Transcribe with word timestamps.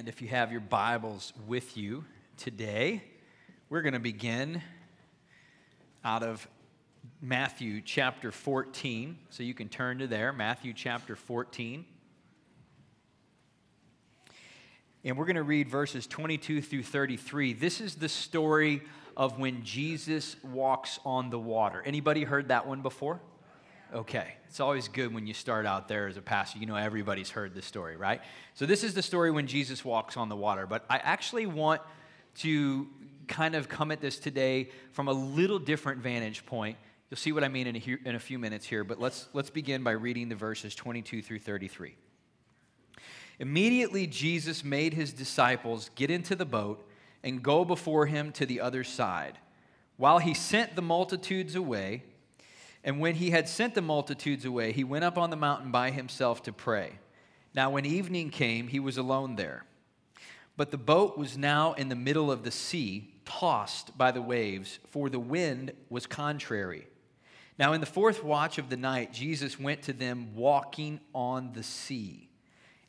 And 0.00 0.08
if 0.08 0.22
you 0.22 0.28
have 0.28 0.50
your 0.50 0.62
Bibles 0.62 1.34
with 1.46 1.76
you 1.76 2.06
today, 2.38 3.04
we're 3.68 3.82
going 3.82 3.92
to 3.92 4.00
begin 4.00 4.62
out 6.02 6.22
of 6.22 6.48
Matthew 7.20 7.82
chapter 7.84 8.32
14. 8.32 9.18
So 9.28 9.42
you 9.42 9.52
can 9.52 9.68
turn 9.68 9.98
to 9.98 10.06
there, 10.06 10.32
Matthew 10.32 10.72
chapter 10.72 11.16
14. 11.16 11.84
And 15.04 15.18
we're 15.18 15.26
going 15.26 15.36
to 15.36 15.42
read 15.42 15.68
verses 15.68 16.06
22 16.06 16.62
through 16.62 16.84
33. 16.84 17.52
This 17.52 17.82
is 17.82 17.96
the 17.96 18.08
story 18.08 18.80
of 19.18 19.38
when 19.38 19.62
Jesus 19.62 20.34
walks 20.42 20.98
on 21.04 21.28
the 21.28 21.38
water. 21.38 21.82
Anybody 21.84 22.24
heard 22.24 22.48
that 22.48 22.66
one 22.66 22.80
before? 22.80 23.20
Okay. 23.92 24.34
It's 24.48 24.60
always 24.60 24.88
good 24.88 25.12
when 25.12 25.26
you 25.26 25.34
start 25.34 25.66
out 25.66 25.88
there 25.88 26.06
as 26.06 26.16
a 26.16 26.22
pastor. 26.22 26.58
You 26.58 26.66
know, 26.66 26.76
everybody's 26.76 27.30
heard 27.30 27.54
this 27.54 27.66
story, 27.66 27.96
right? 27.96 28.20
So, 28.54 28.66
this 28.66 28.84
is 28.84 28.94
the 28.94 29.02
story 29.02 29.30
when 29.30 29.46
Jesus 29.46 29.84
walks 29.84 30.16
on 30.16 30.28
the 30.28 30.36
water. 30.36 30.66
But 30.66 30.84
I 30.90 30.98
actually 30.98 31.46
want 31.46 31.82
to 32.38 32.88
kind 33.26 33.54
of 33.54 33.68
come 33.68 33.90
at 33.90 34.00
this 34.00 34.18
today 34.18 34.70
from 34.92 35.08
a 35.08 35.12
little 35.12 35.58
different 35.58 36.02
vantage 36.02 36.44
point. 36.46 36.76
You'll 37.08 37.18
see 37.18 37.32
what 37.32 37.42
I 37.42 37.48
mean 37.48 37.66
in 37.66 37.76
a, 37.76 38.08
in 38.08 38.14
a 38.14 38.20
few 38.20 38.38
minutes 38.38 38.66
here, 38.66 38.84
but 38.84 39.00
let's, 39.00 39.28
let's 39.32 39.50
begin 39.50 39.82
by 39.82 39.92
reading 39.92 40.28
the 40.28 40.36
verses 40.36 40.74
22 40.74 41.22
through 41.22 41.40
33. 41.40 41.96
Immediately, 43.38 44.06
Jesus 44.06 44.62
made 44.64 44.94
his 44.94 45.12
disciples 45.12 45.90
get 45.94 46.10
into 46.10 46.36
the 46.36 46.44
boat 46.44 46.86
and 47.22 47.42
go 47.42 47.64
before 47.64 48.06
him 48.06 48.32
to 48.32 48.46
the 48.46 48.60
other 48.60 48.84
side, 48.84 49.38
while 49.96 50.18
he 50.18 50.34
sent 50.34 50.76
the 50.76 50.82
multitudes 50.82 51.54
away. 51.54 52.04
And 52.82 53.00
when 53.00 53.16
he 53.16 53.30
had 53.30 53.48
sent 53.48 53.74
the 53.74 53.82
multitudes 53.82 54.44
away, 54.44 54.72
he 54.72 54.84
went 54.84 55.04
up 55.04 55.18
on 55.18 55.30
the 55.30 55.36
mountain 55.36 55.70
by 55.70 55.90
himself 55.90 56.42
to 56.44 56.52
pray. 56.52 56.98
Now, 57.54 57.70
when 57.70 57.84
evening 57.84 58.30
came, 58.30 58.68
he 58.68 58.80
was 58.80 58.96
alone 58.96 59.36
there. 59.36 59.64
But 60.56 60.70
the 60.70 60.78
boat 60.78 61.18
was 61.18 61.36
now 61.36 61.72
in 61.74 61.88
the 61.88 61.96
middle 61.96 62.30
of 62.30 62.44
the 62.44 62.50
sea, 62.50 63.14
tossed 63.24 63.96
by 63.96 64.10
the 64.10 64.22
waves, 64.22 64.78
for 64.88 65.08
the 65.08 65.18
wind 65.18 65.72
was 65.88 66.06
contrary. 66.06 66.86
Now, 67.58 67.72
in 67.74 67.80
the 67.80 67.86
fourth 67.86 68.24
watch 68.24 68.58
of 68.58 68.70
the 68.70 68.76
night, 68.76 69.12
Jesus 69.12 69.60
went 69.60 69.82
to 69.82 69.92
them 69.92 70.34
walking 70.34 71.00
on 71.14 71.52
the 71.52 71.62
sea. 71.62 72.28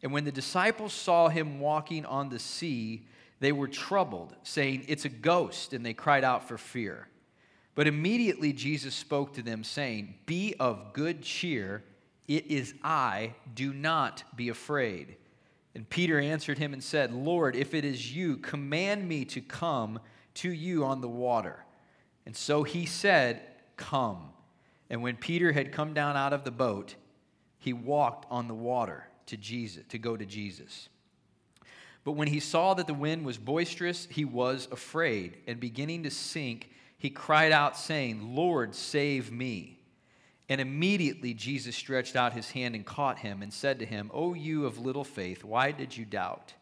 And 0.02 0.11
when 0.11 0.23
the 0.23 0.31
disciples 0.31 0.94
saw 0.94 1.28
him 1.28 1.59
walking 1.59 2.05
on 2.05 2.30
the 2.30 2.39
sea, 2.39 3.05
they 3.39 3.52
were 3.52 3.67
troubled, 3.67 4.36
saying, 4.44 4.86
It's 4.88 5.05
a 5.05 5.09
ghost, 5.09 5.73
and 5.73 5.86
they 5.86 5.94
cried 5.94 6.23
out 6.23 6.48
for 6.48 6.58
fear. 6.58 7.08
But 7.73 7.88
immediately 7.88 8.53
Jesus 8.53 8.94
spoke 8.94 9.33
to 9.33 9.41
them, 9.41 9.64
saying, 9.64 10.16
Be 10.25 10.55
of 10.59 10.94
good 10.94 11.22
cheer, 11.22 11.83
it 12.27 12.47
is 12.47 12.73
I, 12.83 13.36
do 13.53 13.73
not 13.73 14.23
be 14.36 14.50
afraid. 14.50 15.16
And 15.73 15.89
Peter 15.89 16.19
answered 16.19 16.58
him 16.58 16.73
and 16.73 16.83
said, 16.83 17.14
Lord, 17.14 17.55
if 17.55 17.73
it 17.73 17.86
is 17.86 18.14
you, 18.16 18.38
command 18.38 19.08
me 19.08 19.23
to 19.25 19.42
come 19.42 19.99
to 20.36 20.52
you 20.52 20.83
on 20.83 21.02
the 21.02 21.08
water. 21.08 21.66
And 22.25 22.36
so 22.36 22.64
he 22.64 22.86
said, 22.86 23.42
Come. 23.77 24.30
And 24.89 25.02
when 25.02 25.16
Peter 25.16 25.53
had 25.53 25.72
come 25.72 25.94
down 25.94 26.17
out 26.17 26.33
of 26.33 26.44
the 26.44 26.52
boat, 26.52 26.95
he 27.58 27.72
walked 27.72 28.25
on 28.30 28.47
the 28.47 28.53
water 28.53 29.08
to 29.27 29.38
Jesus, 29.38 29.83
to 29.89 29.97
go 29.97 30.17
to 30.17 30.25
Jesus. 30.25 30.89
But 32.03 32.14
when 32.14 32.27
he 32.27 32.39
saw 32.39 32.73
that 32.73 32.88
the 32.88 32.94
wind 32.94 33.25
was 33.25 33.38
boisterous, 33.38 34.08
he 34.09 34.25
was 34.25 34.67
afraid, 34.72 35.38
and 35.47 35.59
beginning 35.59 36.03
to 36.03 36.11
sink, 36.11 36.69
he 37.02 37.09
cried 37.09 37.52
out, 37.52 37.75
saying, 37.75 38.35
Lord, 38.35 38.75
save 38.75 39.31
me. 39.31 39.80
And 40.47 40.61
immediately 40.61 41.33
Jesus 41.33 41.75
stretched 41.75 42.16
out 42.16 42.33
his 42.33 42.52
hand 42.52 42.75
and 42.75 42.85
caught 42.85 43.17
him 43.17 43.41
and 43.41 43.52
said 43.52 43.80
to 43.80 43.88
him, 43.88 44.11
O 44.13 44.35
you 44.35 44.67
of 44.67 44.77
little 44.77 45.03
faith, 45.03 45.43
why 45.43 45.71
did 45.71 45.97
you 45.97 46.05
doubt? 46.05 46.53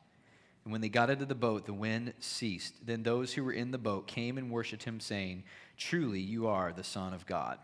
And 0.63 0.71
when 0.71 0.79
they 0.79 0.87
got 0.87 1.09
into 1.09 1.25
the 1.25 1.35
boat, 1.35 1.65
the 1.65 1.73
wind 1.73 2.13
ceased. 2.19 2.73
Then 2.85 3.03
those 3.03 3.33
who 3.33 3.43
were 3.43 3.51
in 3.51 3.71
the 3.71 3.77
boat 3.77 4.07
came 4.07 4.37
and 4.37 4.49
worshiped 4.49 4.85
him, 4.85 5.01
saying, 5.01 5.43
Truly, 5.75 6.21
you 6.21 6.47
are 6.47 6.71
the 6.71 6.85
Son 6.85 7.13
of 7.13 7.25
God. 7.25 7.59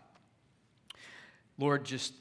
Lord, 1.57 1.85
just 1.85 2.11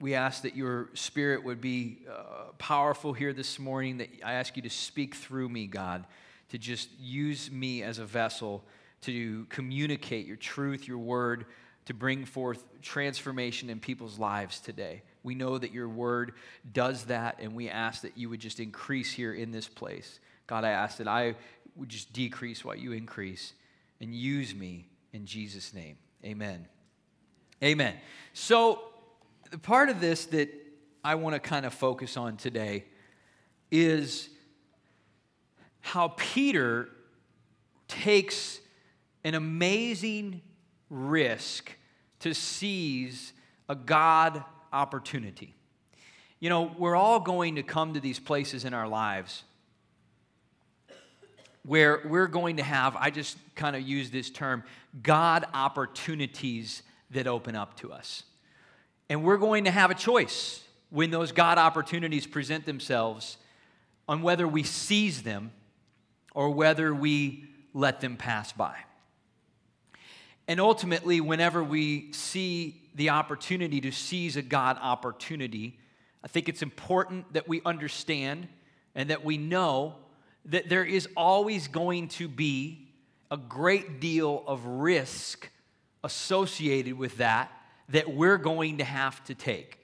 we 0.00 0.14
ask 0.14 0.40
that 0.40 0.56
your 0.56 0.88
spirit 0.94 1.44
would 1.44 1.60
be 1.60 1.98
uh, 2.10 2.52
powerful 2.56 3.12
here 3.12 3.34
this 3.34 3.58
morning, 3.58 3.98
that 3.98 4.08
I 4.24 4.32
ask 4.32 4.56
you 4.56 4.62
to 4.62 4.70
speak 4.70 5.16
through 5.16 5.50
me, 5.50 5.66
God, 5.66 6.06
to 6.48 6.56
just 6.56 6.88
use 6.98 7.50
me 7.50 7.82
as 7.82 7.98
a 7.98 8.06
vessel 8.06 8.64
to 9.02 9.46
communicate 9.46 10.26
your 10.26 10.36
truth, 10.36 10.88
your 10.88 10.98
word, 10.98 11.46
to 11.86 11.94
bring 11.94 12.24
forth 12.24 12.64
transformation 12.82 13.70
in 13.70 13.80
people's 13.80 14.18
lives 14.18 14.60
today. 14.60 15.02
We 15.22 15.34
know 15.34 15.56
that 15.58 15.72
your 15.72 15.88
word 15.88 16.32
does 16.72 17.04
that, 17.04 17.38
and 17.40 17.54
we 17.54 17.68
ask 17.68 18.02
that 18.02 18.18
you 18.18 18.28
would 18.28 18.40
just 18.40 18.60
increase 18.60 19.10
here 19.12 19.32
in 19.32 19.52
this 19.52 19.68
place. 19.68 20.20
God, 20.46 20.64
I 20.64 20.70
ask 20.70 20.98
that 20.98 21.08
I 21.08 21.34
would 21.76 21.88
just 21.88 22.12
decrease 22.12 22.64
while 22.64 22.76
you 22.76 22.92
increase 22.92 23.52
and 24.00 24.14
use 24.14 24.54
me 24.54 24.88
in 25.12 25.26
Jesus' 25.26 25.72
name. 25.72 25.96
Amen. 26.24 26.66
Amen. 27.62 27.94
So, 28.32 28.82
the 29.50 29.58
part 29.58 29.88
of 29.88 30.00
this 30.00 30.26
that 30.26 30.50
I 31.02 31.14
want 31.14 31.34
to 31.34 31.40
kind 31.40 31.64
of 31.64 31.72
focus 31.72 32.16
on 32.16 32.36
today 32.36 32.84
is 33.70 34.28
how 35.80 36.08
Peter 36.16 36.90
takes 37.86 38.60
an 39.28 39.34
amazing 39.34 40.40
risk 40.90 41.70
to 42.20 42.34
seize 42.34 43.32
a 43.68 43.74
God 43.74 44.42
opportunity. 44.72 45.54
You 46.40 46.48
know, 46.48 46.74
we're 46.78 46.96
all 46.96 47.20
going 47.20 47.56
to 47.56 47.62
come 47.62 47.94
to 47.94 48.00
these 48.00 48.18
places 48.18 48.64
in 48.64 48.72
our 48.72 48.88
lives 48.88 49.44
where 51.64 52.00
we're 52.06 52.26
going 52.26 52.56
to 52.56 52.62
have, 52.62 52.96
I 52.96 53.10
just 53.10 53.36
kind 53.54 53.76
of 53.76 53.82
use 53.82 54.10
this 54.10 54.30
term, 54.30 54.64
God 55.02 55.44
opportunities 55.52 56.82
that 57.10 57.26
open 57.26 57.54
up 57.54 57.76
to 57.80 57.92
us. 57.92 58.22
And 59.10 59.22
we're 59.22 59.36
going 59.36 59.64
to 59.64 59.70
have 59.70 59.90
a 59.90 59.94
choice 59.94 60.62
when 60.88 61.10
those 61.10 61.32
God 61.32 61.58
opportunities 61.58 62.26
present 62.26 62.64
themselves 62.64 63.36
on 64.08 64.22
whether 64.22 64.48
we 64.48 64.62
seize 64.62 65.22
them 65.22 65.52
or 66.34 66.50
whether 66.50 66.94
we 66.94 67.44
let 67.74 68.00
them 68.00 68.16
pass 68.16 68.52
by. 68.52 68.76
And 70.48 70.60
ultimately, 70.60 71.20
whenever 71.20 71.62
we 71.62 72.10
see 72.12 72.82
the 72.94 73.10
opportunity 73.10 73.82
to 73.82 73.92
seize 73.92 74.36
a 74.36 74.42
God 74.42 74.78
opportunity, 74.80 75.78
I 76.24 76.28
think 76.28 76.48
it's 76.48 76.62
important 76.62 77.34
that 77.34 77.46
we 77.46 77.60
understand 77.64 78.48
and 78.94 79.10
that 79.10 79.24
we 79.24 79.36
know 79.36 79.96
that 80.46 80.70
there 80.70 80.84
is 80.84 81.06
always 81.16 81.68
going 81.68 82.08
to 82.08 82.26
be 82.26 82.88
a 83.30 83.36
great 83.36 84.00
deal 84.00 84.42
of 84.46 84.64
risk 84.64 85.50
associated 86.02 86.94
with 86.94 87.18
that 87.18 87.52
that 87.90 88.14
we're 88.14 88.38
going 88.38 88.78
to 88.78 88.84
have 88.84 89.22
to 89.24 89.34
take. 89.34 89.78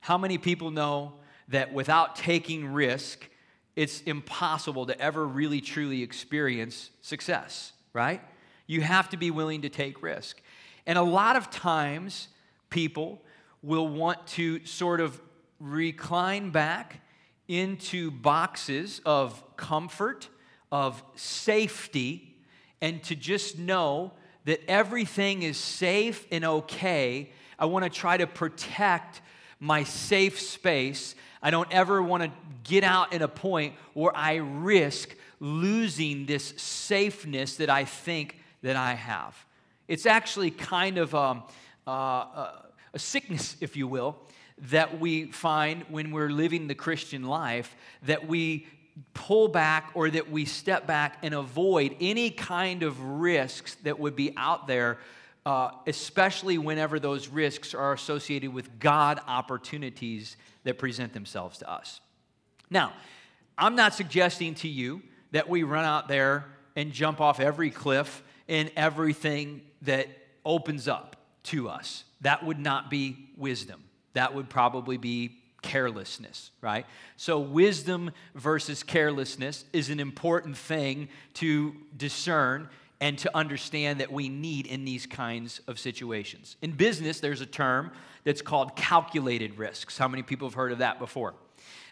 How 0.00 0.16
many 0.16 0.38
people 0.38 0.70
know 0.70 1.14
that 1.48 1.72
without 1.72 2.16
taking 2.16 2.68
risk, 2.68 3.28
it's 3.74 4.00
impossible 4.02 4.86
to 4.86 4.98
ever 4.98 5.26
really 5.26 5.60
truly 5.60 6.02
experience 6.02 6.90
success, 7.02 7.72
right? 7.92 8.22
You 8.66 8.80
have 8.80 9.08
to 9.10 9.16
be 9.16 9.30
willing 9.30 9.62
to 9.62 9.68
take 9.68 10.02
risk. 10.02 10.40
And 10.86 10.98
a 10.98 11.02
lot 11.02 11.36
of 11.36 11.50
times, 11.50 12.28
people 12.70 13.22
will 13.62 13.88
want 13.88 14.26
to 14.28 14.64
sort 14.64 15.00
of 15.00 15.20
recline 15.58 16.50
back 16.50 17.00
into 17.48 18.10
boxes 18.10 19.00
of 19.04 19.42
comfort, 19.56 20.28
of 20.70 21.02
safety, 21.14 22.36
and 22.80 23.02
to 23.04 23.14
just 23.14 23.58
know 23.58 24.12
that 24.44 24.60
everything 24.68 25.42
is 25.42 25.56
safe 25.56 26.26
and 26.30 26.44
okay. 26.44 27.30
I 27.58 27.66
want 27.66 27.84
to 27.84 27.90
try 27.90 28.16
to 28.16 28.26
protect 28.26 29.20
my 29.58 29.84
safe 29.84 30.40
space. 30.40 31.14
I 31.42 31.50
don't 31.50 31.72
ever 31.72 32.02
want 32.02 32.22
to 32.24 32.30
get 32.64 32.84
out 32.84 33.12
in 33.12 33.22
a 33.22 33.28
point 33.28 33.74
where 33.94 34.16
I 34.16 34.36
risk 34.36 35.14
losing 35.40 36.26
this 36.26 36.54
safeness 36.56 37.56
that 37.56 37.70
I 37.70 37.84
think 37.84 38.38
that 38.62 38.76
I 38.76 38.94
have. 38.94 39.36
It's 39.88 40.06
actually 40.06 40.50
kind 40.50 40.98
of 40.98 41.14
um, 41.14 41.44
uh, 41.86 41.90
uh, 41.90 42.52
a 42.94 42.98
sickness, 42.98 43.56
if 43.60 43.76
you 43.76 43.86
will, 43.86 44.16
that 44.70 44.98
we 44.98 45.26
find 45.26 45.84
when 45.90 46.10
we're 46.10 46.30
living 46.30 46.66
the 46.66 46.74
Christian 46.74 47.24
life, 47.24 47.76
that 48.02 48.26
we 48.26 48.66
pull 49.12 49.48
back 49.48 49.90
or 49.94 50.08
that 50.10 50.30
we 50.30 50.44
step 50.44 50.86
back 50.86 51.18
and 51.22 51.34
avoid 51.34 51.94
any 52.00 52.30
kind 52.30 52.82
of 52.82 53.00
risks 53.00 53.74
that 53.82 53.98
would 53.98 54.16
be 54.16 54.32
out 54.36 54.66
there, 54.66 54.98
uh, 55.44 55.70
especially 55.86 56.56
whenever 56.56 56.98
those 56.98 57.28
risks 57.28 57.74
are 57.74 57.92
associated 57.92 58.52
with 58.52 58.78
God 58.80 59.20
opportunities 59.26 60.36
that 60.64 60.78
present 60.78 61.12
themselves 61.12 61.58
to 61.58 61.70
us. 61.70 62.00
Now, 62.70 62.94
I'm 63.58 63.76
not 63.76 63.94
suggesting 63.94 64.54
to 64.56 64.68
you 64.68 65.02
that 65.32 65.48
we 65.48 65.62
run 65.62 65.84
out 65.84 66.08
there 66.08 66.46
and 66.74 66.92
jump 66.92 67.20
off 67.20 67.40
every 67.40 67.70
cliff 67.70 68.22
in 68.48 68.70
everything 68.76 69.62
that 69.82 70.08
opens 70.44 70.88
up 70.88 71.16
to 71.44 71.68
us. 71.68 72.04
That 72.20 72.44
would 72.44 72.58
not 72.58 72.90
be 72.90 73.30
wisdom. 73.36 73.84
That 74.14 74.34
would 74.34 74.48
probably 74.48 74.96
be 74.96 75.38
carelessness, 75.62 76.50
right? 76.60 76.86
So, 77.16 77.38
wisdom 77.38 78.12
versus 78.34 78.82
carelessness 78.82 79.64
is 79.72 79.90
an 79.90 80.00
important 80.00 80.56
thing 80.56 81.08
to 81.34 81.74
discern 81.96 82.68
and 83.00 83.18
to 83.18 83.36
understand 83.36 84.00
that 84.00 84.10
we 84.10 84.28
need 84.28 84.66
in 84.66 84.84
these 84.84 85.06
kinds 85.06 85.60
of 85.66 85.78
situations. 85.78 86.56
In 86.62 86.72
business, 86.72 87.20
there's 87.20 87.40
a 87.40 87.46
term 87.46 87.90
that's 88.24 88.42
called 88.42 88.74
calculated 88.74 89.58
risks. 89.58 89.98
How 89.98 90.08
many 90.08 90.22
people 90.22 90.48
have 90.48 90.54
heard 90.54 90.72
of 90.72 90.78
that 90.78 90.98
before? 90.98 91.34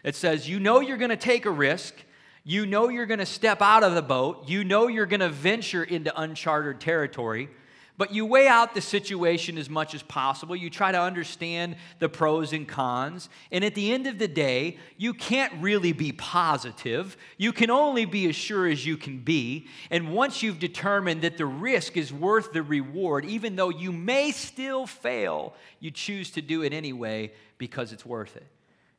It 0.03 0.15
says, 0.15 0.49
you 0.49 0.59
know 0.59 0.79
you're 0.79 0.97
going 0.97 1.09
to 1.09 1.17
take 1.17 1.45
a 1.45 1.51
risk, 1.51 1.95
you 2.45 2.65
know 2.65 2.87
you're 2.87 3.05
going 3.05 3.19
to 3.19 3.25
step 3.25 3.61
out 3.61 3.83
of 3.83 3.93
the 3.93 4.01
boat, 4.01 4.47
you 4.47 4.63
know 4.63 4.87
you're 4.87 5.05
going 5.05 5.19
to 5.19 5.29
venture 5.29 5.83
into 5.83 6.17
uncharted 6.19 6.79
territory 6.79 7.49
but 7.97 8.13
you 8.13 8.25
weigh 8.25 8.47
out 8.47 8.73
the 8.73 8.81
situation 8.81 9.57
as 9.57 9.69
much 9.69 9.95
as 9.95 10.03
possible. 10.03 10.55
You 10.55 10.69
try 10.69 10.91
to 10.91 10.99
understand 10.99 11.77
the 11.99 12.09
pros 12.09 12.51
and 12.51 12.67
cons. 12.67 13.29
And 13.51 13.63
at 13.63 13.73
the 13.73 13.93
end 13.93 14.05
of 14.05 14.19
the 14.19 14.27
day, 14.27 14.77
you 14.97 15.13
can't 15.13 15.53
really 15.61 15.93
be 15.93 16.11
positive. 16.11 17.15
You 17.37 17.53
can 17.53 17.69
only 17.69 18.03
be 18.03 18.27
as 18.27 18.35
sure 18.35 18.67
as 18.67 18.85
you 18.85 18.97
can 18.97 19.19
be. 19.19 19.67
And 19.89 20.13
once 20.13 20.43
you've 20.43 20.59
determined 20.59 21.21
that 21.21 21.37
the 21.37 21.45
risk 21.45 21.95
is 21.95 22.11
worth 22.11 22.51
the 22.51 22.63
reward, 22.63 23.23
even 23.25 23.55
though 23.55 23.69
you 23.69 23.93
may 23.93 24.31
still 24.31 24.85
fail, 24.85 25.53
you 25.79 25.89
choose 25.89 26.31
to 26.31 26.41
do 26.41 26.63
it 26.63 26.73
anyway 26.73 27.31
because 27.57 27.93
it's 27.93 28.05
worth 28.05 28.35
it. 28.35 28.47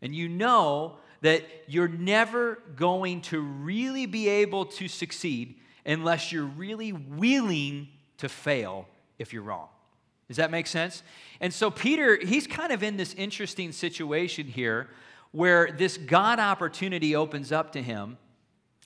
And 0.00 0.14
you 0.14 0.28
know 0.28 0.96
that 1.23 1.45
you're 1.67 1.89
never 1.89 2.59
going 2.77 3.21
to 3.23 3.41
really 3.41 4.07
be 4.07 4.29
able 4.29 4.67
to 4.67 4.89
succeed 4.89 5.57
unless 5.85 6.33
you're 6.33 6.45
really 6.45 6.93
willing 6.93 7.89
to 8.19 8.29
fail 8.29 8.89
if 9.19 9.33
you're 9.33 9.43
wrong. 9.43 9.69
Does 10.29 10.39
that 10.39 10.51
make 10.51 10.67
sense? 10.67 11.03
And 11.41 11.53
so 11.53 11.71
Peter, 11.71 12.19
he's 12.21 12.47
kind 12.47 12.73
of 12.73 12.83
in 12.83 12.97
this 12.97 13.15
interesting 13.15 13.73
situation 13.73 14.47
here 14.47 14.89
where 15.31 15.71
this 15.71 15.97
God 15.97 16.39
opportunity 16.39 17.15
opens 17.15 17.53
up 17.53 17.73
to 17.73 17.83
him 17.83 18.19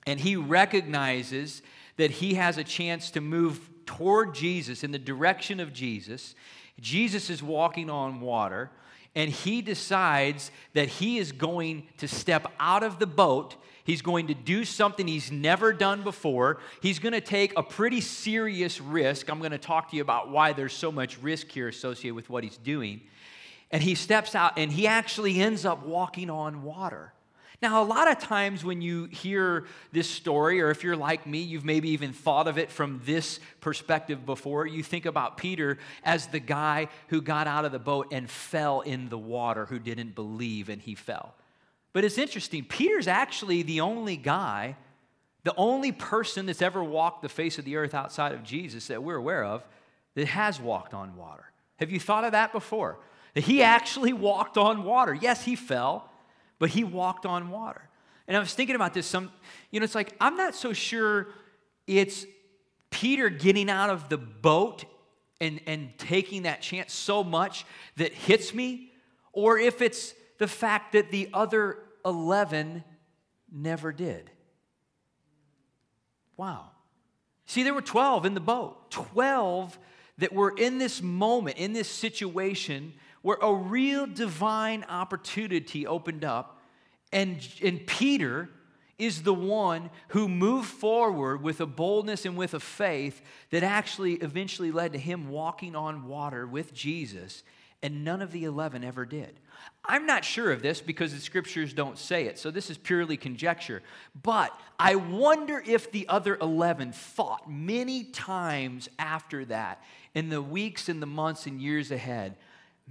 and 0.05 0.19
he 0.19 0.35
recognizes 0.35 1.61
that 1.97 2.11
he 2.11 2.35
has 2.35 2.57
a 2.57 2.63
chance 2.63 3.11
to 3.11 3.21
move 3.21 3.69
toward 3.85 4.33
Jesus 4.33 4.83
in 4.83 4.91
the 4.91 4.99
direction 4.99 5.59
of 5.59 5.73
Jesus. 5.73 6.35
Jesus 6.79 7.29
is 7.29 7.43
walking 7.43 7.89
on 7.89 8.21
water 8.21 8.69
and 9.15 9.29
he 9.29 9.61
decides 9.61 10.51
that 10.73 10.87
he 10.87 11.17
is 11.17 11.31
going 11.31 11.87
to 11.97 12.07
step 12.07 12.51
out 12.59 12.83
of 12.83 12.99
the 12.99 13.07
boat 13.07 13.55
He's 13.83 14.01
going 14.01 14.27
to 14.27 14.33
do 14.33 14.63
something 14.63 15.07
he's 15.07 15.31
never 15.31 15.73
done 15.73 16.03
before. 16.03 16.59
He's 16.81 16.99
going 16.99 17.13
to 17.13 17.21
take 17.21 17.57
a 17.57 17.63
pretty 17.63 18.01
serious 18.01 18.79
risk. 18.79 19.29
I'm 19.29 19.39
going 19.39 19.51
to 19.51 19.57
talk 19.57 19.89
to 19.89 19.95
you 19.95 20.01
about 20.01 20.29
why 20.29 20.53
there's 20.53 20.73
so 20.73 20.91
much 20.91 21.17
risk 21.21 21.49
here 21.49 21.67
associated 21.67 22.15
with 22.15 22.29
what 22.29 22.43
he's 22.43 22.57
doing. 22.57 23.01
And 23.71 23.81
he 23.81 23.95
steps 23.95 24.35
out 24.35 24.57
and 24.57 24.71
he 24.71 24.85
actually 24.85 25.41
ends 25.41 25.65
up 25.65 25.85
walking 25.85 26.29
on 26.29 26.63
water. 26.63 27.13
Now, 27.61 27.83
a 27.83 27.85
lot 27.85 28.09
of 28.09 28.17
times 28.17 28.65
when 28.65 28.81
you 28.81 29.05
hear 29.05 29.65
this 29.91 30.09
story, 30.09 30.61
or 30.61 30.71
if 30.71 30.83
you're 30.83 30.95
like 30.95 31.27
me, 31.27 31.39
you've 31.39 31.63
maybe 31.63 31.89
even 31.89 32.11
thought 32.11 32.47
of 32.47 32.57
it 32.57 32.71
from 32.71 33.01
this 33.05 33.39
perspective 33.59 34.25
before. 34.25 34.65
You 34.65 34.81
think 34.81 35.05
about 35.05 35.37
Peter 35.37 35.77
as 36.03 36.25
the 36.27 36.39
guy 36.39 36.87
who 37.09 37.21
got 37.21 37.45
out 37.45 37.63
of 37.63 37.71
the 37.71 37.77
boat 37.77 38.07
and 38.11 38.27
fell 38.27 38.81
in 38.81 39.09
the 39.09 39.17
water, 39.17 39.67
who 39.67 39.77
didn't 39.77 40.15
believe 40.15 40.69
and 40.69 40.81
he 40.81 40.95
fell. 40.95 41.35
But 41.93 42.03
it's 42.03 42.17
interesting. 42.17 42.63
Peter's 42.63 43.07
actually 43.07 43.61
the 43.61 43.81
only 43.81 44.17
guy, 44.17 44.75
the 45.43 45.53
only 45.55 45.91
person 45.91 46.47
that's 46.47 46.63
ever 46.63 46.83
walked 46.83 47.21
the 47.21 47.29
face 47.29 47.59
of 47.59 47.65
the 47.65 47.75
earth 47.75 47.93
outside 47.93 48.31
of 48.31 48.43
Jesus 48.43 48.87
that 48.87 49.03
we're 49.03 49.17
aware 49.17 49.43
of 49.43 49.63
that 50.15 50.27
has 50.27 50.59
walked 50.59 50.95
on 50.95 51.15
water. 51.15 51.45
Have 51.77 51.91
you 51.91 51.99
thought 51.99 52.23
of 52.23 52.31
that 52.31 52.53
before? 52.53 52.97
That 53.35 53.43
he 53.43 53.61
actually 53.61 54.13
walked 54.13 54.57
on 54.57 54.83
water. 54.83 55.13
Yes, 55.13 55.43
he 55.43 55.55
fell, 55.55 56.10
but 56.61 56.69
he 56.69 56.83
walked 56.83 57.25
on 57.25 57.49
water. 57.49 57.81
And 58.27 58.37
I 58.37 58.39
was 58.39 58.53
thinking 58.53 58.75
about 58.75 58.93
this 58.93 59.07
some 59.07 59.31
you 59.71 59.79
know 59.79 59.83
it's 59.83 59.95
like 59.95 60.15
I'm 60.21 60.37
not 60.37 60.53
so 60.53 60.73
sure 60.73 61.29
it's 61.87 62.25
Peter 62.91 63.29
getting 63.29 63.67
out 63.67 63.89
of 63.89 64.09
the 64.09 64.17
boat 64.19 64.85
and 65.41 65.59
and 65.65 65.89
taking 65.97 66.43
that 66.43 66.61
chance 66.61 66.93
so 66.93 67.23
much 67.23 67.65
that 67.97 68.13
hits 68.13 68.53
me 68.53 68.91
or 69.33 69.57
if 69.57 69.81
it's 69.81 70.13
the 70.37 70.47
fact 70.47 70.91
that 70.91 71.09
the 71.09 71.29
other 71.33 71.79
11 72.05 72.83
never 73.51 73.91
did. 73.91 74.29
Wow. 76.37 76.69
See, 77.47 77.63
there 77.63 77.73
were 77.73 77.81
12 77.81 78.25
in 78.25 78.33
the 78.35 78.39
boat, 78.39 78.91
12 78.91 79.79
that 80.19 80.31
were 80.31 80.53
in 80.55 80.77
this 80.77 81.01
moment, 81.01 81.57
in 81.57 81.73
this 81.73 81.89
situation 81.89 82.93
where 83.21 83.37
a 83.41 83.53
real 83.53 84.07
divine 84.07 84.83
opportunity 84.89 85.85
opened 85.85 86.23
up, 86.23 86.59
and, 87.11 87.47
and 87.63 87.85
Peter 87.85 88.49
is 88.97 89.23
the 89.23 89.33
one 89.33 89.89
who 90.09 90.29
moved 90.29 90.69
forward 90.69 91.41
with 91.41 91.59
a 91.59 91.65
boldness 91.65 92.25
and 92.25 92.37
with 92.37 92.53
a 92.53 92.59
faith 92.59 93.21
that 93.49 93.63
actually 93.63 94.13
eventually 94.13 94.71
led 94.71 94.93
to 94.93 94.99
him 94.99 95.29
walking 95.29 95.75
on 95.75 96.07
water 96.07 96.45
with 96.45 96.71
Jesus, 96.73 97.43
and 97.81 98.03
none 98.03 98.21
of 98.21 98.31
the 98.31 98.43
11 98.43 98.83
ever 98.83 99.05
did. 99.05 99.39
I'm 99.83 100.05
not 100.05 100.23
sure 100.23 100.51
of 100.51 100.61
this 100.61 100.81
because 100.81 101.13
the 101.13 101.19
scriptures 101.19 101.73
don't 101.73 101.97
say 101.97 102.25
it, 102.25 102.37
so 102.37 102.51
this 102.51 102.69
is 102.69 102.77
purely 102.77 103.17
conjecture. 103.17 103.81
But 104.21 104.55
I 104.77 104.95
wonder 104.95 105.63
if 105.65 105.91
the 105.91 106.07
other 106.07 106.37
11 106.39 106.91
thought 106.91 107.49
many 107.49 108.03
times 108.03 108.87
after 108.99 109.45
that, 109.45 109.81
in 110.13 110.29
the 110.29 110.41
weeks 110.41 110.89
and 110.89 111.01
the 111.01 111.07
months 111.07 111.47
and 111.47 111.59
years 111.59 111.89
ahead, 111.89 112.35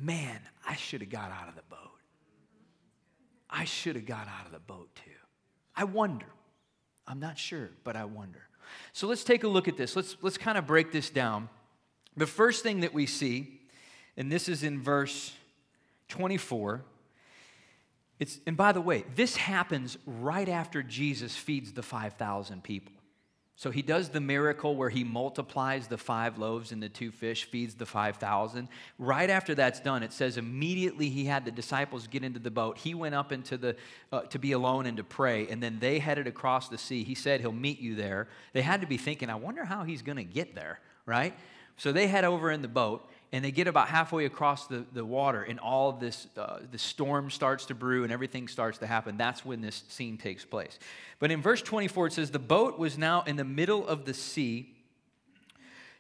man, 0.00 0.40
I 0.66 0.76
should 0.76 1.00
have 1.00 1.10
got 1.10 1.30
out 1.30 1.48
of 1.48 1.56
the 1.56 1.62
boat. 1.68 1.78
I 3.48 3.64
should 3.64 3.96
have 3.96 4.06
got 4.06 4.28
out 4.28 4.46
of 4.46 4.52
the 4.52 4.60
boat 4.60 4.94
too. 4.94 5.10
I 5.76 5.84
wonder. 5.84 6.26
I'm 7.06 7.20
not 7.20 7.38
sure, 7.38 7.70
but 7.84 7.96
I 7.96 8.04
wonder. 8.04 8.40
So 8.92 9.08
let's 9.08 9.24
take 9.24 9.42
a 9.44 9.48
look 9.48 9.66
at 9.66 9.76
this. 9.76 9.96
Let's, 9.96 10.16
let's 10.22 10.38
kind 10.38 10.56
of 10.56 10.66
break 10.66 10.92
this 10.92 11.10
down. 11.10 11.48
The 12.16 12.26
first 12.26 12.62
thing 12.62 12.80
that 12.80 12.94
we 12.94 13.06
see, 13.06 13.60
and 14.16 14.30
this 14.30 14.48
is 14.48 14.62
in 14.62 14.80
verse 14.80 15.32
24. 16.08 16.84
It's, 18.18 18.38
and 18.46 18.56
by 18.56 18.72
the 18.72 18.80
way, 18.80 19.04
this 19.16 19.36
happens 19.36 19.96
right 20.06 20.48
after 20.48 20.82
Jesus 20.82 21.34
feeds 21.34 21.72
the 21.72 21.82
5,000 21.82 22.62
people. 22.62 22.92
So 23.60 23.70
he 23.70 23.82
does 23.82 24.08
the 24.08 24.22
miracle 24.22 24.74
where 24.74 24.88
he 24.88 25.04
multiplies 25.04 25.86
the 25.86 25.98
five 25.98 26.38
loaves 26.38 26.72
and 26.72 26.82
the 26.82 26.88
two 26.88 27.10
fish, 27.10 27.44
feeds 27.44 27.74
the 27.74 27.84
5,000. 27.84 28.68
Right 28.98 29.28
after 29.28 29.54
that's 29.54 29.80
done, 29.80 30.02
it 30.02 30.14
says 30.14 30.38
immediately 30.38 31.10
he 31.10 31.26
had 31.26 31.44
the 31.44 31.50
disciples 31.50 32.06
get 32.06 32.24
into 32.24 32.38
the 32.38 32.50
boat. 32.50 32.78
He 32.78 32.94
went 32.94 33.14
up 33.14 33.32
into 33.32 33.58
the, 33.58 33.76
uh, 34.12 34.22
to 34.22 34.38
be 34.38 34.52
alone 34.52 34.86
and 34.86 34.96
to 34.96 35.04
pray, 35.04 35.46
and 35.48 35.62
then 35.62 35.78
they 35.78 35.98
headed 35.98 36.26
across 36.26 36.70
the 36.70 36.78
sea. 36.78 37.04
He 37.04 37.14
said 37.14 37.42
he'll 37.42 37.52
meet 37.52 37.80
you 37.80 37.94
there. 37.96 38.28
They 38.54 38.62
had 38.62 38.80
to 38.80 38.86
be 38.86 38.96
thinking, 38.96 39.28
I 39.28 39.34
wonder 39.34 39.66
how 39.66 39.84
he's 39.84 40.00
going 40.00 40.16
to 40.16 40.24
get 40.24 40.54
there, 40.54 40.80
right? 41.04 41.34
So 41.76 41.92
they 41.92 42.06
head 42.06 42.24
over 42.24 42.50
in 42.50 42.62
the 42.62 42.68
boat, 42.68 43.10
and 43.32 43.44
they 43.44 43.52
get 43.52 43.68
about 43.68 43.88
halfway 43.88 44.24
across 44.24 44.66
the, 44.66 44.84
the 44.92 45.04
water, 45.04 45.42
and 45.42 45.60
all 45.60 45.90
of 45.90 46.00
this, 46.00 46.26
uh, 46.36 46.58
the 46.70 46.78
storm 46.78 47.30
starts 47.30 47.66
to 47.66 47.74
brew 47.74 48.02
and 48.02 48.12
everything 48.12 48.48
starts 48.48 48.78
to 48.78 48.86
happen. 48.86 49.16
That's 49.16 49.44
when 49.44 49.60
this 49.60 49.84
scene 49.88 50.16
takes 50.16 50.44
place. 50.44 50.78
But 51.20 51.30
in 51.30 51.40
verse 51.40 51.62
24, 51.62 52.08
it 52.08 52.12
says, 52.14 52.30
The 52.30 52.40
boat 52.40 52.78
was 52.78 52.98
now 52.98 53.22
in 53.22 53.36
the 53.36 53.44
middle 53.44 53.86
of 53.86 54.04
the 54.04 54.14
sea, 54.14 54.74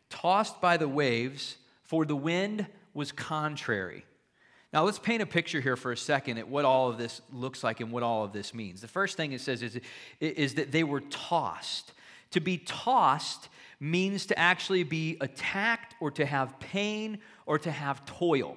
tossed 0.08 0.60
by 0.60 0.76
the 0.76 0.88
waves, 0.88 1.56
for 1.84 2.04
the 2.04 2.16
wind 2.16 2.66
was 2.94 3.12
contrary. 3.12 4.04
Now, 4.72 4.84
let's 4.84 4.98
paint 4.98 5.22
a 5.22 5.26
picture 5.26 5.60
here 5.60 5.76
for 5.76 5.92
a 5.92 5.96
second 5.96 6.38
at 6.38 6.48
what 6.48 6.64
all 6.64 6.88
of 6.88 6.98
this 6.98 7.20
looks 7.32 7.64
like 7.64 7.80
and 7.80 7.90
what 7.90 8.02
all 8.02 8.24
of 8.24 8.32
this 8.32 8.54
means. 8.54 8.80
The 8.80 8.88
first 8.88 9.16
thing 9.16 9.32
it 9.32 9.40
says 9.40 9.62
is, 9.62 9.80
is 10.20 10.54
that 10.54 10.70
they 10.70 10.84
were 10.84 11.00
tossed. 11.00 11.92
To 12.32 12.40
be 12.40 12.58
tossed 12.58 13.48
means 13.80 14.26
to 14.26 14.38
actually 14.38 14.82
be 14.82 15.16
attacked 15.20 15.94
or 16.00 16.10
to 16.12 16.26
have 16.26 16.60
pain 16.60 17.18
or 17.46 17.58
to 17.58 17.70
have 17.70 18.04
toil. 18.04 18.56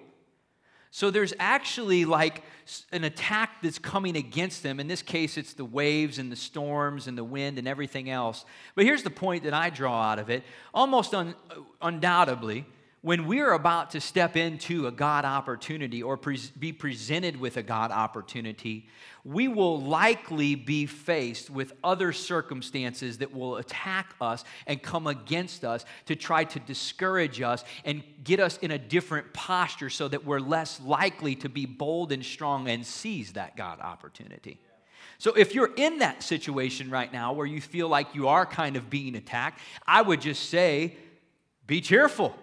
So 0.91 1.09
there's 1.09 1.33
actually 1.39 2.05
like 2.05 2.43
an 2.91 3.03
attack 3.03 3.63
that's 3.63 3.79
coming 3.79 4.15
against 4.15 4.61
them. 4.61 4.79
In 4.79 4.87
this 4.87 5.01
case, 5.01 5.37
it's 5.37 5.53
the 5.53 5.65
waves 5.65 6.19
and 6.19 6.31
the 6.31 6.35
storms 6.35 7.07
and 7.07 7.17
the 7.17 7.23
wind 7.23 7.57
and 7.57 7.67
everything 7.67 8.11
else. 8.11 8.45
But 8.75 8.85
here's 8.85 9.01
the 9.01 9.09
point 9.09 9.45
that 9.45 9.55
I 9.55 9.71
draw 9.71 10.03
out 10.03 10.19
of 10.19 10.29
it 10.29 10.43
almost 10.71 11.15
un- 11.15 11.33
undoubtedly, 11.81 12.67
when 13.03 13.27
we're 13.27 13.51
about 13.51 13.91
to 13.91 13.99
step 13.99 14.37
into 14.37 14.87
a 14.87 14.91
God 14.91 15.25
opportunity 15.25 16.01
or 16.01 16.15
pre- 16.15 16.39
be 16.57 16.71
presented 16.71 17.37
with 17.37 17.57
a 17.57 17.61
God 17.61 17.91
opportunity, 17.91 18.87
we 19.25 19.49
will 19.49 19.81
likely 19.81 20.55
be 20.55 20.85
faced 20.85 21.49
with 21.49 21.73
other 21.83 22.13
circumstances 22.13 23.17
that 23.17 23.33
will 23.33 23.57
attack 23.57 24.15
us 24.21 24.45
and 24.67 24.81
come 24.81 25.05
against 25.05 25.65
us 25.65 25.83
to 26.05 26.15
try 26.15 26.45
to 26.45 26.59
discourage 26.61 27.41
us 27.41 27.65
and 27.83 28.03
get 28.23 28.39
us 28.39 28.57
in 28.59 28.71
a 28.71 28.77
different 28.77 29.33
posture 29.33 29.89
so 29.89 30.07
that 30.07 30.25
we're 30.25 30.39
less 30.39 30.79
likely 30.79 31.35
to 31.35 31.49
be 31.49 31.65
bold 31.65 32.13
and 32.13 32.23
strong 32.23 32.69
and 32.69 32.85
seize 32.85 33.33
that 33.33 33.57
God 33.57 33.81
opportunity. 33.81 34.61
So, 35.17 35.33
if 35.33 35.53
you're 35.53 35.73
in 35.75 35.99
that 35.99 36.23
situation 36.23 36.89
right 36.89 37.11
now 37.11 37.33
where 37.33 37.45
you 37.45 37.59
feel 37.59 37.89
like 37.89 38.15
you 38.15 38.29
are 38.29 38.45
kind 38.45 38.77
of 38.77 38.89
being 38.89 39.15
attacked, 39.15 39.59
I 39.85 40.01
would 40.01 40.21
just 40.21 40.49
say, 40.49 40.95
be 41.67 41.81
cheerful 41.81 42.33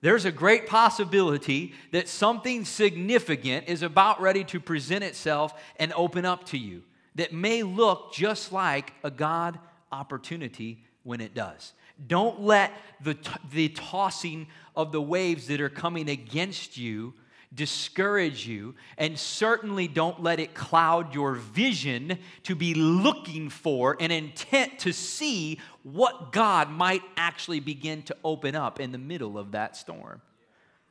there's 0.00 0.24
a 0.24 0.32
great 0.32 0.66
possibility 0.66 1.72
that 1.92 2.08
something 2.08 2.64
significant 2.64 3.68
is 3.68 3.82
about 3.82 4.20
ready 4.20 4.44
to 4.44 4.60
present 4.60 5.02
itself 5.02 5.54
and 5.76 5.92
open 5.94 6.24
up 6.24 6.44
to 6.46 6.58
you 6.58 6.82
that 7.14 7.32
may 7.32 7.62
look 7.62 8.12
just 8.12 8.52
like 8.52 8.92
a 9.02 9.10
God 9.10 9.58
opportunity 9.90 10.84
when 11.02 11.20
it 11.20 11.34
does. 11.34 11.72
Don't 12.06 12.42
let 12.42 12.72
the, 13.02 13.16
the 13.52 13.70
tossing 13.70 14.48
of 14.74 14.92
the 14.92 15.00
waves 15.00 15.46
that 15.46 15.60
are 15.60 15.70
coming 15.70 16.10
against 16.10 16.76
you 16.76 17.14
discourage 17.54 18.46
you, 18.46 18.74
and 18.98 19.18
certainly 19.18 19.88
don't 19.88 20.22
let 20.22 20.40
it 20.40 20.54
cloud 20.54 21.14
your 21.14 21.34
vision 21.34 22.18
to 22.44 22.54
be 22.54 22.74
looking 22.74 23.48
for 23.48 23.96
an 24.00 24.10
intent 24.10 24.78
to 24.80 24.92
see 24.92 25.60
what 25.82 26.32
God 26.32 26.70
might 26.70 27.02
actually 27.16 27.60
begin 27.60 28.02
to 28.02 28.16
open 28.24 28.54
up 28.54 28.80
in 28.80 28.92
the 28.92 28.98
middle 28.98 29.38
of 29.38 29.52
that 29.52 29.76
storm. 29.76 30.20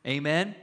Amen? 0.06 0.56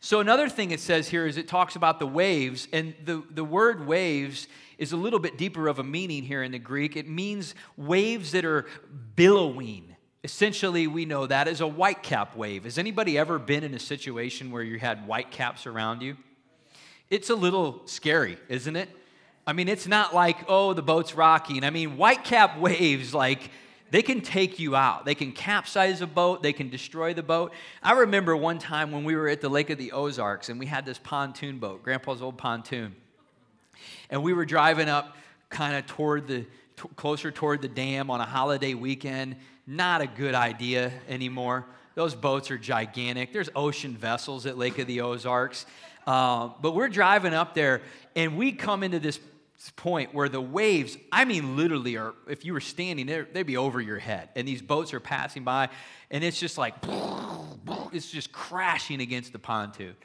So, 0.00 0.20
another 0.20 0.50
thing 0.50 0.70
it 0.70 0.80
says 0.80 1.08
here 1.08 1.26
is 1.26 1.38
it 1.38 1.48
talks 1.48 1.76
about 1.76 1.98
the 1.98 2.06
waves, 2.06 2.68
and 2.72 2.94
the, 3.04 3.22
the 3.30 3.44
word 3.44 3.86
waves 3.86 4.48
is 4.76 4.92
a 4.92 4.96
little 4.96 5.18
bit 5.18 5.38
deeper 5.38 5.66
of 5.66 5.78
a 5.78 5.84
meaning 5.84 6.22
here 6.22 6.42
in 6.42 6.52
the 6.52 6.58
Greek. 6.58 6.96
It 6.96 7.08
means 7.08 7.54
waves 7.76 8.32
that 8.32 8.44
are 8.44 8.66
billowing 9.16 9.93
Essentially, 10.24 10.86
we 10.86 11.04
know 11.04 11.26
that 11.26 11.48
as 11.48 11.60
a 11.60 11.64
whitecap 11.64 12.34
wave. 12.34 12.64
Has 12.64 12.78
anybody 12.78 13.18
ever 13.18 13.38
been 13.38 13.62
in 13.62 13.74
a 13.74 13.78
situation 13.78 14.50
where 14.50 14.62
you 14.62 14.78
had 14.78 15.00
whitecaps 15.00 15.66
around 15.66 16.00
you? 16.00 16.16
It's 17.10 17.28
a 17.28 17.34
little 17.34 17.82
scary, 17.84 18.38
isn't 18.48 18.74
it? 18.74 18.88
I 19.46 19.52
mean, 19.52 19.68
it's 19.68 19.86
not 19.86 20.14
like, 20.14 20.38
oh, 20.48 20.72
the 20.72 20.80
boat's 20.80 21.14
rocking. 21.14 21.62
I 21.62 21.68
mean, 21.68 21.98
whitecap 21.98 22.58
waves, 22.58 23.12
like, 23.12 23.50
they 23.90 24.00
can 24.00 24.22
take 24.22 24.58
you 24.58 24.74
out. 24.74 25.04
They 25.04 25.14
can 25.14 25.30
capsize 25.30 26.00
a 26.00 26.06
boat, 26.06 26.42
they 26.42 26.54
can 26.54 26.70
destroy 26.70 27.12
the 27.12 27.22
boat. 27.22 27.52
I 27.82 27.92
remember 27.92 28.34
one 28.34 28.58
time 28.58 28.92
when 28.92 29.04
we 29.04 29.16
were 29.16 29.28
at 29.28 29.42
the 29.42 29.50
Lake 29.50 29.68
of 29.68 29.76
the 29.76 29.92
Ozarks 29.92 30.48
and 30.48 30.58
we 30.58 30.64
had 30.64 30.86
this 30.86 30.98
pontoon 30.98 31.58
boat, 31.58 31.82
Grandpa's 31.82 32.22
old 32.22 32.38
pontoon. 32.38 32.96
And 34.08 34.22
we 34.22 34.32
were 34.32 34.46
driving 34.46 34.88
up 34.88 35.18
kind 35.50 35.76
of 35.76 35.84
toward 35.84 36.26
the, 36.28 36.46
t- 36.76 36.88
closer 36.96 37.30
toward 37.30 37.60
the 37.60 37.68
dam 37.68 38.10
on 38.10 38.22
a 38.22 38.26
holiday 38.26 38.72
weekend 38.72 39.36
not 39.66 40.00
a 40.00 40.06
good 40.06 40.34
idea 40.34 40.92
anymore. 41.08 41.64
Those 41.94 42.14
boats 42.14 42.50
are 42.50 42.58
gigantic. 42.58 43.32
There's 43.32 43.50
ocean 43.54 43.96
vessels 43.96 44.46
at 44.46 44.58
Lake 44.58 44.78
of 44.78 44.86
the 44.86 45.00
Ozarks. 45.00 45.64
Uh, 46.06 46.50
but 46.60 46.74
we're 46.74 46.88
driving 46.88 47.32
up 47.32 47.54
there, 47.54 47.80
and 48.14 48.36
we 48.36 48.52
come 48.52 48.82
into 48.82 48.98
this 48.98 49.18
point 49.76 50.12
where 50.12 50.28
the 50.28 50.40
waves, 50.40 50.98
I 51.10 51.24
mean, 51.24 51.56
literally, 51.56 51.96
are 51.96 52.14
if 52.28 52.44
you 52.44 52.52
were 52.52 52.60
standing 52.60 53.06
there, 53.06 53.26
they'd 53.32 53.44
be 53.44 53.56
over 53.56 53.80
your 53.80 53.98
head. 53.98 54.28
And 54.36 54.46
these 54.46 54.60
boats 54.60 54.92
are 54.92 55.00
passing 55.00 55.44
by, 55.44 55.70
and 56.10 56.22
it's 56.22 56.38
just 56.38 56.58
like, 56.58 56.74
it's 57.92 58.10
just 58.10 58.32
crashing 58.32 59.00
against 59.00 59.32
the 59.32 59.38
pontoon. 59.38 59.96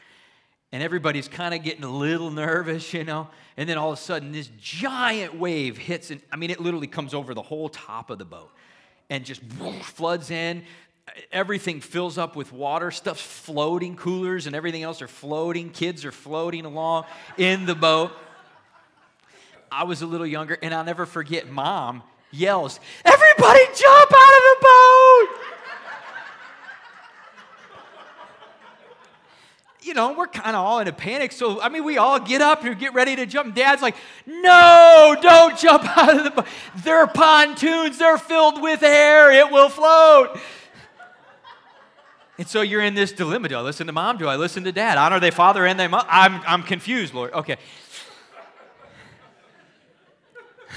And 0.71 0.83
everybody's 0.83 1.27
kind 1.27 1.53
of 1.53 1.63
getting 1.63 1.83
a 1.83 1.91
little 1.91 2.29
nervous, 2.29 2.93
you 2.93 3.03
know. 3.03 3.27
And 3.57 3.67
then 3.67 3.77
all 3.77 3.91
of 3.91 3.97
a 3.97 4.01
sudden, 4.01 4.31
this 4.31 4.49
giant 4.57 5.37
wave 5.37 5.77
hits, 5.77 6.11
and 6.11 6.21
I 6.31 6.37
mean, 6.37 6.51
it 6.51 6.61
literally 6.61 6.87
comes 6.87 7.13
over 7.13 7.33
the 7.33 7.41
whole 7.41 7.67
top 7.67 8.11
of 8.11 8.19
the 8.19 8.25
boat 8.25 8.51
and 9.09 9.25
just 9.25 9.41
floods 9.43 10.31
in. 10.31 10.63
Everything 11.31 11.81
fills 11.81 12.17
up 12.17 12.35
with 12.35 12.53
water. 12.53 12.91
Stuff's 12.91 13.21
floating. 13.21 13.95
Coolers 13.95 14.47
and 14.47 14.55
everything 14.55 14.83
else 14.83 15.01
are 15.01 15.07
floating. 15.07 15.69
Kids 15.69 16.05
are 16.05 16.11
floating 16.11 16.65
along 16.65 17.05
in 17.37 17.65
the 17.65 17.75
boat. 17.75 18.11
I 19.71 19.83
was 19.83 20.01
a 20.01 20.07
little 20.07 20.25
younger, 20.27 20.57
and 20.61 20.73
I'll 20.73 20.83
never 20.83 21.05
forget 21.05 21.49
mom 21.49 22.03
yells, 22.31 22.79
Everybody 23.05 23.65
jump 23.75 24.11
out 24.13 24.33
of 24.37 24.43
the 24.43 24.57
boat! 24.61 24.78
You 29.89 29.95
know, 29.95 30.13
we're 30.13 30.27
kind 30.27 30.55
of 30.55 30.63
all 30.63 30.77
in 30.79 30.87
a 30.87 30.93
panic. 30.93 31.31
So, 31.31 31.59
I 31.59 31.67
mean, 31.67 31.83
we 31.83 31.97
all 31.97 32.19
get 32.19 32.43
up 32.43 32.63
and 32.63 32.77
get 32.77 32.93
ready 32.93 33.15
to 33.15 33.25
jump. 33.25 33.55
Dad's 33.55 33.81
like, 33.81 33.95
no, 34.27 35.15
don't 35.19 35.57
jump 35.65 35.83
out 35.97 36.15
of 36.15 36.23
the 36.23 36.29
boat. 36.29 36.45
They're 36.83 37.07
pontoons, 37.07 37.97
they're 37.97 38.19
filled 38.19 38.61
with 38.61 38.83
air, 38.83 39.31
it 39.31 39.51
will 39.51 39.67
float. 39.67 40.39
And 42.37 42.47
so 42.47 42.61
you're 42.61 42.83
in 42.83 42.93
this 42.93 43.11
dilemma. 43.11 43.49
Do 43.49 43.55
I 43.57 43.61
listen 43.61 43.87
to 43.87 43.93
mom? 43.93 44.17
Do 44.17 44.27
I 44.27 44.35
listen 44.35 44.63
to 44.65 44.71
dad? 44.71 44.99
Honor 44.99 45.19
their 45.19 45.31
father 45.31 45.65
and 45.65 45.79
their 45.79 45.89
mother. 45.89 46.07
I'm, 46.07 46.39
I'm 46.45 46.61
confused, 46.61 47.15
Lord. 47.15 47.33
Okay. 47.33 47.57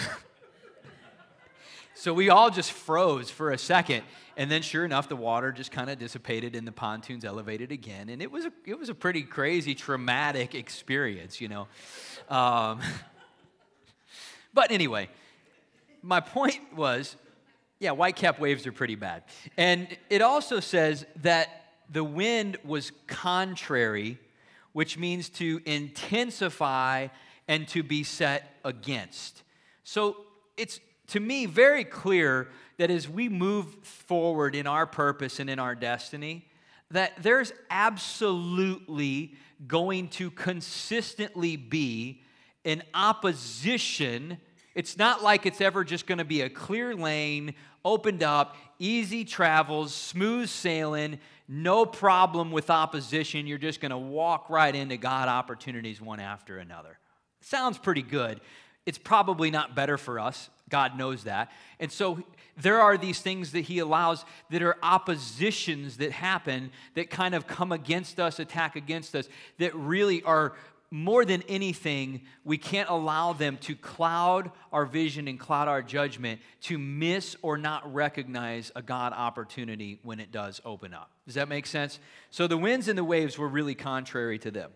so 1.94 2.14
we 2.14 2.30
all 2.30 2.48
just 2.50 2.72
froze 2.72 3.28
for 3.28 3.50
a 3.50 3.58
second. 3.58 4.04
And 4.36 4.50
then, 4.50 4.62
sure 4.62 4.84
enough, 4.84 5.08
the 5.08 5.16
water 5.16 5.52
just 5.52 5.70
kind 5.70 5.90
of 5.90 5.98
dissipated 5.98 6.56
and 6.56 6.66
the 6.66 6.72
pontoons 6.72 7.24
elevated 7.24 7.72
again. 7.72 8.08
And 8.08 8.22
it 8.22 8.30
was 8.30 8.44
a, 8.46 8.52
it 8.64 8.78
was 8.78 8.88
a 8.88 8.94
pretty 8.94 9.22
crazy, 9.22 9.74
traumatic 9.74 10.54
experience, 10.54 11.40
you 11.40 11.48
know. 11.48 11.68
Um, 12.28 12.80
but 14.54 14.70
anyway, 14.70 15.08
my 16.02 16.20
point 16.20 16.74
was 16.74 17.16
yeah, 17.82 17.90
whitecap 17.90 18.38
waves 18.38 18.64
are 18.68 18.72
pretty 18.72 18.94
bad. 18.94 19.24
And 19.56 19.88
it 20.08 20.22
also 20.22 20.60
says 20.60 21.04
that 21.22 21.64
the 21.90 22.04
wind 22.04 22.56
was 22.62 22.92
contrary, 23.08 24.20
which 24.72 24.96
means 24.96 25.28
to 25.30 25.60
intensify 25.66 27.08
and 27.48 27.66
to 27.68 27.82
be 27.82 28.04
set 28.04 28.54
against. 28.64 29.42
So 29.82 30.16
it's 30.56 30.78
to 31.08 31.18
me 31.18 31.46
very 31.46 31.82
clear 31.82 32.50
that 32.82 32.90
as 32.90 33.08
we 33.08 33.28
move 33.28 33.76
forward 33.84 34.56
in 34.56 34.66
our 34.66 34.86
purpose 34.86 35.38
and 35.38 35.48
in 35.48 35.60
our 35.60 35.76
destiny, 35.76 36.48
that 36.90 37.12
there's 37.22 37.52
absolutely 37.70 39.36
going 39.68 40.08
to 40.08 40.32
consistently 40.32 41.54
be 41.54 42.22
an 42.64 42.82
opposition. 42.92 44.36
It's 44.74 44.98
not 44.98 45.22
like 45.22 45.46
it's 45.46 45.60
ever 45.60 45.84
just 45.84 46.08
going 46.08 46.18
to 46.18 46.24
be 46.24 46.40
a 46.40 46.50
clear 46.50 46.92
lane, 46.92 47.54
opened 47.84 48.24
up, 48.24 48.56
easy 48.80 49.24
travels, 49.24 49.94
smooth 49.94 50.48
sailing, 50.48 51.20
no 51.46 51.86
problem 51.86 52.50
with 52.50 52.68
opposition. 52.68 53.46
You're 53.46 53.58
just 53.58 53.80
going 53.80 53.92
to 53.92 53.96
walk 53.96 54.50
right 54.50 54.74
into 54.74 54.96
God 54.96 55.28
opportunities 55.28 56.00
one 56.00 56.18
after 56.18 56.58
another. 56.58 56.98
Sounds 57.42 57.78
pretty 57.78 58.02
good. 58.02 58.40
It's 58.86 58.98
probably 58.98 59.52
not 59.52 59.76
better 59.76 59.96
for 59.96 60.18
us. 60.18 60.50
God 60.68 60.98
knows 60.98 61.24
that. 61.24 61.52
And 61.78 61.92
so 61.92 62.24
there 62.60 62.80
are 62.80 62.96
these 62.98 63.20
things 63.20 63.52
that 63.52 63.62
He 63.62 63.78
allows 63.78 64.24
that 64.50 64.62
are 64.62 64.76
oppositions 64.82 65.96
that 65.98 66.12
happen 66.12 66.70
that 66.94 67.10
kind 67.10 67.34
of 67.34 67.46
come 67.46 67.72
against 67.72 68.20
us, 68.20 68.38
attack 68.38 68.76
against 68.76 69.14
us, 69.14 69.28
that 69.58 69.74
really 69.74 70.22
are 70.22 70.52
more 70.92 71.24
than 71.24 71.42
anything, 71.48 72.20
we 72.44 72.58
can't 72.58 72.90
allow 72.90 73.32
them 73.32 73.56
to 73.56 73.74
cloud 73.74 74.50
our 74.70 74.84
vision 74.84 75.26
and 75.26 75.40
cloud 75.40 75.66
our 75.66 75.80
judgment 75.80 76.38
to 76.60 76.76
miss 76.76 77.34
or 77.40 77.56
not 77.56 77.94
recognize 77.94 78.70
a 78.76 78.82
God 78.82 79.14
opportunity 79.14 79.98
when 80.02 80.20
it 80.20 80.30
does 80.30 80.60
open 80.66 80.92
up. 80.92 81.10
Does 81.24 81.36
that 81.36 81.48
make 81.48 81.66
sense? 81.66 81.98
So 82.28 82.46
the 82.46 82.58
winds 82.58 82.88
and 82.88 82.98
the 82.98 83.04
waves 83.04 83.38
were 83.38 83.48
really 83.48 83.74
contrary 83.74 84.38
to 84.40 84.50
them. 84.50 84.70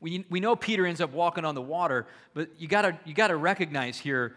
We, 0.00 0.24
we 0.30 0.38
know 0.38 0.54
Peter 0.54 0.86
ends 0.86 1.00
up 1.00 1.12
walking 1.12 1.44
on 1.44 1.56
the 1.56 1.62
water, 1.62 2.06
but 2.32 2.50
you 2.56 2.68
gotta, 2.68 2.96
you 3.04 3.12
gotta 3.12 3.36
recognize 3.36 3.98
here 3.98 4.36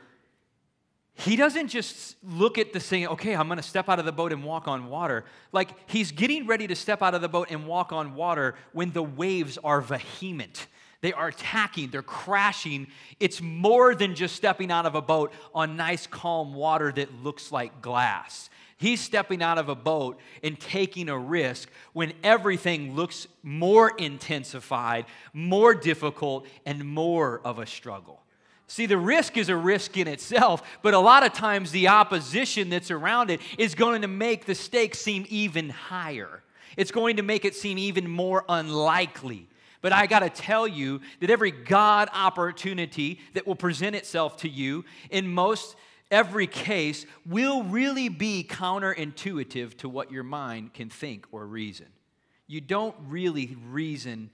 he 1.24 1.36
doesn't 1.36 1.68
just 1.68 2.16
look 2.24 2.58
at 2.58 2.74
the 2.74 2.80
saying, 2.80 3.08
okay, 3.08 3.36
I'm 3.36 3.48
going 3.48 3.58
to 3.58 3.63
step 3.63 3.90
out 3.90 4.00
of 4.00 4.06
the 4.06 4.12
boat 4.12 4.34
and 4.34 4.44
walk 4.44 4.68
on 4.68 4.88
water. 4.88 5.24
Like 5.51 5.70
he's 5.88 6.12
getting 6.12 6.48
ready 6.48 6.66
to 6.66 6.75
step 6.75 7.04
out 7.04 7.13
of 7.13 7.22
the 7.22 7.30
boat 7.30 7.50
and 7.51 7.68
walk 7.68 7.92
on 7.92 8.16
water 8.16 8.56
when 8.74 8.92
the 8.92 9.04
waves 9.04 9.60
are 9.63 9.82
vehement. 9.82 10.66
They 11.01 11.13
are 11.13 11.28
attacking, 11.28 11.90
they're 11.90 12.01
crashing. 12.01 12.88
It's 13.20 13.40
more 13.40 13.94
than 13.94 14.16
just 14.16 14.36
stepping 14.36 14.72
out 14.72 14.88
of 14.88 14.96
a 14.96 15.01
boat 15.01 15.32
on 15.54 15.75
nice, 15.75 16.08
calm 16.08 16.56
water 16.56 16.92
that 16.92 17.13
looks 17.24 17.51
like 17.51 17.84
glass. 17.84 18.50
He's 18.78 19.00
stepping 19.00 19.44
out 19.44 19.60
of 19.60 19.70
a 19.70 19.75
boat 19.75 20.20
and 20.42 20.60
taking 20.60 21.08
a 21.08 21.18
risk 21.18 21.70
when 21.94 22.13
everything 22.24 22.96
looks 22.96 23.28
more 23.44 23.92
intensified, 23.96 25.06
more 25.34 25.75
difficult, 25.75 26.48
and 26.66 26.84
more 26.84 27.42
of 27.46 27.60
a 27.60 27.68
struggle. 27.68 28.22
See, 28.72 28.86
the 28.86 28.98
risk 28.98 29.36
is 29.36 29.50
a 29.50 29.56
risk 29.58 29.98
in 29.98 30.08
itself, 30.08 30.63
but 30.82 30.94
a 30.94 30.98
lot 30.98 31.25
of 31.25 31.34
times 31.34 31.74
the 31.74 31.90
opposition 31.90 32.70
that's 32.70 32.90
around 32.90 33.30
it 33.30 33.42
is 33.58 33.75
going 33.75 34.01
to 34.01 34.08
make 34.08 34.46
the 34.46 34.56
stakes 34.56 34.98
seem 34.98 35.25
even 35.28 35.68
higher. 35.68 36.42
It's 36.78 36.90
going 36.90 37.18
to 37.18 37.22
make 37.22 37.44
it 37.44 37.54
seem 37.54 37.78
even 37.78 38.10
more 38.10 38.46
unlikely. 38.48 39.50
But 39.82 39.92
I 39.92 40.08
got 40.08 40.20
to 40.20 40.30
tell 40.30 40.70
you 40.70 41.01
that 41.20 41.30
every 41.30 41.51
God 41.51 42.08
opportunity 42.13 43.20
that 43.34 43.46
will 43.46 43.58
present 43.58 43.94
itself 43.94 44.38
to 44.38 44.48
you 44.48 44.86
in 45.10 45.28
most 45.28 45.75
every 46.10 46.48
case 46.48 47.06
will 47.25 47.63
really 47.63 48.08
be 48.08 48.48
counterintuitive 48.50 49.80
to 49.80 49.90
what 49.90 50.13
your 50.13 50.24
mind 50.24 50.74
can 50.74 50.90
think 50.90 51.28
or 51.34 51.46
reason. 51.46 51.88
You 52.48 52.62
don't 52.62 52.96
really 53.10 53.58
reason 53.68 54.30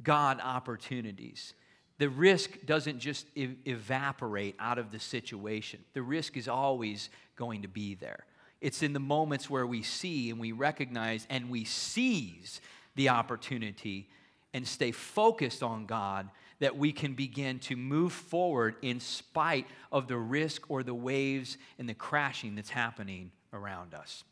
God 0.00 0.38
opportunities 0.40 1.54
the 1.98 2.08
risk 2.08 2.50
doesn't 2.66 2.98
just 2.98 3.26
evaporate 3.36 4.56
out 4.58 4.78
of 4.78 4.90
the 4.90 4.98
situation. 4.98 5.80
The 5.92 6.02
risk 6.02 6.36
is 6.36 6.48
always 6.48 7.08
going 7.36 7.62
to 7.62 7.68
be 7.68 7.94
there. 7.94 8.24
It's 8.60 8.82
in 8.82 8.92
the 8.92 9.00
moments 9.00 9.48
where 9.48 9.66
we 9.66 9.82
see 9.82 10.30
and 10.30 10.40
we 10.40 10.52
recognize 10.52 11.26
and 11.30 11.50
we 11.50 11.64
seize 11.64 12.60
the 12.96 13.10
opportunity 13.10 14.08
and 14.52 14.66
stay 14.66 14.90
focused 14.90 15.62
on 15.62 15.86
God 15.86 16.30
that 16.60 16.76
we 16.76 16.92
can 16.92 17.14
begin 17.14 17.58
to 17.58 17.76
move 17.76 18.12
forward 18.12 18.76
in 18.80 19.00
spite 19.00 19.66
of 19.92 20.08
the 20.08 20.16
risk 20.16 20.70
or 20.70 20.82
the 20.82 20.94
waves 20.94 21.58
and 21.78 21.88
the 21.88 21.94
crashing 21.94 22.54
that's 22.54 22.70
happening 22.70 23.30
around 23.52 23.92
us. 23.94 24.24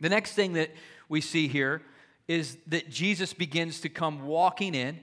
The 0.00 0.08
next 0.08 0.32
thing 0.32 0.54
that 0.54 0.70
we 1.08 1.20
see 1.20 1.48
here 1.48 1.82
is 2.28 2.56
that 2.68 2.88
Jesus 2.88 3.32
begins 3.32 3.80
to 3.80 3.88
come 3.88 4.26
walking 4.26 4.74
in. 4.74 5.00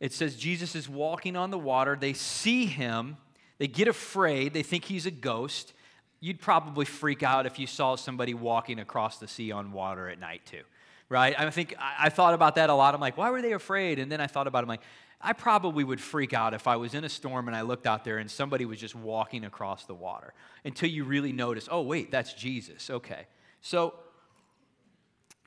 It 0.00 0.12
says 0.12 0.36
Jesus 0.36 0.74
is 0.74 0.88
walking 0.88 1.36
on 1.36 1.50
the 1.50 1.58
water. 1.58 1.96
They 2.00 2.12
see 2.12 2.66
him, 2.66 3.16
they 3.58 3.66
get 3.66 3.88
afraid, 3.88 4.54
they 4.54 4.62
think 4.62 4.84
he's 4.84 5.06
a 5.06 5.10
ghost. 5.10 5.72
You'd 6.20 6.40
probably 6.40 6.84
freak 6.84 7.22
out 7.22 7.46
if 7.46 7.58
you 7.58 7.66
saw 7.66 7.96
somebody 7.96 8.34
walking 8.34 8.80
across 8.80 9.18
the 9.18 9.28
sea 9.28 9.52
on 9.52 9.72
water 9.72 10.08
at 10.08 10.18
night, 10.18 10.42
too, 10.46 10.62
right? 11.08 11.38
I 11.38 11.48
think 11.50 11.74
I 11.78 12.08
thought 12.08 12.34
about 12.34 12.56
that 12.56 12.70
a 12.70 12.74
lot. 12.74 12.94
I'm 12.94 13.00
like, 13.00 13.16
why 13.16 13.30
were 13.30 13.42
they 13.42 13.52
afraid? 13.52 13.98
And 13.98 14.10
then 14.10 14.20
I 14.20 14.26
thought 14.26 14.46
about 14.46 14.60
it, 14.60 14.62
I'm 14.62 14.68
like, 14.68 14.82
I 15.20 15.32
probably 15.32 15.82
would 15.82 16.00
freak 16.00 16.32
out 16.32 16.54
if 16.54 16.68
I 16.68 16.76
was 16.76 16.94
in 16.94 17.04
a 17.04 17.08
storm 17.08 17.48
and 17.48 17.56
I 17.56 17.62
looked 17.62 17.86
out 17.86 18.04
there 18.04 18.18
and 18.18 18.30
somebody 18.30 18.64
was 18.64 18.78
just 18.78 18.94
walking 18.94 19.44
across 19.44 19.84
the 19.84 19.94
water 19.94 20.32
until 20.64 20.88
you 20.88 21.04
really 21.04 21.32
notice, 21.32 21.68
oh, 21.70 21.82
wait, 21.82 22.12
that's 22.12 22.34
Jesus. 22.34 22.88
Okay. 22.88 23.26
So 23.60 23.94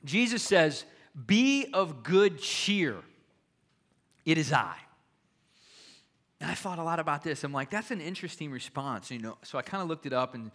Jesus 0.04 0.42
says, 0.42 0.84
Be 1.26 1.66
of 1.72 2.02
good 2.02 2.38
cheer. 2.38 2.96
It 4.24 4.38
is 4.38 4.52
I. 4.52 4.76
And 6.40 6.50
I 6.50 6.54
thought 6.54 6.78
a 6.78 6.82
lot 6.82 6.98
about 6.98 7.22
this. 7.22 7.44
I'm 7.44 7.52
like, 7.52 7.70
that's 7.70 7.90
an 7.90 8.00
interesting 8.00 8.50
response, 8.50 9.10
you 9.10 9.18
know. 9.18 9.38
So 9.42 9.58
I 9.58 9.62
kind 9.62 9.82
of 9.82 9.88
looked 9.88 10.06
it 10.06 10.12
up 10.12 10.34
and 10.34 10.50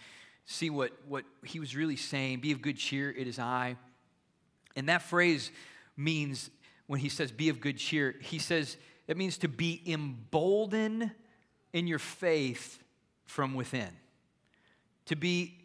see 0.45 0.69
what, 0.69 0.91
what 1.07 1.25
he 1.43 1.59
was 1.59 1.75
really 1.75 1.95
saying. 1.95 2.39
Be 2.39 2.51
of 2.51 2.62
good 2.62 2.77
cheer, 2.77 3.12
it 3.12 3.27
is 3.27 3.39
I. 3.39 3.77
And 4.75 4.89
that 4.89 5.01
phrase 5.01 5.51
means 5.95 6.50
when 6.88 7.00
he 7.00 7.09
says 7.09 7.31
be 7.31 7.50
of 7.50 7.59
good 7.59 7.77
cheer, 7.77 8.15
he 8.21 8.39
says 8.39 8.77
it 9.07 9.17
means 9.17 9.38
to 9.39 9.47
be 9.47 9.81
emboldened 9.86 11.12
in 11.74 11.88
your 11.88 12.00
faith 12.00 12.81
from 13.25 13.55
within, 13.55 13.89
to 15.05 15.15
be 15.15 15.59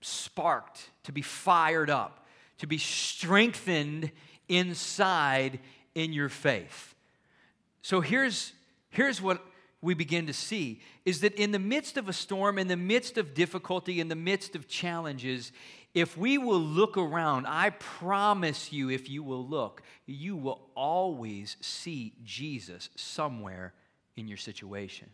sparked, 0.00 0.90
to 1.04 1.12
be 1.12 1.22
fired 1.22 1.90
up 1.90 2.24
to 2.58 2.66
be 2.66 2.78
strengthened 2.78 4.10
inside 4.48 5.58
in 5.94 6.12
your 6.12 6.28
faith. 6.28 6.93
So 7.84 8.00
here's, 8.00 8.54
here's 8.88 9.20
what 9.20 9.44
we 9.82 9.92
begin 9.92 10.26
to 10.28 10.32
see 10.32 10.80
is 11.04 11.20
that 11.20 11.34
in 11.34 11.52
the 11.52 11.58
midst 11.58 11.98
of 11.98 12.08
a 12.08 12.14
storm, 12.14 12.58
in 12.58 12.66
the 12.66 12.78
midst 12.78 13.18
of 13.18 13.34
difficulty, 13.34 14.00
in 14.00 14.08
the 14.08 14.14
midst 14.14 14.56
of 14.56 14.66
challenges, 14.66 15.52
if 15.92 16.16
we 16.16 16.38
will 16.38 16.62
look 16.62 16.96
around, 16.96 17.46
I 17.46 17.68
promise 17.68 18.72
you, 18.72 18.88
if 18.88 19.10
you 19.10 19.22
will 19.22 19.46
look, 19.46 19.82
you 20.06 20.34
will 20.34 20.66
always 20.74 21.58
see 21.60 22.14
Jesus 22.24 22.88
somewhere 22.96 23.74
in 24.16 24.28
your 24.28 24.38
situation. 24.38 25.10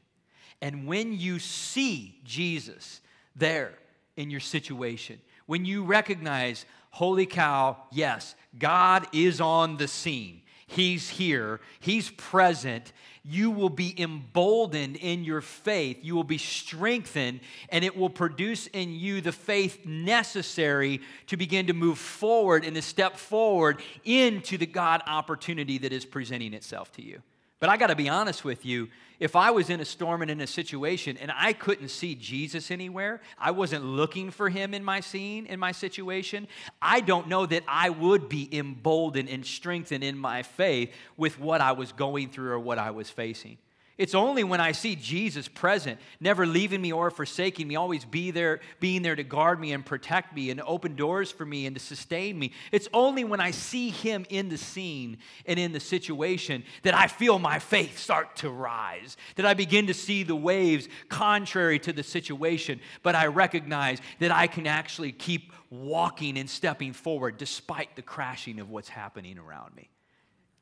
And 0.62 0.86
when 0.86 1.18
you 1.18 1.40
see 1.40 2.20
Jesus 2.22 3.00
there 3.34 3.72
in 4.16 4.30
your 4.30 4.38
situation, 4.38 5.20
when 5.46 5.64
you 5.64 5.82
recognize, 5.82 6.66
holy 6.90 7.26
cow, 7.26 7.78
yes, 7.90 8.36
God 8.56 9.08
is 9.12 9.40
on 9.40 9.76
the 9.76 9.88
scene. 9.88 10.42
He's 10.70 11.08
here, 11.08 11.60
He's 11.80 12.10
present. 12.10 12.92
You 13.24 13.50
will 13.50 13.70
be 13.70 14.00
emboldened 14.00 14.96
in 14.96 15.24
your 15.24 15.40
faith. 15.40 15.98
You 16.00 16.14
will 16.14 16.24
be 16.24 16.38
strengthened, 16.38 17.40
and 17.68 17.84
it 17.84 17.96
will 17.96 18.08
produce 18.08 18.68
in 18.68 18.94
you 18.94 19.20
the 19.20 19.32
faith 19.32 19.84
necessary 19.84 21.00
to 21.26 21.36
begin 21.36 21.66
to 21.66 21.74
move 21.74 21.98
forward 21.98 22.64
and 22.64 22.76
to 22.76 22.82
step 22.82 23.16
forward 23.16 23.82
into 24.04 24.56
the 24.56 24.66
God 24.66 25.02
opportunity 25.06 25.76
that 25.78 25.92
is 25.92 26.06
presenting 26.06 26.54
itself 26.54 26.92
to 26.92 27.02
you. 27.02 27.20
But 27.60 27.68
I 27.68 27.76
got 27.76 27.88
to 27.88 27.96
be 27.96 28.08
honest 28.08 28.42
with 28.42 28.64
you. 28.64 28.88
If 29.20 29.36
I 29.36 29.50
was 29.50 29.68
in 29.68 29.80
a 29.80 29.84
storm 29.84 30.22
and 30.22 30.30
in 30.30 30.40
a 30.40 30.46
situation 30.46 31.18
and 31.18 31.30
I 31.34 31.52
couldn't 31.52 31.88
see 31.88 32.14
Jesus 32.14 32.70
anywhere, 32.70 33.20
I 33.38 33.50
wasn't 33.50 33.84
looking 33.84 34.30
for 34.30 34.48
him 34.48 34.72
in 34.72 34.82
my 34.82 35.00
scene, 35.00 35.44
in 35.44 35.60
my 35.60 35.72
situation, 35.72 36.48
I 36.80 37.00
don't 37.00 37.28
know 37.28 37.44
that 37.44 37.62
I 37.68 37.90
would 37.90 38.30
be 38.30 38.48
emboldened 38.50 39.28
and 39.28 39.44
strengthened 39.44 40.02
in 40.02 40.16
my 40.16 40.42
faith 40.42 40.90
with 41.18 41.38
what 41.38 41.60
I 41.60 41.72
was 41.72 41.92
going 41.92 42.30
through 42.30 42.52
or 42.52 42.58
what 42.58 42.78
I 42.78 42.92
was 42.92 43.10
facing. 43.10 43.58
It's 44.00 44.14
only 44.14 44.44
when 44.44 44.62
I 44.62 44.72
see 44.72 44.96
Jesus 44.96 45.46
present, 45.46 46.00
never 46.20 46.46
leaving 46.46 46.80
me 46.80 46.90
or 46.90 47.10
forsaking 47.10 47.68
me, 47.68 47.76
always 47.76 48.06
be 48.06 48.30
there, 48.30 48.60
being 48.80 49.02
there 49.02 49.14
to 49.14 49.22
guard 49.22 49.60
me 49.60 49.72
and 49.72 49.84
protect 49.84 50.34
me 50.34 50.48
and 50.48 50.58
open 50.62 50.96
doors 50.96 51.30
for 51.30 51.44
me 51.44 51.66
and 51.66 51.76
to 51.76 51.82
sustain 51.82 52.38
me. 52.38 52.52
It's 52.72 52.88
only 52.94 53.24
when 53.24 53.40
I 53.40 53.50
see 53.50 53.90
him 53.90 54.24
in 54.30 54.48
the 54.48 54.56
scene 54.56 55.18
and 55.44 55.58
in 55.58 55.72
the 55.72 55.80
situation 55.80 56.64
that 56.82 56.94
I 56.94 57.08
feel 57.08 57.38
my 57.38 57.58
faith 57.58 57.98
start 57.98 58.36
to 58.36 58.48
rise, 58.48 59.18
that 59.36 59.44
I 59.44 59.52
begin 59.52 59.88
to 59.88 59.94
see 59.94 60.22
the 60.22 60.34
waves 60.34 60.88
contrary 61.10 61.78
to 61.80 61.92
the 61.92 62.02
situation, 62.02 62.80
but 63.02 63.14
I 63.14 63.26
recognize 63.26 63.98
that 64.18 64.32
I 64.32 64.46
can 64.46 64.66
actually 64.66 65.12
keep 65.12 65.52
walking 65.68 66.38
and 66.38 66.48
stepping 66.48 66.94
forward 66.94 67.36
despite 67.36 67.96
the 67.96 68.02
crashing 68.02 68.60
of 68.60 68.70
what's 68.70 68.88
happening 68.88 69.38
around 69.38 69.76
me. 69.76 69.90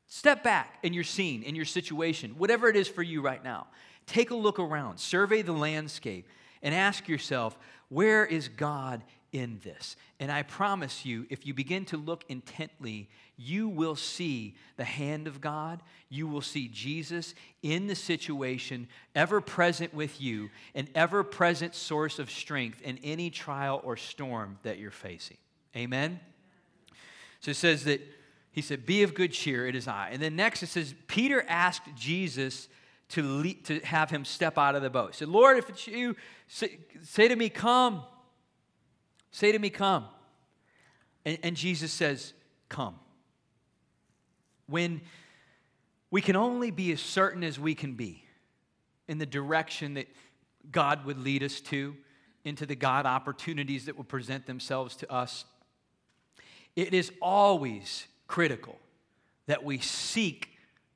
Step 0.09 0.43
back 0.43 0.79
in 0.81 0.91
your 0.91 1.03
scene, 1.03 1.43
in 1.43 1.55
your 1.55 1.65
situation, 1.65 2.31
whatever 2.37 2.67
it 2.67 2.75
is 2.75 2.87
for 2.87 3.03
you 3.03 3.21
right 3.21 3.43
now. 3.43 3.67
Take 4.07 4.31
a 4.31 4.35
look 4.35 4.57
around, 4.57 4.97
survey 4.97 5.43
the 5.43 5.53
landscape, 5.53 6.27
and 6.63 6.73
ask 6.73 7.07
yourself, 7.07 7.57
where 7.89 8.25
is 8.25 8.47
God 8.47 9.03
in 9.31 9.59
this? 9.63 9.95
And 10.19 10.31
I 10.31 10.41
promise 10.41 11.05
you, 11.05 11.27
if 11.29 11.45
you 11.45 11.53
begin 11.53 11.85
to 11.85 11.97
look 11.97 12.25
intently, 12.27 13.07
you 13.37 13.69
will 13.69 13.95
see 13.95 14.55
the 14.77 14.83
hand 14.83 15.27
of 15.27 15.41
God. 15.41 15.83
You 16.09 16.27
will 16.27 16.41
see 16.41 16.67
Jesus 16.69 17.35
in 17.61 17.85
the 17.85 17.95
situation, 17.95 18.87
ever 19.13 19.41
present 19.41 19.93
with 19.93 20.19
you, 20.19 20.49
an 20.73 20.87
ever 20.95 21.23
present 21.23 21.75
source 21.75 22.17
of 22.17 22.31
strength 22.31 22.81
in 22.81 22.97
any 23.03 23.29
trial 23.29 23.79
or 23.83 23.95
storm 23.95 24.57
that 24.63 24.79
you're 24.79 24.89
facing. 24.89 25.37
Amen? 25.75 26.19
So 27.41 27.51
it 27.51 27.57
says 27.57 27.83
that 27.83 28.01
he 28.59 28.61
said, 28.61 28.85
Be 28.85 29.03
of 29.03 29.13
good 29.13 29.31
cheer, 29.31 29.65
it 29.67 29.75
is 29.75 29.87
I. 29.87 30.09
And 30.11 30.21
then 30.21 30.35
next 30.35 30.61
it 30.63 30.67
says, 30.67 30.93
Peter 31.07 31.45
asked 31.47 31.83
Jesus 31.95 32.67
to, 33.09 33.53
to 33.53 33.79
have 33.79 34.09
him 34.09 34.25
step 34.25 34.57
out 34.57 34.75
of 34.75 34.81
the 34.81 34.89
boat. 34.89 35.11
He 35.11 35.17
said, 35.17 35.29
Lord, 35.29 35.57
if 35.57 35.69
it's 35.69 35.87
you, 35.87 36.17
say, 36.47 36.77
say 37.01 37.29
to 37.29 37.35
me, 37.37 37.47
Come. 37.47 38.03
Say 39.31 39.53
to 39.53 39.59
me, 39.59 39.69
Come. 39.69 40.05
And, 41.23 41.37
and 41.41 41.55
Jesus 41.55 41.93
says, 41.93 42.33
Come. 42.67 42.95
When 44.67 44.99
we 46.11 46.21
can 46.21 46.35
only 46.35 46.69
be 46.69 46.91
as 46.91 46.99
certain 46.99 47.45
as 47.45 47.57
we 47.57 47.75
can 47.75 47.93
be 47.93 48.25
in 49.07 49.19
the 49.19 49.25
direction 49.25 49.93
that 49.93 50.07
God 50.69 51.05
would 51.05 51.17
lead 51.17 51.43
us 51.43 51.61
to, 51.61 51.95
into 52.43 52.65
the 52.65 52.75
God 52.75 53.05
opportunities 53.05 53.85
that 53.85 53.95
will 53.95 54.03
present 54.03 54.47
themselves 54.47 54.97
to 54.97 55.09
us. 55.09 55.45
It 56.75 56.93
is 56.93 57.09
always 57.21 58.05
critical 58.29 58.77
that 59.47 59.65
we 59.65 59.79
seek 59.79 60.51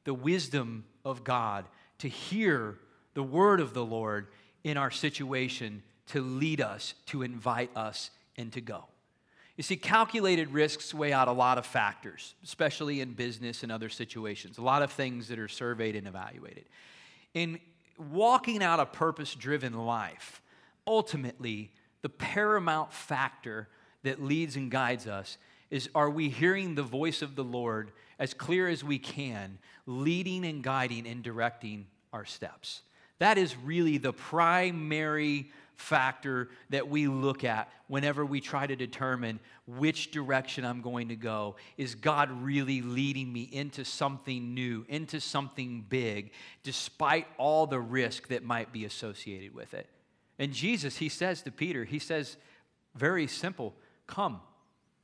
the 0.06 0.14
wisdom 0.14 0.86
of 1.04 1.26
God 1.26 1.66
to 1.98 2.08
hear 2.08 2.78
the 3.16 3.24
word 3.24 3.60
of 3.60 3.74
the 3.74 3.84
Lord 3.84 4.28
in 4.64 4.78
our 4.78 4.92
situation 4.92 5.84
to 6.08 6.22
lead 6.22 6.62
us, 6.62 6.94
to 7.08 7.24
invite 7.24 7.76
us, 7.76 8.12
and 8.38 8.54
to 8.54 8.62
go. 8.62 8.86
You 9.58 9.64
see, 9.64 9.76
calculated 9.76 10.52
risks 10.52 10.94
weigh 10.94 11.12
out 11.12 11.28
a 11.28 11.32
lot 11.32 11.58
of 11.58 11.66
factors, 11.66 12.36
especially 12.44 13.02
in 13.02 13.14
business 13.14 13.64
and 13.64 13.72
other 13.72 13.90
situations, 13.90 14.58
a 14.58 14.62
lot 14.62 14.82
of 14.82 14.92
things 14.92 15.28
that 15.28 15.40
are 15.40 15.48
surveyed 15.48 15.96
and 15.96 16.08
evaluated. 16.08 16.66
In 17.34 17.60
walking 18.12 18.64
out 18.64 18.80
a 18.80 18.86
purpose 18.86 19.34
driven 19.34 19.74
life, 19.74 20.42
ultimately, 20.86 21.72
the 22.02 22.10
paramount 22.10 22.94
factor 22.94 23.70
that 24.04 24.22
leads 24.22 24.56
and 24.56 24.70
guides 24.70 25.08
us 25.08 25.38
is 25.74 25.90
are 25.96 26.10
we 26.12 26.30
hearing 26.30 26.76
the 26.76 26.84
voice 26.84 27.24
of 27.24 27.36
the 27.36 27.44
Lord 27.44 27.92
as 28.20 28.36
clear 28.36 28.68
as 28.68 28.84
we 28.84 29.00
can, 29.00 29.58
leading 29.88 30.46
and 30.46 30.64
guiding 30.64 31.08
and 31.08 31.24
directing 31.24 31.88
our 32.14 32.26
steps? 32.26 32.84
That 33.18 33.40
is 33.40 33.56
really 33.58 33.98
the 33.98 34.14
primary 34.14 35.50
factor 35.76 36.50
that 36.70 36.88
we 36.88 37.08
look 37.08 37.44
at 37.44 37.72
whenever 37.88 38.24
we 38.24 38.40
try 38.40 38.68
to 38.68 38.76
determine 38.76 39.40
which 39.66 40.12
direction 40.12 40.64
I'm 40.64 40.82
going 40.82 41.08
to 41.08 41.16
go. 41.16 41.56
Is 41.76 41.96
God 41.96 42.30
really 42.44 42.84
leading 42.84 43.34
me 43.34 43.50
into 43.52 43.84
something 43.84 44.54
new, 44.54 44.86
into 44.90 45.20
something 45.20 45.88
big, 45.90 46.34
despite 46.62 47.26
all 47.40 47.66
the 47.66 47.80
risk 47.80 48.28
that 48.28 48.44
might 48.44 48.72
be 48.72 48.86
associated 48.86 49.56
with 49.56 49.74
it? 49.74 49.90
And 50.38 50.54
Jesus, 50.54 50.98
he 50.98 51.10
says 51.10 51.42
to 51.42 51.52
Peter, 51.52 51.84
he 51.84 51.98
says, 51.98 52.38
very 52.94 53.26
simple, 53.26 53.74
come. 54.06 54.40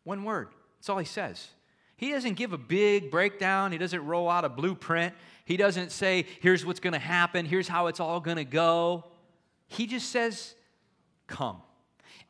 One 0.03 0.23
word. 0.23 0.49
That's 0.79 0.89
all 0.89 0.97
he 0.97 1.05
says. 1.05 1.49
He 1.95 2.11
doesn't 2.11 2.35
give 2.35 2.53
a 2.53 2.57
big 2.57 3.11
breakdown. 3.11 3.71
He 3.71 3.77
doesn't 3.77 4.05
roll 4.05 4.29
out 4.29 4.45
a 4.45 4.49
blueprint. 4.49 5.13
He 5.45 5.57
doesn't 5.57 5.91
say, 5.91 6.25
here's 6.39 6.65
what's 6.65 6.79
going 6.79 6.93
to 6.93 6.99
happen, 6.99 7.45
here's 7.45 7.67
how 7.67 7.87
it's 7.87 7.99
all 7.99 8.19
going 8.19 8.37
to 8.37 8.45
go. 8.45 9.05
He 9.67 9.85
just 9.85 10.09
says, 10.09 10.55
come. 11.27 11.61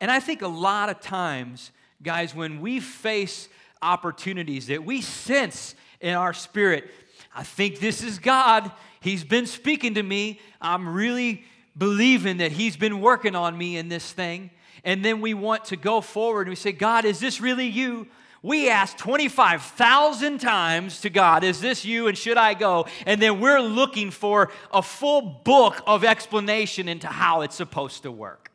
And 0.00 0.10
I 0.10 0.20
think 0.20 0.42
a 0.42 0.48
lot 0.48 0.88
of 0.88 1.00
times 1.00 1.70
Guys, 2.02 2.34
when 2.34 2.62
we 2.62 2.80
face 2.80 3.48
opportunities 3.82 4.68
that 4.68 4.84
we 4.84 5.02
sense 5.02 5.74
in 6.00 6.14
our 6.14 6.32
spirit, 6.32 6.90
I 7.34 7.42
think 7.42 7.78
this 7.78 8.02
is 8.02 8.18
God. 8.18 8.70
He's 9.00 9.22
been 9.22 9.46
speaking 9.46 9.94
to 9.94 10.02
me. 10.02 10.40
I'm 10.62 10.88
really 10.88 11.44
believing 11.76 12.38
that 12.38 12.52
He's 12.52 12.76
been 12.76 13.02
working 13.02 13.34
on 13.34 13.56
me 13.56 13.76
in 13.76 13.88
this 13.88 14.12
thing. 14.12 14.50
And 14.82 15.04
then 15.04 15.20
we 15.20 15.34
want 15.34 15.66
to 15.66 15.76
go 15.76 16.00
forward 16.00 16.42
and 16.42 16.50
we 16.50 16.56
say, 16.56 16.72
God, 16.72 17.04
is 17.04 17.20
this 17.20 17.38
really 17.38 17.66
you? 17.66 18.06
We 18.42 18.70
ask 18.70 18.96
25,000 18.96 20.38
times 20.38 21.02
to 21.02 21.10
God, 21.10 21.44
Is 21.44 21.60
this 21.60 21.84
you 21.84 22.08
and 22.08 22.16
should 22.16 22.38
I 22.38 22.54
go? 22.54 22.86
And 23.04 23.20
then 23.20 23.38
we're 23.38 23.60
looking 23.60 24.10
for 24.10 24.50
a 24.72 24.82
full 24.82 25.20
book 25.20 25.82
of 25.86 26.04
explanation 26.04 26.88
into 26.88 27.06
how 27.06 27.42
it's 27.42 27.54
supposed 27.54 28.04
to 28.04 28.10
work. 28.10 28.50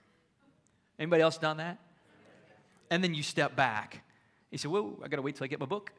Anybody 0.98 1.22
else 1.22 1.38
done 1.38 1.58
that? 1.58 1.78
And 2.90 3.04
then 3.04 3.14
you 3.14 3.22
step 3.22 3.56
back. 3.56 4.02
You 4.50 4.58
say, 4.58 4.70
Whoa, 4.70 4.98
I 5.04 5.08
got 5.08 5.18
to 5.18 5.22
wait 5.22 5.36
till 5.36 5.44
I 5.44 5.48
get 5.48 5.60
my 5.60 5.68
book. 5.68 5.92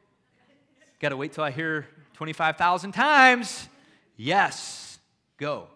Got 0.99 1.09
to 1.09 1.17
wait 1.17 1.31
till 1.31 1.43
I 1.43 1.51
hear 1.51 1.87
25,000 2.15 2.91
times. 2.91 3.69
Yes, 4.17 4.99
go. 5.37 5.67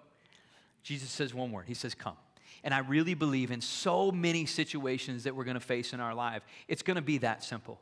Jesus 0.84 1.10
says 1.10 1.34
one 1.34 1.52
word 1.52 1.65
He 1.67 1.76
says, 1.76 1.93
Come. 1.95 2.17
And 2.63 2.74
I 2.74 2.80
really 2.80 3.13
believe 3.13 3.52
in 3.52 3.62
so 3.62 4.12
many 4.12 4.45
situations 4.45 5.24
that 5.24 5.36
we're 5.36 5.45
going 5.45 5.56
to 5.56 5.60
face 5.60 5.93
in 5.93 6.02
our 6.02 6.13
life, 6.13 6.43
it's 6.67 6.82
going 6.82 6.95
to 6.95 7.02
be 7.02 7.19
that 7.19 7.43
simple. 7.43 7.80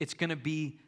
It's 0.00 0.14
going 0.14 0.30
to 0.30 0.36
be 0.36 0.78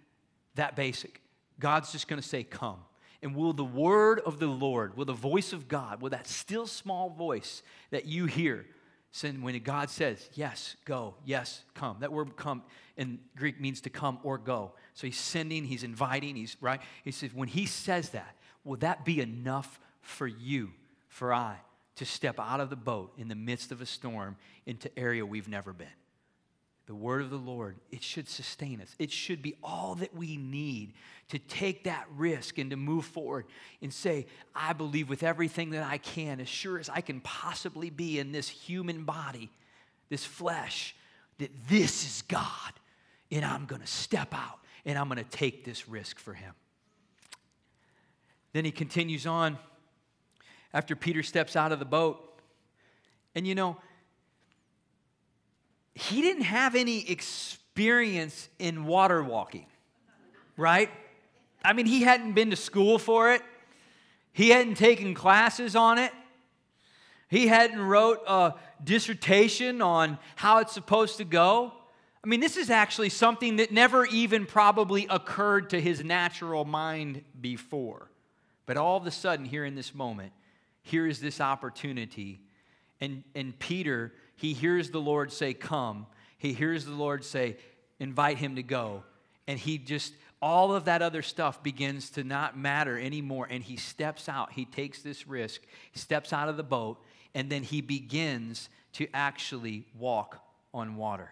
that 0.57 0.77
basic. 0.77 1.21
God's 1.59 1.93
just 1.93 2.09
going 2.09 2.21
to 2.21 2.27
say, 2.27 2.43
Come. 2.43 2.79
And 3.23 3.35
will 3.35 3.55
the 3.55 3.65
word 3.65 4.21
of 4.21 4.39
the 4.39 4.47
Lord, 4.47 4.97
will 4.97 5.07
the 5.07 5.13
voice 5.13 5.53
of 5.53 5.69
God, 5.69 6.03
will 6.03 6.11
that 6.11 6.29
still 6.29 6.67
small 6.67 7.09
voice 7.09 7.63
that 7.91 8.05
you 8.05 8.27
hear, 8.27 8.67
send 9.11 9.43
when 9.43 9.59
God 9.61 9.89
says, 9.89 10.29
Yes, 10.35 10.77
go, 10.85 11.15
yes, 11.25 11.63
come. 11.75 11.97
That 12.01 12.13
word 12.13 12.37
come 12.37 12.63
in 12.97 13.19
Greek 13.37 13.61
means 13.61 13.81
to 13.83 13.91
come 13.91 14.19
or 14.23 14.39
go. 14.39 14.73
So 14.95 15.07
he's 15.07 15.19
sending, 15.19 15.65
he's 15.65 15.83
inviting, 15.83 16.37
he's 16.37 16.57
right. 16.61 16.81
He 17.05 17.11
says, 17.11 17.33
When 17.33 17.49
he 17.49 17.67
says 17.67 18.11
that, 18.11 18.37
will 18.65 18.77
that 18.77 19.05
be 19.05 19.21
enough 19.21 19.81
for 20.03 20.27
you, 20.27 20.71
for 21.09 21.33
I, 21.33 21.57
to 21.97 22.05
step 22.05 22.39
out 22.39 22.61
of 22.61 22.69
the 22.69 22.77
boat 22.77 23.13
in 23.17 23.29
the 23.29 23.35
midst 23.35 23.73
of 23.73 23.81
a 23.81 23.87
storm 23.87 24.37
into 24.67 24.97
area 24.99 25.25
we've 25.25 25.49
never 25.49 25.73
been? 25.73 25.89
The 26.87 26.95
word 26.95 27.23
of 27.23 27.31
the 27.31 27.37
Lord, 27.37 27.77
it 27.91 28.03
should 28.03 28.29
sustain 28.29 28.81
us. 28.81 28.95
It 28.99 29.11
should 29.11 29.43
be 29.43 29.57
all 29.63 29.97
that 29.97 30.15
we 30.15 30.37
need 30.37 30.93
to 31.29 31.39
take 31.39 31.85
that 31.85 32.07
risk 32.17 32.59
and 32.59 32.71
to 32.71 32.77
move 32.77 33.05
forward 33.05 33.47
and 33.83 33.93
say, 33.93 34.27
I 34.55 34.73
believe 34.73 35.09
with 35.09 35.25
everything 35.25 35.71
that 35.71 35.83
I 35.83 35.99
can, 35.99 36.41
as 36.41 36.49
sure 36.49 36.79
as 36.79 36.89
I 36.89 37.01
can 37.01 37.21
possibly 37.21 37.91
be 37.91 38.21
in 38.21 38.31
this 38.31 38.49
human 38.49 39.03
body, 39.03 39.51
this 40.11 40.25
flesh, 40.25 40.95
that 41.39 41.51
this 41.69 42.05
is 42.05 42.23
God. 42.23 42.73
And 43.33 43.45
I'm 43.45 43.67
going 43.67 43.83
to 43.83 43.87
step 43.89 44.33
out 44.33 44.61
and 44.85 44.97
I'm 44.97 45.09
going 45.09 45.23
to 45.23 45.31
take 45.31 45.65
this 45.65 45.89
risk 45.89 46.21
for 46.21 46.35
Him. 46.35 46.55
Then 48.53 48.65
he 48.65 48.71
continues 48.71 49.27
on 49.27 49.59
after 50.73 50.95
Peter 50.95 51.23
steps 51.23 51.57
out 51.57 51.73
of 51.73 51.79
the 51.81 51.85
boat. 51.85 52.41
And 53.35 53.47
you 53.47 53.55
know, 53.55 53.77
he 55.97 56.21
didn't 56.21 56.43
have 56.43 56.75
any 56.75 57.11
experience 57.11 58.51
in 58.59 58.85
water 58.85 59.23
walking, 59.23 59.65
right? 60.59 60.91
I 61.65 61.73
mean, 61.73 61.87
he 61.87 62.03
hadn't 62.03 62.35
been 62.35 62.51
to 62.51 62.57
school 62.57 62.99
for 62.99 63.33
it. 63.33 63.41
He 64.35 64.51
hadn't 64.51 64.75
taken 64.75 65.15
classes 65.15 65.75
on 65.75 65.97
it. 65.97 66.13
He 67.29 67.47
hadn't 67.47 67.81
wrote 67.81 68.21
a 68.29 68.55
dissertation 68.85 69.81
on 69.81 70.19
how 70.35 70.59
it's 70.59 70.75
supposed 70.75 71.17
to 71.17 71.25
go. 71.25 71.73
I 72.23 72.29
mean, 72.29 72.41
this 72.41 72.59
is 72.59 72.69
actually 72.69 73.09
something 73.09 73.57
that 73.57 73.73
never 73.73 74.05
even 74.05 74.45
probably 74.45 75.07
occurred 75.09 75.71
to 75.71 75.81
his 75.81 76.05
natural 76.05 76.67
mind 76.67 77.23
before. 77.41 78.11
But 78.67 78.77
all 78.77 78.99
of 78.99 79.07
a 79.07 79.11
sudden, 79.11 79.47
here 79.47 79.65
in 79.65 79.75
this 79.75 79.95
moment, 79.95 80.33
here 80.83 81.07
is 81.07 81.21
this 81.21 81.41
opportunity. 81.41 82.43
And, 83.01 83.25
and 83.35 83.59
Peter 83.59 84.13
he 84.37 84.53
hears 84.53 84.91
the 84.91 85.01
Lord 85.01 85.33
say, 85.33 85.55
Come. 85.55 86.07
He 86.39 86.53
hears 86.53 86.85
the 86.85 86.93
Lord 86.93 87.25
say, 87.25 87.57
Invite 87.99 88.39
him 88.39 88.57
to 88.57 88.63
go. 88.63 89.03
And 89.49 89.59
he 89.59 89.79
just, 89.79 90.13
all 90.43 90.75
of 90.75 90.85
that 90.85 91.03
other 91.03 91.23
stuff 91.23 91.63
begins 91.63 92.11
to 92.11 92.25
not 92.25 92.59
matter 92.59 92.99
anymore. 92.99 93.49
And 93.51 93.63
he 93.63 93.77
steps 93.77 94.29
out. 94.29 94.53
He 94.53 94.67
takes 94.67 95.01
this 95.03 95.27
risk. 95.27 95.63
Steps 95.95 96.33
out 96.33 96.49
of 96.49 96.57
the 96.57 96.63
boat. 96.63 97.03
And 97.35 97.51
then 97.51 97.63
he 97.63 97.81
begins 97.81 98.69
to 98.95 99.09
actually 99.15 99.87
walk 99.99 100.43
on 100.75 100.97
water. 100.97 101.31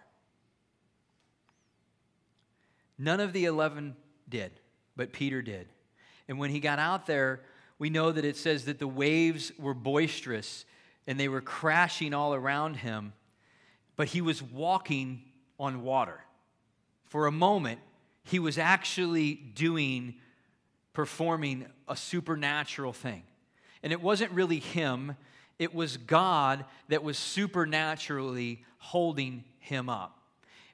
None 2.97 3.19
of 3.19 3.33
the 3.33 3.45
11 3.45 3.95
did, 4.29 4.51
but 4.95 5.11
Peter 5.11 5.41
did. 5.41 5.67
And 6.27 6.39
when 6.39 6.49
he 6.49 6.59
got 6.59 6.79
out 6.79 7.05
there, 7.05 7.41
we 7.77 7.89
know 7.89 8.11
that 8.11 8.25
it 8.25 8.37
says 8.37 8.65
that 8.65 8.79
the 8.79 8.87
waves 8.87 9.51
were 9.59 9.73
boisterous 9.73 10.65
and 11.07 11.19
they 11.19 11.27
were 11.27 11.41
crashing 11.41 12.13
all 12.13 12.33
around 12.33 12.77
him, 12.77 13.13
but 13.95 14.07
he 14.07 14.21
was 14.21 14.41
walking 14.41 15.21
on 15.59 15.83
water. 15.83 16.19
For 17.05 17.27
a 17.27 17.31
moment, 17.31 17.79
he 18.23 18.39
was 18.39 18.57
actually 18.57 19.35
doing, 19.35 20.15
performing 20.93 21.67
a 21.87 21.95
supernatural 21.95 22.93
thing. 22.93 23.23
And 23.83 23.93
it 23.93 24.01
wasn't 24.01 24.31
really 24.31 24.59
him, 24.59 25.15
it 25.59 25.73
was 25.73 25.97
God 25.97 26.65
that 26.89 27.03
was 27.03 27.17
supernaturally 27.17 28.63
holding 28.79 29.43
him 29.59 29.89
up. 29.89 30.19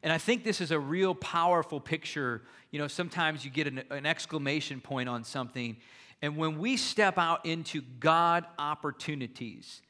And 0.02 0.12
I 0.12 0.17
think 0.17 0.44
this 0.44 0.62
is 0.62 0.72
a 0.72 0.80
real 0.80 1.13
powerful 1.13 1.80
picture. 1.80 2.41
You 2.72 2.80
know, 2.80 2.88
sometimes 2.88 3.46
you 3.46 3.52
get 3.52 3.67
an, 3.67 3.84
an 3.91 4.06
exclamation 4.06 4.82
point 4.82 5.08
on 5.08 5.24
something. 5.24 5.78
And 6.22 6.38
when 6.38 6.58
we 6.58 6.78
step 6.78 7.17
out 7.17 7.46
into 7.46 7.82
God 8.00 8.46
opportunities, 8.58 9.82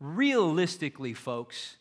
realistically, 0.00 1.14
folks, 1.14 1.76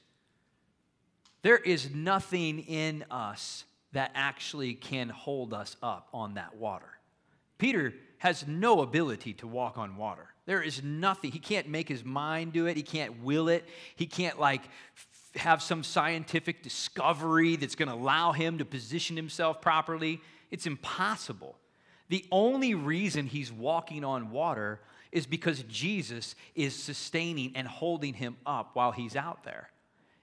there 1.41 1.57
is 1.57 1.89
nothing 1.93 2.59
in 2.59 3.05
us 3.09 3.63
that 3.93 4.11
actually 4.13 4.73
can 4.73 5.09
hold 5.09 5.53
us 5.53 5.77
up 5.81 6.09
on 6.13 6.35
that 6.35 6.55
water. 6.57 6.99
Peter 7.57 7.93
has 8.17 8.45
no 8.47 8.81
ability 8.81 9.33
to 9.33 9.47
walk 9.47 9.77
on 9.77 9.95
water. 9.95 10.27
There 10.45 10.61
is 10.61 10.83
nothing. 10.83 11.31
He 11.31 11.39
can't 11.39 11.69
make 11.69 11.87
his 11.87 12.03
mind 12.03 12.53
do 12.53 12.65
it. 12.65 12.75
He 12.75 12.83
can't 12.83 13.23
will 13.23 13.49
it. 13.49 13.65
He 13.95 14.05
can't, 14.05 14.39
like, 14.39 14.63
f- 14.63 15.41
have 15.41 15.61
some 15.61 15.83
scientific 15.83 16.63
discovery 16.63 17.55
that's 17.55 17.75
going 17.75 17.89
to 17.89 17.95
allow 17.95 18.31
him 18.31 18.57
to 18.57 18.65
position 18.65 19.15
himself 19.15 19.61
properly. 19.61 20.21
It's 20.51 20.65
impossible. 20.65 21.55
The 22.09 22.25
only 22.31 22.73
reason 22.73 23.27
he's 23.27 23.51
walking 23.51 24.03
on 24.03 24.31
water 24.31 24.79
is 25.11 25.25
because 25.25 25.63
Jesus 25.63 26.35
is 26.55 26.75
sustaining 26.75 27.53
and 27.55 27.67
holding 27.67 28.13
him 28.13 28.37
up 28.45 28.71
while 28.73 28.91
he's 28.91 29.15
out 29.15 29.43
there. 29.43 29.69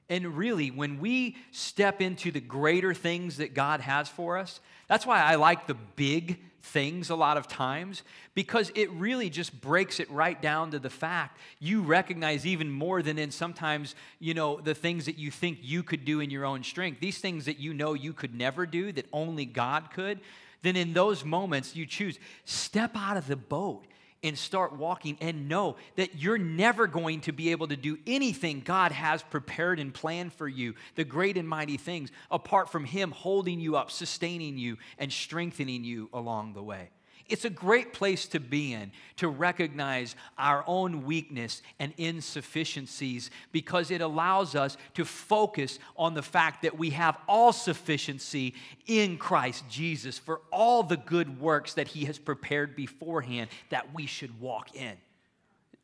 And 0.09 0.37
really, 0.37 0.71
when 0.71 1.01
we 1.01 1.37
step 1.51 2.01
into 2.01 2.31
the 2.31 2.41
greater 2.41 2.95
things 2.95 3.39
that 3.39 3.55
God 3.55 3.81
has 3.81 4.09
for 4.09 4.39
us, 4.39 4.61
that's 4.87 5.05
why 5.05 5.21
I 5.21 5.35
like 5.35 5.67
the 5.67 5.75
big 5.75 6.41
things 6.63 7.11
a 7.11 7.17
lot 7.17 7.37
of 7.37 7.47
times, 7.47 8.03
because 8.35 8.73
it 8.75 8.91
really 8.91 9.31
just 9.31 9.61
breaks 9.61 10.01
it 10.01 10.11
right 10.11 10.41
down 10.41 10.73
to 10.73 10.79
the 10.79 10.91
fact 10.91 11.39
you 11.61 11.81
recognize 11.83 12.45
even 12.45 12.71
more 12.71 13.03
than 13.03 13.19
in 13.19 13.31
sometimes, 13.31 13.95
you 14.19 14.35
know, 14.35 14.61
the 14.61 14.75
things 14.75 15.07
that 15.07 15.17
you 15.17 15.31
think 15.31 15.59
you 15.63 15.83
could 15.83 16.05
do 16.05 16.21
in 16.21 16.31
your 16.31 16.45
own 16.45 16.65
strength, 16.65 17.01
these 17.01 17.19
things 17.19 17.45
that 17.45 17.59
you 17.59 17.73
know 17.73 17.95
you 17.95 18.13
could 18.13 18.35
never 18.35 18.67
do, 18.67 18.91
that 18.93 19.07
only 19.13 19.45
God 19.45 19.91
could, 19.93 20.21
then 20.63 20.77
in 20.77 20.93
those 20.93 21.25
moments 21.25 21.77
you 21.77 21.87
choose, 21.87 22.19
step 22.45 22.97
out 22.97 23.17
of 23.17 23.29
the 23.29 23.37
boat 23.37 23.87
and 24.27 24.39
start 24.39 24.73
walking 24.75 25.17
and 25.21 25.49
know 25.49 25.77
that 25.97 26.17
you're 26.17 26.39
never 26.39 26.87
going 26.87 27.21
to 27.23 27.33
be 27.33 27.51
able 27.51 27.69
to 27.69 27.77
do 27.77 27.99
anything 28.07 28.61
God 28.61 28.93
has 28.93 29.23
prepared 29.23 29.79
and 29.79 29.93
planned 29.93 30.33
for 30.33 30.49
you, 30.49 30.75
the 30.95 31.05
great 31.05 31.37
and 31.37 31.49
mighty 31.49 31.77
things, 31.77 32.11
apart 32.31 32.71
from 32.71 32.85
Him 32.85 33.11
holding 33.11 33.61
you 33.61 33.77
up, 33.77 33.91
sustaining 33.91 34.59
you, 34.59 34.77
and 34.99 35.13
strengthening 35.13 35.85
you 35.85 36.09
along 36.13 36.55
the 36.55 36.63
way. 36.63 36.91
It's 37.29 37.45
a 37.45 37.51
great 37.51 37.93
place 37.93 38.27
to 38.29 38.41
be 38.41 38.73
in 38.73 38.93
to 39.17 39.29
recognize 39.29 40.15
our 40.39 40.63
own 40.67 41.05
weakness 41.05 41.63
and 41.79 41.93
insufficiencies 41.97 43.31
because 43.51 43.91
it 43.91 44.01
allows 44.01 44.55
us 44.55 44.77
to 44.95 45.05
focus 45.05 45.79
on 45.97 46.15
the 46.15 46.23
fact 46.23 46.63
that 46.63 46.79
we 46.79 46.91
have 46.91 47.17
all 47.29 47.53
sufficiency 47.53 48.55
in 48.87 49.19
Christ 49.19 49.65
Jesus 49.69 50.19
for 50.19 50.41
all 50.53 50.83
the 50.83 50.97
good 50.97 51.41
works 51.41 51.75
that 51.75 51.89
He 51.89 52.05
has 52.05 52.19
prepared 52.19 52.77
beforehand 52.77 53.51
that 53.71 53.93
we 53.93 54.07
should 54.07 54.41
walk 54.41 54.75
in. 54.77 54.97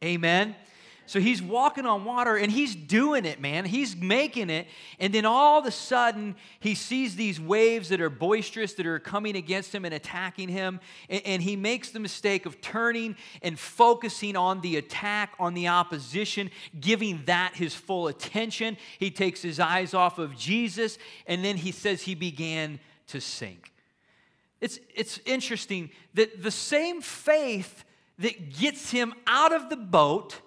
Amen. 0.05 0.55
So 1.13 1.21
he's 1.21 1.43
walking 1.43 1.85
on 1.85 2.07
water 2.07 2.39
and 2.39 2.51
he's 2.51 2.75
doing 2.75 3.27
it, 3.27 3.39
man. 3.39 3.67
He's 3.67 3.95
making 3.95 4.49
it. 4.49 4.67
And 4.99 5.13
then 5.13 5.27
all 5.27 5.59
of 5.59 5.67
a 5.67 5.71
sudden, 5.71 6.37
he 6.59 6.75
sees 6.75 7.17
these 7.17 7.39
waves 7.39 7.91
that 7.91 8.01
are 8.01 8.09
boisterous, 8.09 8.73
that 8.73 8.87
are 8.87 8.99
coming 8.99 9.37
against 9.37 9.75
him 9.75 9.85
and 9.85 9.93
attacking 9.93 10.49
him. 10.49 10.81
And, 11.11 11.21
and 11.27 11.43
he 11.43 11.55
makes 11.55 11.91
the 11.91 12.01
mistake 12.01 12.47
of 12.47 12.63
turning 12.63 13.17
and 13.43 13.59
focusing 13.59 14.37
on 14.37 14.63
the 14.63 14.79
attack, 14.79 15.35
on 15.39 15.53
the 15.53 15.69
opposition, 15.69 16.51
giving 16.81 17.23
that 17.27 17.57
his 17.57 17.75
full 17.75 18.09
attention. 18.09 18.79
He 18.99 19.11
takes 19.11 19.43
his 19.43 19.61
eyes 19.61 19.93
off 19.93 20.19
of 20.19 20.35
Jesus. 20.35 20.97
And 21.27 21.45
then 21.45 21.59
he 21.59 21.73
says 21.73 22.01
he 22.01 22.15
began 22.15 22.81
to 23.09 23.21
sink. 23.21 23.71
It's, 24.63 24.79
it's 24.95 25.21
interesting 25.27 25.91
that 26.15 26.43
the 26.43 26.51
same 26.51 27.03
faith 27.03 27.85
that 28.21 28.59
gets 28.59 28.91
him 28.91 29.13
out 29.27 29.53
of 29.53 29.69
the 29.69 29.77
boat, 29.77 30.41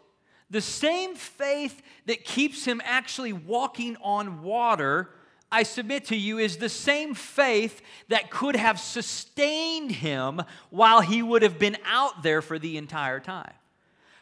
the 0.49 0.62
same 0.62 1.15
faith 1.15 1.81
that 2.05 2.23
keeps 2.23 2.65
him 2.65 2.81
actually 2.84 3.34
walking 3.34 3.97
on 4.01 4.43
water, 4.43 5.10
I 5.51 5.63
submit 5.63 6.05
to 6.05 6.15
you, 6.15 6.38
is 6.38 6.58
the 6.58 6.69
same 6.69 7.13
faith 7.13 7.81
that 8.10 8.29
could 8.29 8.55
have 8.55 8.79
sustained 8.79 9.91
him 9.91 10.41
while 10.69 11.01
he 11.01 11.21
would 11.21 11.41
have 11.41 11.58
been 11.58 11.77
out 11.86 12.23
there 12.23 12.41
for 12.41 12.60
the 12.60 12.77
entire 12.77 13.19
time. 13.19 13.53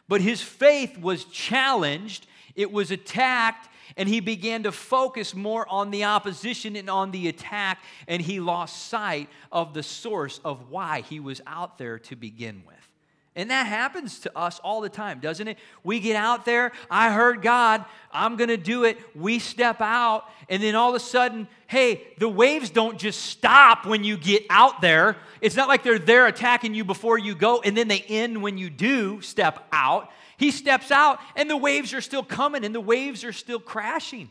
But 0.08 0.20
his 0.20 0.40
faith 0.40 0.98
was 0.98 1.24
challenged, 1.24 2.26
it 2.54 2.70
was 2.70 2.90
attacked, 2.90 3.68
and 3.96 4.08
he 4.08 4.20
began 4.20 4.62
to 4.64 4.72
focus 4.72 5.34
more 5.34 5.66
on 5.68 5.90
the 5.90 6.04
opposition 6.04 6.76
and 6.76 6.88
on 6.88 7.10
the 7.10 7.28
attack, 7.28 7.82
and 8.08 8.20
he 8.20 8.40
lost 8.40 8.88
sight 8.88 9.28
of 9.52 9.74
the 9.74 9.82
source 9.82 10.40
of 10.44 10.70
why 10.70 11.02
he 11.02 11.20
was 11.20 11.40
out 11.46 11.78
there 11.78 11.98
to 12.00 12.16
begin 12.16 12.62
with. 12.66 12.93
And 13.36 13.50
that 13.50 13.66
happens 13.66 14.20
to 14.20 14.38
us 14.38 14.60
all 14.60 14.80
the 14.80 14.88
time, 14.88 15.18
doesn't 15.18 15.48
it? 15.48 15.58
We 15.82 15.98
get 15.98 16.14
out 16.14 16.44
there, 16.44 16.70
I 16.88 17.12
heard 17.12 17.42
God, 17.42 17.84
I'm 18.12 18.36
gonna 18.36 18.56
do 18.56 18.84
it. 18.84 18.96
We 19.16 19.40
step 19.40 19.80
out, 19.80 20.28
and 20.48 20.62
then 20.62 20.76
all 20.76 20.90
of 20.90 20.94
a 20.94 21.00
sudden, 21.00 21.48
hey, 21.66 22.06
the 22.18 22.28
waves 22.28 22.70
don't 22.70 22.96
just 22.96 23.20
stop 23.22 23.86
when 23.86 24.04
you 24.04 24.16
get 24.16 24.44
out 24.50 24.80
there. 24.80 25.16
It's 25.40 25.56
not 25.56 25.66
like 25.66 25.82
they're 25.82 25.98
there 25.98 26.26
attacking 26.26 26.74
you 26.74 26.84
before 26.84 27.18
you 27.18 27.34
go, 27.34 27.60
and 27.60 27.76
then 27.76 27.88
they 27.88 28.02
end 28.02 28.40
when 28.40 28.56
you 28.56 28.70
do 28.70 29.20
step 29.20 29.66
out. 29.72 30.12
He 30.36 30.52
steps 30.52 30.92
out, 30.92 31.18
and 31.34 31.50
the 31.50 31.56
waves 31.56 31.92
are 31.92 32.00
still 32.00 32.22
coming, 32.22 32.64
and 32.64 32.72
the 32.74 32.80
waves 32.80 33.24
are 33.24 33.32
still 33.32 33.60
crashing. 33.60 34.30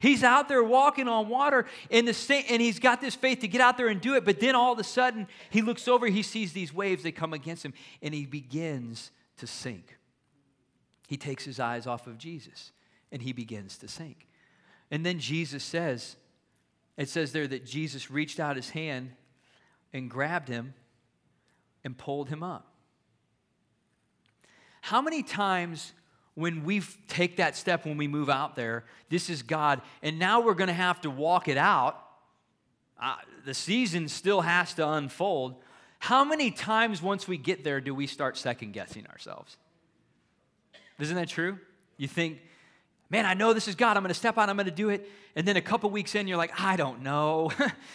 He's 0.00 0.24
out 0.24 0.48
there 0.48 0.64
walking 0.64 1.08
on 1.08 1.28
water, 1.28 1.66
and, 1.90 2.08
the, 2.08 2.44
and 2.48 2.60
he's 2.60 2.78
got 2.78 3.02
this 3.02 3.14
faith 3.14 3.40
to 3.40 3.48
get 3.48 3.60
out 3.60 3.76
there 3.76 3.88
and 3.88 4.00
do 4.00 4.14
it. 4.14 4.24
But 4.24 4.40
then 4.40 4.54
all 4.54 4.72
of 4.72 4.78
a 4.78 4.84
sudden, 4.84 5.28
he 5.50 5.60
looks 5.60 5.86
over, 5.86 6.06
he 6.06 6.22
sees 6.22 6.54
these 6.54 6.72
waves, 6.72 7.02
they 7.02 7.12
come 7.12 7.34
against 7.34 7.64
him, 7.64 7.74
and 8.00 8.14
he 8.14 8.24
begins 8.24 9.10
to 9.36 9.46
sink. 9.46 9.98
He 11.06 11.18
takes 11.18 11.44
his 11.44 11.60
eyes 11.60 11.86
off 11.86 12.06
of 12.06 12.16
Jesus, 12.16 12.72
and 13.12 13.20
he 13.20 13.32
begins 13.34 13.76
to 13.78 13.88
sink. 13.88 14.26
And 14.90 15.04
then 15.04 15.18
Jesus 15.18 15.62
says, 15.62 16.16
it 16.96 17.10
says 17.10 17.32
there 17.32 17.46
that 17.46 17.66
Jesus 17.66 18.10
reached 18.10 18.40
out 18.40 18.56
his 18.56 18.70
hand 18.70 19.10
and 19.92 20.10
grabbed 20.10 20.48
him 20.48 20.72
and 21.84 21.96
pulled 21.96 22.30
him 22.30 22.42
up. 22.42 22.72
How 24.80 25.02
many 25.02 25.22
times 25.22 25.92
when 26.40 26.64
we 26.64 26.82
take 27.06 27.36
that 27.36 27.54
step 27.54 27.84
when 27.84 27.96
we 27.96 28.08
move 28.08 28.30
out 28.30 28.56
there, 28.56 28.84
this 29.10 29.28
is 29.28 29.42
God, 29.42 29.82
and 30.02 30.18
now 30.18 30.40
we're 30.40 30.54
going 30.54 30.68
to 30.68 30.74
have 30.74 31.00
to 31.02 31.10
walk 31.10 31.48
it 31.48 31.58
out. 31.58 32.02
Uh, 33.00 33.16
the 33.44 33.54
season 33.54 34.08
still 34.08 34.40
has 34.40 34.74
to 34.74 34.88
unfold. 34.88 35.54
How 35.98 36.24
many 36.24 36.50
times 36.50 37.02
once 37.02 37.28
we 37.28 37.36
get 37.36 37.62
there 37.62 37.80
do 37.80 37.94
we 37.94 38.06
start 38.06 38.38
second 38.38 38.72
guessing 38.72 39.06
ourselves? 39.06 39.56
Isn't 40.98 41.16
that 41.16 41.28
true? 41.28 41.58
You 41.98 42.08
think, 42.08 42.40
man, 43.10 43.26
I 43.26 43.34
know 43.34 43.52
this 43.52 43.68
is 43.68 43.74
God. 43.74 43.96
I'm 43.96 44.02
going 44.02 44.08
to 44.08 44.14
step 44.14 44.38
out. 44.38 44.48
I'm 44.48 44.56
going 44.56 44.64
to 44.64 44.72
do 44.72 44.88
it. 44.88 45.10
And 45.36 45.46
then 45.46 45.56
a 45.56 45.62
couple 45.62 45.90
weeks 45.90 46.14
in, 46.14 46.26
you're 46.26 46.38
like, 46.38 46.58
I 46.58 46.76
don't 46.76 47.02
know. 47.02 47.52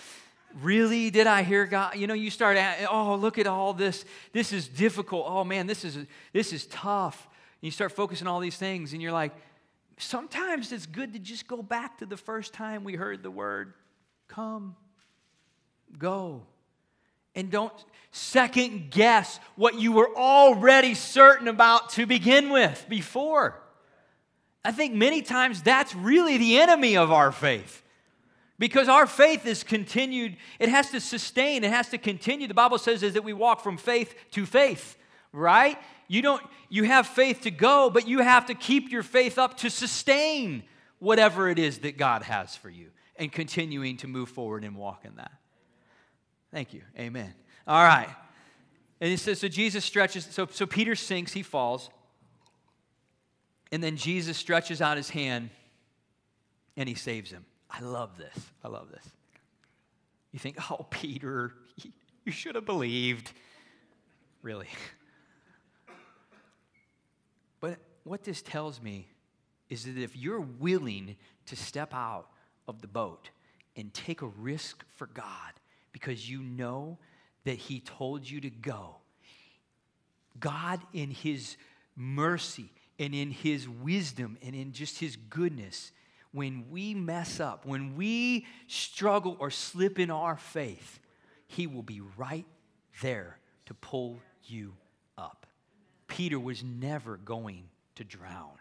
really? 0.61 1.09
Did 1.09 1.27
I 1.27 1.43
hear 1.43 1.65
God? 1.65 1.95
You 1.95 2.07
know, 2.07 2.13
you 2.13 2.29
start, 2.29 2.57
at, 2.57 2.87
oh, 2.91 3.15
look 3.15 3.37
at 3.39 3.47
all 3.47 3.73
this. 3.73 4.05
This 4.33 4.53
is 4.53 4.67
difficult. 4.67 5.25
Oh 5.27 5.43
man, 5.43 5.67
this 5.67 5.83
is 5.83 5.97
this 6.31 6.53
is 6.53 6.67
tough 6.67 7.27
you 7.65 7.71
start 7.71 7.91
focusing 7.91 8.27
on 8.27 8.33
all 8.33 8.39
these 8.39 8.57
things, 8.57 8.93
and 8.93 9.01
you're 9.01 9.11
like, 9.11 9.33
sometimes 9.97 10.71
it's 10.71 10.85
good 10.85 11.13
to 11.13 11.19
just 11.19 11.47
go 11.47 11.61
back 11.61 11.99
to 11.99 12.05
the 12.05 12.17
first 12.17 12.53
time 12.53 12.83
we 12.83 12.95
heard 12.95 13.23
the 13.23 13.31
word 13.31 13.73
come, 14.27 14.75
go. 15.97 16.43
And 17.35 17.51
don't 17.51 17.73
second 18.11 18.91
guess 18.91 19.39
what 19.55 19.75
you 19.75 19.91
were 19.91 20.15
already 20.15 20.93
certain 20.93 21.47
about 21.47 21.89
to 21.91 22.05
begin 22.05 22.49
with 22.49 22.85
before. 22.87 23.61
I 24.63 24.71
think 24.71 24.93
many 24.93 25.21
times 25.21 25.61
that's 25.61 25.93
really 25.93 26.37
the 26.37 26.59
enemy 26.59 26.97
of 26.97 27.11
our 27.11 27.31
faith. 27.31 27.83
Because 28.57 28.87
our 28.87 29.05
faith 29.05 29.45
is 29.45 29.63
continued, 29.63 30.37
it 30.59 30.69
has 30.69 30.89
to 30.91 31.01
sustain, 31.01 31.65
it 31.65 31.71
has 31.71 31.89
to 31.89 31.97
continue. 31.97 32.47
The 32.47 32.53
Bible 32.53 32.77
says 32.77 33.03
is 33.03 33.13
that 33.13 33.23
we 33.23 33.33
walk 33.33 33.61
from 33.61 33.77
faith 33.77 34.15
to 34.31 34.45
faith, 34.45 34.97
right? 35.35 35.77
You 36.07 36.21
don't 36.21 36.41
you 36.69 36.83
have 36.83 37.07
faith 37.07 37.41
to 37.41 37.51
go, 37.51 37.89
but 37.89 38.07
you 38.07 38.19
have 38.19 38.47
to 38.47 38.53
keep 38.53 38.91
your 38.91 39.03
faith 39.03 39.37
up 39.37 39.57
to 39.57 39.69
sustain 39.69 40.63
whatever 40.99 41.49
it 41.49 41.59
is 41.59 41.79
that 41.79 41.97
God 41.97 42.23
has 42.23 42.55
for 42.55 42.69
you 42.69 42.89
and 43.17 43.31
continuing 43.31 43.97
to 43.97 44.07
move 44.07 44.29
forward 44.29 44.63
and 44.63 44.75
walk 44.75 45.05
in 45.05 45.15
that. 45.17 45.31
Thank 46.51 46.73
you. 46.73 46.81
Amen. 46.97 47.33
All 47.67 47.83
right. 47.83 48.09
And 49.01 49.11
it 49.11 49.19
says, 49.19 49.39
so 49.39 49.47
Jesus 49.47 49.83
stretches, 49.83 50.25
so, 50.25 50.47
so 50.49 50.65
Peter 50.65 50.95
sinks, 50.95 51.33
he 51.33 51.43
falls. 51.43 51.89
And 53.71 53.83
then 53.83 53.97
Jesus 53.97 54.37
stretches 54.37 54.81
out 54.81 54.97
his 54.97 55.09
hand 55.09 55.49
and 56.77 56.87
he 56.87 56.95
saves 56.95 57.31
him. 57.31 57.45
I 57.69 57.81
love 57.81 58.17
this. 58.17 58.37
I 58.63 58.69
love 58.69 58.89
this. 58.91 59.03
You 60.31 60.39
think, 60.39 60.57
oh, 60.71 60.85
Peter, 60.89 61.53
you 62.25 62.31
should 62.31 62.55
have 62.55 62.65
believed. 62.65 63.31
Really? 64.41 64.67
But 67.61 67.79
what 68.05 68.23
this 68.23 68.41
tells 68.41 68.81
me 68.81 69.07
is 69.69 69.85
that 69.85 69.97
if 69.97 70.15
you're 70.15 70.39
willing 70.39 71.15
to 71.47 71.55
step 71.55 71.93
out 71.93 72.27
of 72.67 72.81
the 72.81 72.87
boat 72.87 73.29
and 73.75 73.93
take 73.93 74.21
a 74.21 74.27
risk 74.27 74.85
for 74.95 75.07
God 75.07 75.53
because 75.91 76.29
you 76.29 76.41
know 76.41 76.97
that 77.45 77.57
He 77.57 77.79
told 77.79 78.29
you 78.29 78.39
to 78.41 78.49
go, 78.49 78.97
God, 80.39 80.79
in 80.93 81.09
His 81.09 81.57
mercy 81.95 82.69
and 82.99 83.13
in 83.15 83.31
His 83.31 83.67
wisdom 83.67 84.37
and 84.43 84.55
in 84.55 84.71
just 84.71 84.99
His 84.99 85.15
goodness, 85.15 85.91
when 86.31 86.65
we 86.69 86.93
mess 86.93 87.39
up, 87.39 87.65
when 87.65 87.95
we 87.95 88.45
struggle 88.67 89.35
or 89.39 89.49
slip 89.49 89.97
in 89.97 90.11
our 90.11 90.37
faith, 90.37 90.99
He 91.47 91.65
will 91.65 91.83
be 91.83 92.01
right 92.17 92.45
there 93.01 93.39
to 93.65 93.73
pull 93.73 94.19
you 94.43 94.73
up. 95.17 95.47
Peter 96.07 96.39
was 96.39 96.63
never 96.63 97.17
going 97.17 97.63
to 97.95 98.03
drown. 98.03 98.57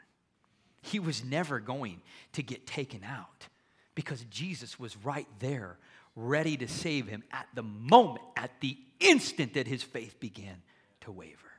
He 0.83 0.99
was 0.99 1.25
never 1.25 1.61
going 1.61 2.01
to 2.33 2.43
get 2.43 2.67
taken 2.67 3.03
out 3.05 3.49
because 3.95 4.23
Jesus 4.31 4.79
was 4.79 4.97
right 4.99 5.29
there, 5.39 5.79
ready 6.15 6.57
to 6.57 6.69
save 6.69 7.07
him 7.07 7.23
at 7.33 7.47
the 7.55 7.63
moment, 7.63 8.25
at 8.37 8.51
the 8.61 8.77
instant 9.01 9.55
that 9.55 9.67
his 9.67 9.83
faith 9.83 10.21
began 10.21 10.63
to 11.01 11.13
waver. 11.13 11.54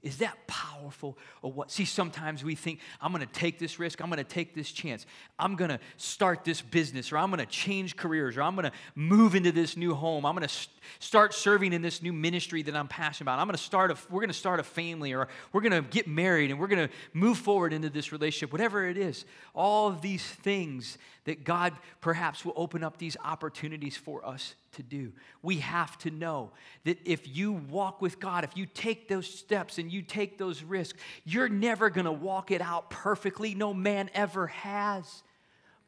Is 0.00 0.18
that 0.18 0.46
powerful 0.46 1.18
or 1.42 1.50
what? 1.50 1.72
See, 1.72 1.84
sometimes 1.84 2.44
we 2.44 2.54
think, 2.54 2.78
I'm 3.00 3.12
to 3.14 3.26
take 3.26 3.58
this 3.58 3.80
risk, 3.80 4.00
I'm 4.00 4.10
to 4.12 4.22
take 4.22 4.54
this 4.54 4.70
chance, 4.70 5.06
I'm 5.40 5.56
to 5.56 5.80
start 5.96 6.44
this 6.44 6.62
business, 6.62 7.10
or 7.10 7.18
I'm 7.18 7.32
to 7.32 7.46
change 7.46 7.96
careers, 7.96 8.36
or 8.36 8.42
I'm 8.42 8.56
to 8.58 8.70
move 8.94 9.34
into 9.34 9.50
this 9.50 9.76
new 9.76 9.94
home, 9.94 10.24
I'm 10.24 10.36
to 10.36 10.48
st- 10.48 10.72
start 11.00 11.34
serving 11.34 11.72
in 11.72 11.82
this 11.82 12.00
new 12.00 12.12
ministry 12.12 12.62
that 12.62 12.76
I'm 12.76 12.86
passionate 12.86 13.24
about. 13.24 13.40
I'm 13.40 13.48
to 13.50 13.56
start 13.56 13.90
a, 13.90 13.96
we're 14.08 14.24
to 14.24 14.32
start 14.32 14.60
a 14.60 14.62
family, 14.62 15.14
or 15.14 15.26
we're 15.52 15.62
to 15.62 15.82
get 15.82 16.06
married, 16.06 16.52
and 16.52 16.60
we're 16.60 16.68
to 16.68 16.94
move 17.12 17.36
forward 17.36 17.72
into 17.72 17.90
this 17.90 18.12
relationship, 18.12 18.52
whatever 18.52 18.88
it 18.88 18.96
is. 18.96 19.24
All 19.52 19.88
of 19.88 20.00
these 20.00 20.24
things 20.24 20.96
that 21.28 21.44
God 21.44 21.74
perhaps 22.00 22.42
will 22.42 22.54
open 22.56 22.82
up 22.82 22.96
these 22.96 23.14
opportunities 23.22 23.98
for 23.98 24.24
us 24.24 24.54
to 24.72 24.82
do. 24.82 25.12
We 25.42 25.58
have 25.58 25.98
to 25.98 26.10
know 26.10 26.52
that 26.84 26.98
if 27.04 27.28
you 27.28 27.52
walk 27.52 28.00
with 28.00 28.18
God, 28.18 28.44
if 28.44 28.56
you 28.56 28.64
take 28.64 29.08
those 29.08 29.26
steps 29.26 29.76
and 29.76 29.92
you 29.92 30.00
take 30.00 30.38
those 30.38 30.62
risks, 30.62 30.98
you're 31.26 31.50
never 31.50 31.90
going 31.90 32.06
to 32.06 32.12
walk 32.12 32.50
it 32.50 32.62
out 32.62 32.88
perfectly. 32.88 33.54
No 33.54 33.74
man 33.74 34.08
ever 34.14 34.46
has. 34.46 35.22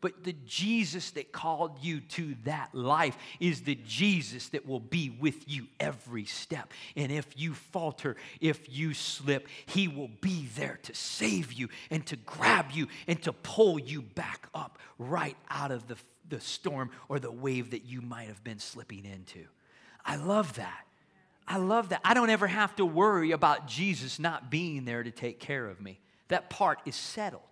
But 0.01 0.25
the 0.25 0.35
Jesus 0.47 1.11
that 1.13 1.31
called 1.31 1.73
you 1.83 2.01
to 2.01 2.35
that 2.45 2.75
life 2.75 3.17
is 3.39 3.63
the 3.63 3.79
Jesus 3.87 4.49
that 4.49 4.67
will 4.67 4.81
be 4.81 5.11
with 5.11 5.49
you 5.49 5.67
every 5.79 6.25
step. 6.25 6.73
And 6.97 7.13
if 7.13 7.27
you 7.37 7.53
falter, 7.53 8.17
if 8.41 8.75
you 8.75 8.95
slip, 8.95 9.47
He 9.67 9.89
will 9.89 10.11
be 10.21 10.49
there 10.57 10.79
to 10.85 10.95
save 10.95 11.53
you 11.53 11.69
and 11.91 12.05
to 12.07 12.17
grab 12.17 12.71
you 12.73 12.89
and 13.07 13.21
to 13.23 13.33
pull 13.33 13.79
you 13.79 14.01
back 14.01 14.49
up 14.55 14.79
right 14.99 15.37
out 15.51 15.71
of 15.71 15.87
the, 15.87 15.97
the 16.29 16.41
storm 16.41 16.91
or 17.09 17.19
the 17.19 17.33
wave 17.33 17.73
that 17.73 17.85
you 17.85 18.01
might 18.01 18.29
have 18.29 18.43
been 18.43 18.59
slipping 18.59 19.05
into. 19.05 19.45
I 20.05 20.17
love 20.17 20.55
that. 20.55 20.87
I 21.47 21.59
love 21.59 21.91
that. 21.91 22.01
I 22.05 22.15
don't 22.15 22.31
ever 22.31 22.47
have 22.47 22.75
to 22.77 22.87
worry 22.87 23.33
about 23.33 23.67
Jesus 23.67 24.19
not 24.19 24.51
being 24.51 24.85
there 24.85 25.03
to 25.03 25.11
take 25.11 25.41
care 25.41 25.67
of 25.67 25.81
me. 25.81 26.01
That 26.29 26.49
part 26.49 26.79
is 26.87 26.95
settled. 26.95 27.43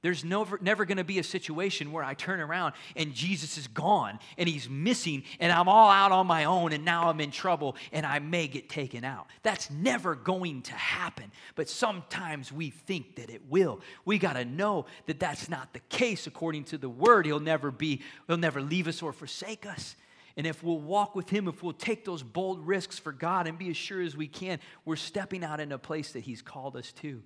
There's 0.00 0.24
never, 0.24 0.58
never 0.62 0.84
going 0.84 0.98
to 0.98 1.04
be 1.04 1.18
a 1.18 1.24
situation 1.24 1.90
where 1.90 2.04
I 2.04 2.14
turn 2.14 2.38
around 2.38 2.74
and 2.94 3.12
Jesus 3.12 3.58
is 3.58 3.66
gone 3.66 4.20
and 4.36 4.48
he's 4.48 4.68
missing 4.68 5.24
and 5.40 5.50
I'm 5.50 5.68
all 5.68 5.90
out 5.90 6.12
on 6.12 6.26
my 6.28 6.44
own 6.44 6.72
and 6.72 6.84
now 6.84 7.08
I'm 7.08 7.20
in 7.20 7.32
trouble 7.32 7.74
and 7.92 8.06
I 8.06 8.20
may 8.20 8.46
get 8.46 8.68
taken 8.68 9.02
out. 9.02 9.26
That's 9.42 9.70
never 9.70 10.14
going 10.14 10.62
to 10.62 10.72
happen. 10.72 11.32
But 11.56 11.68
sometimes 11.68 12.52
we 12.52 12.70
think 12.70 13.16
that 13.16 13.28
it 13.28 13.42
will. 13.48 13.80
We 14.04 14.18
got 14.18 14.34
to 14.34 14.44
know 14.44 14.86
that 15.06 15.18
that's 15.18 15.48
not 15.48 15.72
the 15.72 15.80
case 15.80 16.28
according 16.28 16.64
to 16.64 16.78
the 16.78 16.88
word. 16.88 17.26
He'll 17.26 17.40
never 17.40 17.72
be, 17.72 18.02
he'll 18.28 18.36
never 18.36 18.60
leave 18.60 18.86
us 18.86 19.02
or 19.02 19.12
forsake 19.12 19.66
us. 19.66 19.96
And 20.36 20.46
if 20.46 20.62
we'll 20.62 20.78
walk 20.78 21.16
with 21.16 21.28
him, 21.28 21.48
if 21.48 21.64
we'll 21.64 21.72
take 21.72 22.04
those 22.04 22.22
bold 22.22 22.64
risks 22.64 23.00
for 23.00 23.10
God 23.10 23.48
and 23.48 23.58
be 23.58 23.70
as 23.70 23.76
sure 23.76 24.00
as 24.00 24.16
we 24.16 24.28
can, 24.28 24.60
we're 24.84 24.94
stepping 24.94 25.42
out 25.42 25.58
in 25.58 25.72
a 25.72 25.78
place 25.78 26.12
that 26.12 26.20
he's 26.20 26.42
called 26.42 26.76
us 26.76 26.92
to, 26.92 27.20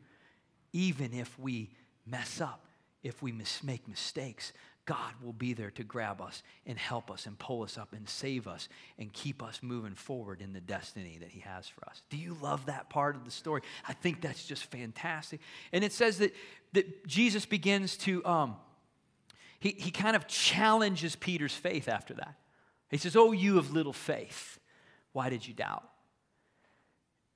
even 0.73 1.13
if 1.13 1.39
we 1.39 1.69
mess 2.07 2.41
up, 2.41 2.67
if 3.03 3.23
we 3.23 3.33
mis- 3.33 3.63
make 3.63 3.89
mistakes, 3.89 4.53
God 4.85 5.15
will 5.23 5.33
be 5.33 5.53
there 5.53 5.71
to 5.73 5.85
grab 5.85 6.21
us 6.21 6.43
and 6.67 6.77
help 6.77 7.11
us 7.11 7.27
and 7.27 7.39
pull 7.39 7.63
us 7.63 7.79
up 7.79 7.93
and 7.93 8.09
save 8.09 8.49
us 8.49 8.69
and 8.99 9.13
keep 9.13 9.43
us 9.43 9.61
moving 9.63 9.95
forward 9.95 10.41
in 10.41 10.53
the 10.53 10.61
destiny 10.61 11.19
that 11.21 11.29
He 11.29 11.41
has 11.41 11.69
for 11.69 11.89
us. 11.89 12.03
Do 12.11 12.17
you 12.17 12.37
love 12.43 12.67
that 12.67 12.91
part 12.91 13.15
of 13.15 13.25
the 13.25 13.31
story? 13.31 13.63
I 13.87 13.93
think 13.93 14.21
that's 14.21 14.45
just 14.45 14.65
fantastic. 14.65 15.41
And 15.73 15.85
it 15.85 15.93
says 15.93 16.19
that, 16.19 16.35
that 16.73 17.07
Jesus 17.07 17.47
begins 17.47 17.97
to, 17.99 18.25
um, 18.25 18.57
he, 19.61 19.71
he 19.79 19.93
kind 19.93 20.17
of 20.17 20.27
challenges 20.27 21.15
Peter's 21.15 21.55
faith 21.55 21.89
after 21.89 22.15
that. 22.15 22.35
He 22.91 22.99
says, 22.99 23.15
Oh, 23.15 23.31
you 23.31 23.59
of 23.59 23.73
little 23.73 23.93
faith, 23.93 24.59
why 25.13 25.31
did 25.31 25.47
you 25.47 25.55
doubt? 25.55 25.85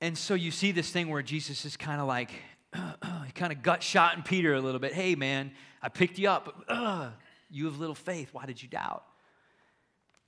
And 0.01 0.17
so 0.17 0.33
you 0.33 0.51
see 0.51 0.73
this 0.73 0.91
thing 0.91 1.09
where 1.09 1.23
Jesus 1.23 1.63
is 1.63 1.77
kind 1.77 2.01
of 2.01 2.07
like, 2.07 2.31
he 3.25 3.31
kind 3.33 3.51
of 3.51 3.61
gut 3.61 3.83
shot 3.83 4.15
in 4.15 4.23
Peter 4.23 4.53
a 4.53 4.61
little 4.61 4.79
bit. 4.79 4.93
Hey, 4.93 5.15
man, 5.15 5.51
I 5.81 5.89
picked 5.89 6.17
you 6.17 6.29
up. 6.29 6.63
Uh, 6.67 7.09
you 7.49 7.65
have 7.65 7.79
little 7.79 7.95
faith. 7.95 8.29
Why 8.33 8.45
did 8.45 8.61
you 8.61 8.67
doubt? 8.67 9.03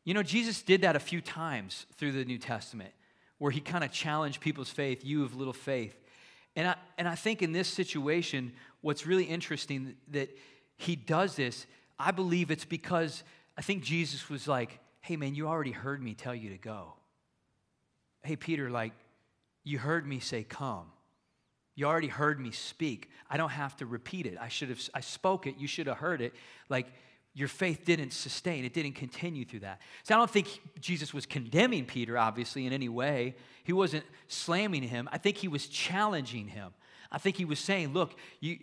You 0.06 0.14
know, 0.14 0.24
Jesus 0.24 0.62
did 0.62 0.82
that 0.82 0.96
a 0.96 1.00
few 1.00 1.22
times 1.22 1.86
through 1.98 2.14
the 2.14 2.26
New 2.26 2.38
Testament 2.38 2.94
where 3.38 3.52
he 3.52 3.62
kind 3.62 3.84
of 3.84 3.92
challenged 3.92 4.42
people's 4.42 4.70
faith. 4.70 5.04
You 5.04 5.22
have 5.22 5.36
little 5.36 5.54
faith. 5.54 5.96
And 6.56 6.68
I, 6.68 6.76
and 6.98 7.08
I 7.08 7.16
think 7.16 7.42
in 7.42 7.52
this 7.52 7.68
situation, 7.68 8.54
what's 8.82 9.06
really 9.06 9.24
interesting 9.24 9.96
that 10.10 10.36
he 10.78 10.96
does 10.96 11.36
this, 11.36 11.66
I 11.98 12.12
believe 12.12 12.52
it's 12.52 12.66
because 12.66 13.24
I 13.58 13.62
think 13.62 13.84
Jesus 13.84 14.30
was 14.30 14.48
like, 14.48 14.80
hey, 15.02 15.16
man, 15.16 15.36
you 15.36 15.48
already 15.48 15.72
heard 15.72 16.02
me 16.02 16.14
tell 16.14 16.36
you 16.36 16.50
to 16.50 16.58
go. 16.58 16.94
Hey, 18.24 18.36
Peter, 18.36 18.70
like, 18.70 18.94
you 19.64 19.80
heard 19.80 20.06
me 20.08 20.20
say, 20.20 20.44
come. 20.44 20.92
You 21.80 21.86
already 21.86 22.10
heard 22.10 22.42
me 22.42 22.52
speak. 22.52 23.10
I 23.30 23.38
don't 23.38 23.52
have 23.52 23.78
to 23.78 23.86
repeat 23.86 24.26
it. 24.26 24.38
I 24.38 24.50
should 24.50 24.68
have 24.68 24.82
I 24.94 25.00
spoke 25.00 25.48
it. 25.48 25.56
You 25.58 25.66
should 25.66 25.88
have 25.88 25.96
heard 25.96 26.20
it. 26.20 26.34
Like 26.68 26.88
your 27.34 27.48
faith 27.48 27.86
didn't 27.86 28.12
sustain. 28.12 28.66
It 28.66 28.74
didn't 28.74 28.96
continue 28.96 29.46
through 29.46 29.62
that. 29.62 29.80
So 30.04 30.14
I 30.14 30.18
don't 30.18 30.30
think 30.30 30.60
Jesus 30.82 31.14
was 31.14 31.26
condemning 31.26 31.86
Peter 31.86 32.18
obviously 32.18 32.66
in 32.66 32.74
any 32.74 32.90
way. 32.90 33.38
He 33.64 33.72
wasn't 33.72 34.04
slamming 34.28 34.84
him. 34.84 35.08
I 35.14 35.20
think 35.20 35.38
he 35.38 35.48
was 35.48 35.68
challenging 35.68 36.50
him. 36.50 36.74
I 37.14 37.18
think 37.18 37.38
he 37.38 37.46
was 37.46 37.60
saying, 37.60 37.94
"Look, 37.94 38.14
you 38.42 38.60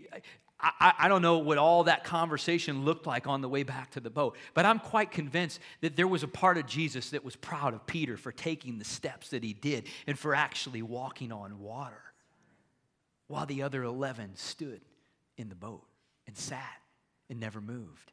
I, 0.61 0.93
I, 0.99 1.09
don't 1.09 1.23
know 1.23 1.39
what 1.39 1.57
all 1.57 1.85
that 1.85 2.05
conversation 2.05 2.85
looked 2.85 3.07
like 3.07 3.27
on 3.27 3.41
the 3.41 3.49
way 3.49 3.63
back 3.63 3.93
to 3.93 4.01
the 4.01 4.11
boat, 4.11 4.37
but 4.53 4.67
I'm 4.67 4.79
quite 4.79 5.11
convinced 5.11 5.59
that 5.81 5.97
there 5.97 6.09
was 6.09 6.23
a 6.23 6.29
part 6.29 6.59
of 6.59 6.67
Jesus 6.67 7.11
that 7.11 7.25
was 7.25 7.35
proud 7.35 7.73
of 7.73 7.87
Peter 7.87 8.19
for 8.19 8.33
taking 8.33 8.79
the 8.79 8.85
steps 8.85 9.31
that 9.31 9.43
he 9.43 9.55
did 9.55 9.87
and 10.07 10.19
for 10.19 10.35
actually 10.35 10.83
walking 10.83 11.33
on 11.33 11.61
water 11.61 12.06
while 13.29 13.47
the 13.47 13.63
other 13.63 13.83
11 13.83 14.37
stood 14.37 14.81
in 15.37 15.49
the 15.49 15.55
boat 15.55 15.85
and 16.27 16.37
sat 16.37 16.81
and 17.29 17.41
never 17.41 17.61
moved. 17.61 18.13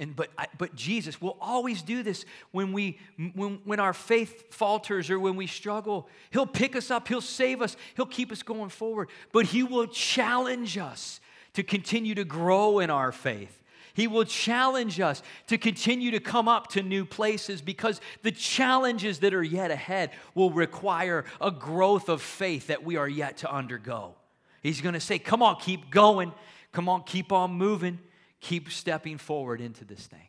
And, 0.00 0.14
but, 0.14 0.30
but 0.58 0.76
Jesus 0.76 1.20
will 1.20 1.36
always 1.40 1.82
do 1.82 2.04
this 2.04 2.24
when, 2.52 2.72
we, 2.72 2.98
when, 3.34 3.60
when 3.64 3.80
our 3.80 3.92
faith 3.92 4.54
falters 4.54 5.10
or 5.10 5.18
when 5.18 5.34
we 5.34 5.48
struggle. 5.48 6.08
He'll 6.30 6.46
pick 6.46 6.76
us 6.76 6.90
up, 6.90 7.08
He'll 7.08 7.20
save 7.20 7.60
us, 7.60 7.76
He'll 7.96 8.06
keep 8.06 8.30
us 8.30 8.42
going 8.42 8.68
forward. 8.68 9.08
But 9.32 9.46
He 9.46 9.64
will 9.64 9.88
challenge 9.88 10.78
us 10.78 11.20
to 11.54 11.64
continue 11.64 12.14
to 12.14 12.24
grow 12.24 12.78
in 12.78 12.90
our 12.90 13.10
faith. 13.10 13.54
He 13.92 14.06
will 14.06 14.24
challenge 14.24 15.00
us 15.00 15.24
to 15.48 15.58
continue 15.58 16.12
to 16.12 16.20
come 16.20 16.46
up 16.46 16.68
to 16.68 16.82
new 16.84 17.04
places 17.04 17.60
because 17.60 18.00
the 18.22 18.30
challenges 18.30 19.18
that 19.20 19.34
are 19.34 19.42
yet 19.42 19.72
ahead 19.72 20.12
will 20.36 20.52
require 20.52 21.24
a 21.40 21.50
growth 21.50 22.08
of 22.08 22.22
faith 22.22 22.68
that 22.68 22.84
we 22.84 22.94
are 22.94 23.08
yet 23.08 23.38
to 23.38 23.52
undergo. 23.52 24.14
He's 24.62 24.80
going 24.80 24.94
to 24.94 25.00
say, 25.00 25.18
Come 25.18 25.42
on, 25.42 25.56
keep 25.60 25.90
going. 25.90 26.32
Come 26.72 26.88
on, 26.88 27.02
keep 27.04 27.32
on 27.32 27.52
moving. 27.52 27.98
Keep 28.40 28.70
stepping 28.70 29.18
forward 29.18 29.60
into 29.60 29.84
this 29.84 30.06
thing. 30.06 30.28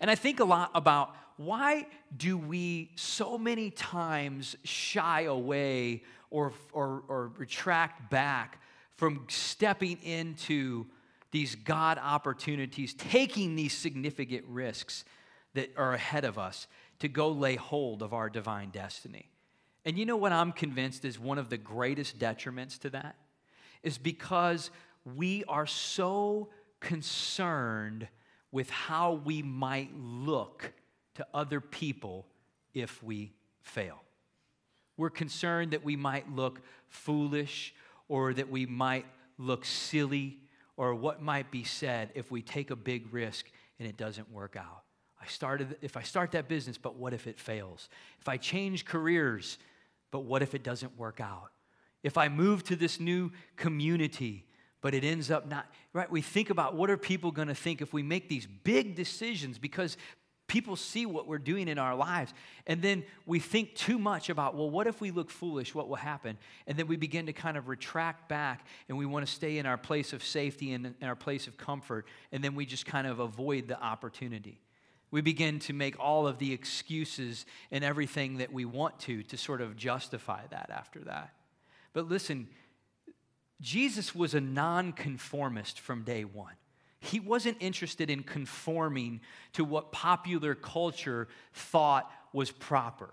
And 0.00 0.10
I 0.10 0.14
think 0.14 0.40
a 0.40 0.44
lot 0.44 0.70
about 0.74 1.14
why 1.36 1.86
do 2.14 2.36
we 2.36 2.90
so 2.96 3.38
many 3.38 3.70
times 3.70 4.56
shy 4.64 5.22
away 5.22 6.02
or, 6.30 6.52
or, 6.72 7.02
or 7.08 7.32
retract 7.38 8.10
back 8.10 8.60
from 8.96 9.24
stepping 9.28 9.98
into 10.02 10.86
these 11.30 11.54
God 11.54 11.98
opportunities, 11.98 12.94
taking 12.94 13.56
these 13.56 13.72
significant 13.72 14.44
risks 14.46 15.04
that 15.54 15.72
are 15.76 15.94
ahead 15.94 16.24
of 16.24 16.38
us 16.38 16.66
to 16.98 17.08
go 17.08 17.30
lay 17.30 17.56
hold 17.56 18.02
of 18.02 18.12
our 18.12 18.30
divine 18.30 18.70
destiny. 18.70 19.31
And 19.84 19.98
you 19.98 20.06
know 20.06 20.16
what 20.16 20.32
I'm 20.32 20.52
convinced 20.52 21.04
is 21.04 21.18
one 21.18 21.38
of 21.38 21.48
the 21.48 21.56
greatest 21.58 22.18
detriments 22.18 22.78
to 22.80 22.90
that? 22.90 23.16
Is 23.82 23.98
because 23.98 24.70
we 25.04 25.44
are 25.48 25.66
so 25.66 26.48
concerned 26.80 28.06
with 28.52 28.70
how 28.70 29.14
we 29.24 29.42
might 29.42 29.90
look 29.96 30.72
to 31.14 31.26
other 31.34 31.60
people 31.60 32.26
if 32.74 33.02
we 33.02 33.32
fail. 33.62 34.02
We're 34.96 35.10
concerned 35.10 35.72
that 35.72 35.84
we 35.84 35.96
might 35.96 36.30
look 36.30 36.60
foolish 36.88 37.74
or 38.08 38.34
that 38.34 38.50
we 38.50 38.66
might 38.66 39.06
look 39.38 39.64
silly 39.64 40.38
or 40.76 40.94
what 40.94 41.22
might 41.22 41.50
be 41.50 41.64
said 41.64 42.10
if 42.14 42.30
we 42.30 42.42
take 42.42 42.70
a 42.70 42.76
big 42.76 43.12
risk 43.12 43.46
and 43.78 43.88
it 43.88 43.96
doesn't 43.96 44.30
work 44.30 44.56
out. 44.56 44.82
I 45.20 45.26
started 45.26 45.76
if 45.80 45.96
I 45.96 46.02
start 46.02 46.32
that 46.32 46.48
business, 46.48 46.76
but 46.78 46.96
what 46.96 47.14
if 47.14 47.26
it 47.26 47.38
fails? 47.38 47.88
If 48.20 48.28
I 48.28 48.36
change 48.36 48.84
careers 48.84 49.58
but 50.12 50.20
what 50.20 50.42
if 50.42 50.54
it 50.54 50.62
doesn't 50.62 50.96
work 50.96 51.20
out? 51.20 51.50
If 52.04 52.16
I 52.16 52.28
move 52.28 52.62
to 52.64 52.76
this 52.76 53.00
new 53.00 53.32
community, 53.56 54.46
but 54.80 54.94
it 54.94 55.02
ends 55.02 55.30
up 55.30 55.48
not, 55.48 55.66
right? 55.92 56.10
We 56.10 56.20
think 56.20 56.50
about 56.50 56.76
what 56.76 56.90
are 56.90 56.96
people 56.96 57.32
going 57.32 57.48
to 57.48 57.54
think 57.54 57.80
if 57.80 57.92
we 57.92 58.02
make 58.04 58.28
these 58.28 58.46
big 58.46 58.94
decisions 58.94 59.58
because 59.58 59.96
people 60.48 60.76
see 60.76 61.06
what 61.06 61.26
we're 61.26 61.38
doing 61.38 61.66
in 61.66 61.78
our 61.78 61.94
lives. 61.94 62.34
And 62.66 62.82
then 62.82 63.04
we 63.24 63.38
think 63.38 63.74
too 63.74 63.98
much 63.98 64.28
about, 64.28 64.54
well, 64.54 64.68
what 64.68 64.86
if 64.86 65.00
we 65.00 65.10
look 65.10 65.30
foolish? 65.30 65.74
What 65.74 65.88
will 65.88 65.96
happen? 65.96 66.36
And 66.66 66.76
then 66.76 66.88
we 66.88 66.96
begin 66.96 67.26
to 67.26 67.32
kind 67.32 67.56
of 67.56 67.68
retract 67.68 68.28
back 68.28 68.66
and 68.88 68.98
we 68.98 69.06
want 69.06 69.26
to 69.26 69.32
stay 69.32 69.56
in 69.56 69.64
our 69.64 69.78
place 69.78 70.12
of 70.12 70.22
safety 70.22 70.72
and 70.72 70.94
in 71.00 71.08
our 71.08 71.16
place 71.16 71.46
of 71.46 71.56
comfort. 71.56 72.06
And 72.32 72.44
then 72.44 72.54
we 72.54 72.66
just 72.66 72.84
kind 72.84 73.06
of 73.06 73.18
avoid 73.20 73.66
the 73.66 73.80
opportunity 73.80 74.60
we 75.12 75.20
begin 75.20 75.60
to 75.60 75.72
make 75.72 76.00
all 76.00 76.26
of 76.26 76.38
the 76.38 76.52
excuses 76.52 77.46
and 77.70 77.84
everything 77.84 78.38
that 78.38 78.52
we 78.52 78.64
want 78.64 78.98
to 79.00 79.22
to 79.24 79.36
sort 79.36 79.60
of 79.60 79.76
justify 79.76 80.40
that 80.50 80.70
after 80.74 80.98
that. 81.00 81.32
But 81.92 82.08
listen, 82.08 82.48
Jesus 83.60 84.14
was 84.14 84.34
a 84.34 84.40
nonconformist 84.40 85.78
from 85.78 86.02
day 86.02 86.24
one. 86.24 86.54
He 86.98 87.20
wasn't 87.20 87.58
interested 87.60 88.10
in 88.10 88.22
conforming 88.22 89.20
to 89.52 89.64
what 89.64 89.92
popular 89.92 90.54
culture 90.54 91.28
thought 91.52 92.10
was 92.32 92.50
proper. 92.50 93.10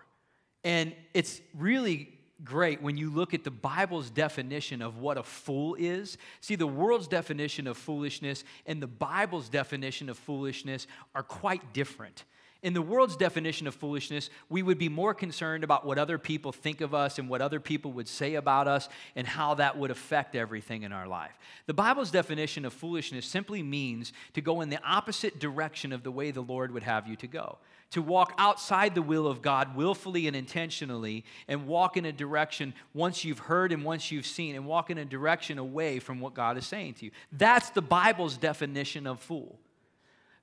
And 0.63 0.95
it's 1.13 1.41
really 1.53 2.18
great 2.43 2.82
when 2.82 2.97
you 2.97 3.10
look 3.10 3.34
at 3.34 3.43
the 3.43 3.52
Bible's 3.52 4.10
definition 4.10 4.82
of 4.82 4.97
what 4.97 5.17
a 5.17 5.23
fool 5.23 5.75
is. 5.75 6.17
See, 6.41 6.56
the 6.56 6.67
world's 6.67 7.08
definition 7.08 7.67
of 7.67 7.78
foolishness 7.78 8.43
and 8.65 8.82
the 8.82 8.88
Bible's 8.88 9.49
definition 9.49 10.10
of 10.10 10.17
foolishness 10.17 10.88
are 11.15 11.23
quite 11.23 11.73
different. 11.73 12.25
In 12.62 12.74
the 12.74 12.82
world's 12.82 13.15
definition 13.15 13.67
of 13.67 13.76
foolishness, 13.76 14.30
we 14.50 14.62
would 14.63 14.78
be 14.78 14.89
more 14.89 15.13
concerned 15.13 15.63
about 15.63 15.86
what 15.86 15.98
other 15.98 16.17
people 16.17 16.52
think 16.52 16.82
of 16.82 16.93
us 16.93 17.17
and 17.17 17.30
what 17.30 17.41
other 17.41 17.60
people 17.60 17.93
would 17.93 18.08
say 18.08 18.36
about 18.36 18.67
us 18.67 18.89
and 19.15 19.26
how 19.26 19.54
that 19.56 19.78
would 19.78 19.91
affect 19.91 20.36
everything 20.36 20.84
in 20.84 20.91
our 20.91 21.08
life. 21.08 21.38
The 21.67 21.74
Bible's 21.74 22.12
definition 22.12 22.65
of 22.65 22.74
foolishness 22.74 23.26
simply 23.26 23.63
means 23.63 24.12
to 24.34 24.41
go 24.41 24.60
in 24.60 24.69
the 24.69 24.84
opposite 24.84 25.39
direction 25.39 25.93
of 25.93 26.04
the 26.04 26.12
way 26.12 26.32
the 26.32 26.41
Lord 26.41 26.72
would 26.72 26.84
have 26.84 27.08
you 27.08 27.15
to 27.17 27.28
go 27.28 27.58
to 27.91 28.02
walk 28.02 28.34
outside 28.38 28.93
the 28.93 29.02
will 29.02 29.28
of 29.28 29.41
God 29.41 29.76
willfully 29.76 30.28
and 30.28 30.36
intentionally 30.36 31.26
and 31.48 31.65
walk 31.65 31.98
in 31.98 32.06
a 32.06 32.12
direction 32.12 32.74
once 32.93 33.26
you've 33.26 33.39
heard 33.39 33.72
and 33.72 33.84
once 33.84 34.12
you've 34.12 34.28
seen 34.28 34.55
and 34.55 34.66
walk 34.66 34.89
in 34.89 34.97
a 34.97 35.05
direction 35.05 35.57
away 35.57 35.99
from 35.99 36.20
what 36.20 36.34
God 36.34 36.57
is 36.57 36.68
saying 36.68 36.95
to 36.95 37.05
you. 37.05 37.12
That's 37.32 37.72
the 37.72 37.82
Bible's 37.82 38.38
definition 38.38 39.07
of 39.07 39.20
fool. 39.20 39.57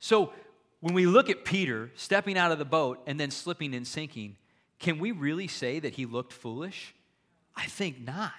So 0.00 0.32
when 0.86 0.94
we 0.94 1.04
look 1.04 1.28
at 1.28 1.44
Peter 1.44 1.90
stepping 1.96 2.38
out 2.38 2.52
of 2.52 2.60
the 2.60 2.64
boat 2.64 3.02
and 3.08 3.18
then 3.18 3.32
slipping 3.32 3.74
and 3.74 3.84
sinking, 3.84 4.36
can 4.78 5.00
we 5.00 5.10
really 5.10 5.48
say 5.48 5.80
that 5.80 5.94
he 5.94 6.06
looked 6.06 6.32
foolish? 6.32 6.94
I 7.56 7.66
think 7.66 8.06
not. 8.06 8.30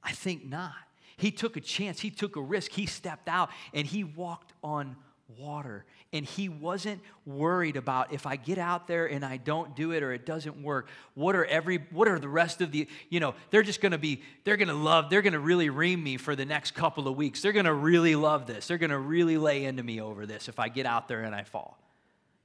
I 0.00 0.12
think 0.12 0.44
not. 0.44 0.70
He 1.16 1.32
took 1.32 1.56
a 1.56 1.60
chance, 1.60 1.98
he 1.98 2.10
took 2.10 2.36
a 2.36 2.40
risk, 2.40 2.70
he 2.70 2.86
stepped 2.86 3.28
out, 3.28 3.50
and 3.72 3.88
he 3.88 4.04
walked 4.04 4.52
on 4.62 4.94
water. 5.28 5.84
And 6.12 6.24
he 6.24 6.48
wasn't 6.48 7.00
worried 7.26 7.76
about 7.76 8.12
if 8.12 8.26
I 8.26 8.36
get 8.36 8.58
out 8.58 8.86
there 8.86 9.06
and 9.06 9.24
I 9.24 9.36
don't 9.36 9.74
do 9.74 9.90
it 9.92 10.02
or 10.02 10.12
it 10.12 10.26
doesn't 10.26 10.62
work, 10.62 10.88
what 11.14 11.34
are 11.34 11.44
every 11.44 11.78
what 11.90 12.08
are 12.08 12.18
the 12.18 12.28
rest 12.28 12.60
of 12.60 12.70
the, 12.70 12.86
you 13.10 13.20
know, 13.20 13.34
they're 13.50 13.62
just 13.62 13.80
gonna 13.80 13.98
be, 13.98 14.22
they're 14.44 14.56
gonna 14.56 14.74
love, 14.74 15.10
they're 15.10 15.22
gonna 15.22 15.40
really 15.40 15.70
ream 15.70 16.02
me 16.02 16.16
for 16.16 16.36
the 16.36 16.44
next 16.44 16.72
couple 16.72 17.08
of 17.08 17.16
weeks. 17.16 17.42
They're 17.42 17.52
gonna 17.52 17.74
really 17.74 18.14
love 18.14 18.46
this. 18.46 18.68
They're 18.68 18.78
gonna 18.78 18.98
really 18.98 19.38
lay 19.38 19.64
into 19.64 19.82
me 19.82 20.00
over 20.00 20.26
this 20.26 20.48
if 20.48 20.58
I 20.58 20.68
get 20.68 20.86
out 20.86 21.08
there 21.08 21.22
and 21.22 21.34
I 21.34 21.42
fall. 21.42 21.78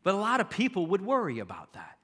But 0.01 0.15
a 0.15 0.17
lot 0.17 0.41
of 0.41 0.49
people 0.49 0.87
would 0.87 1.01
worry 1.01 1.39
about 1.39 1.73
that. 1.73 1.98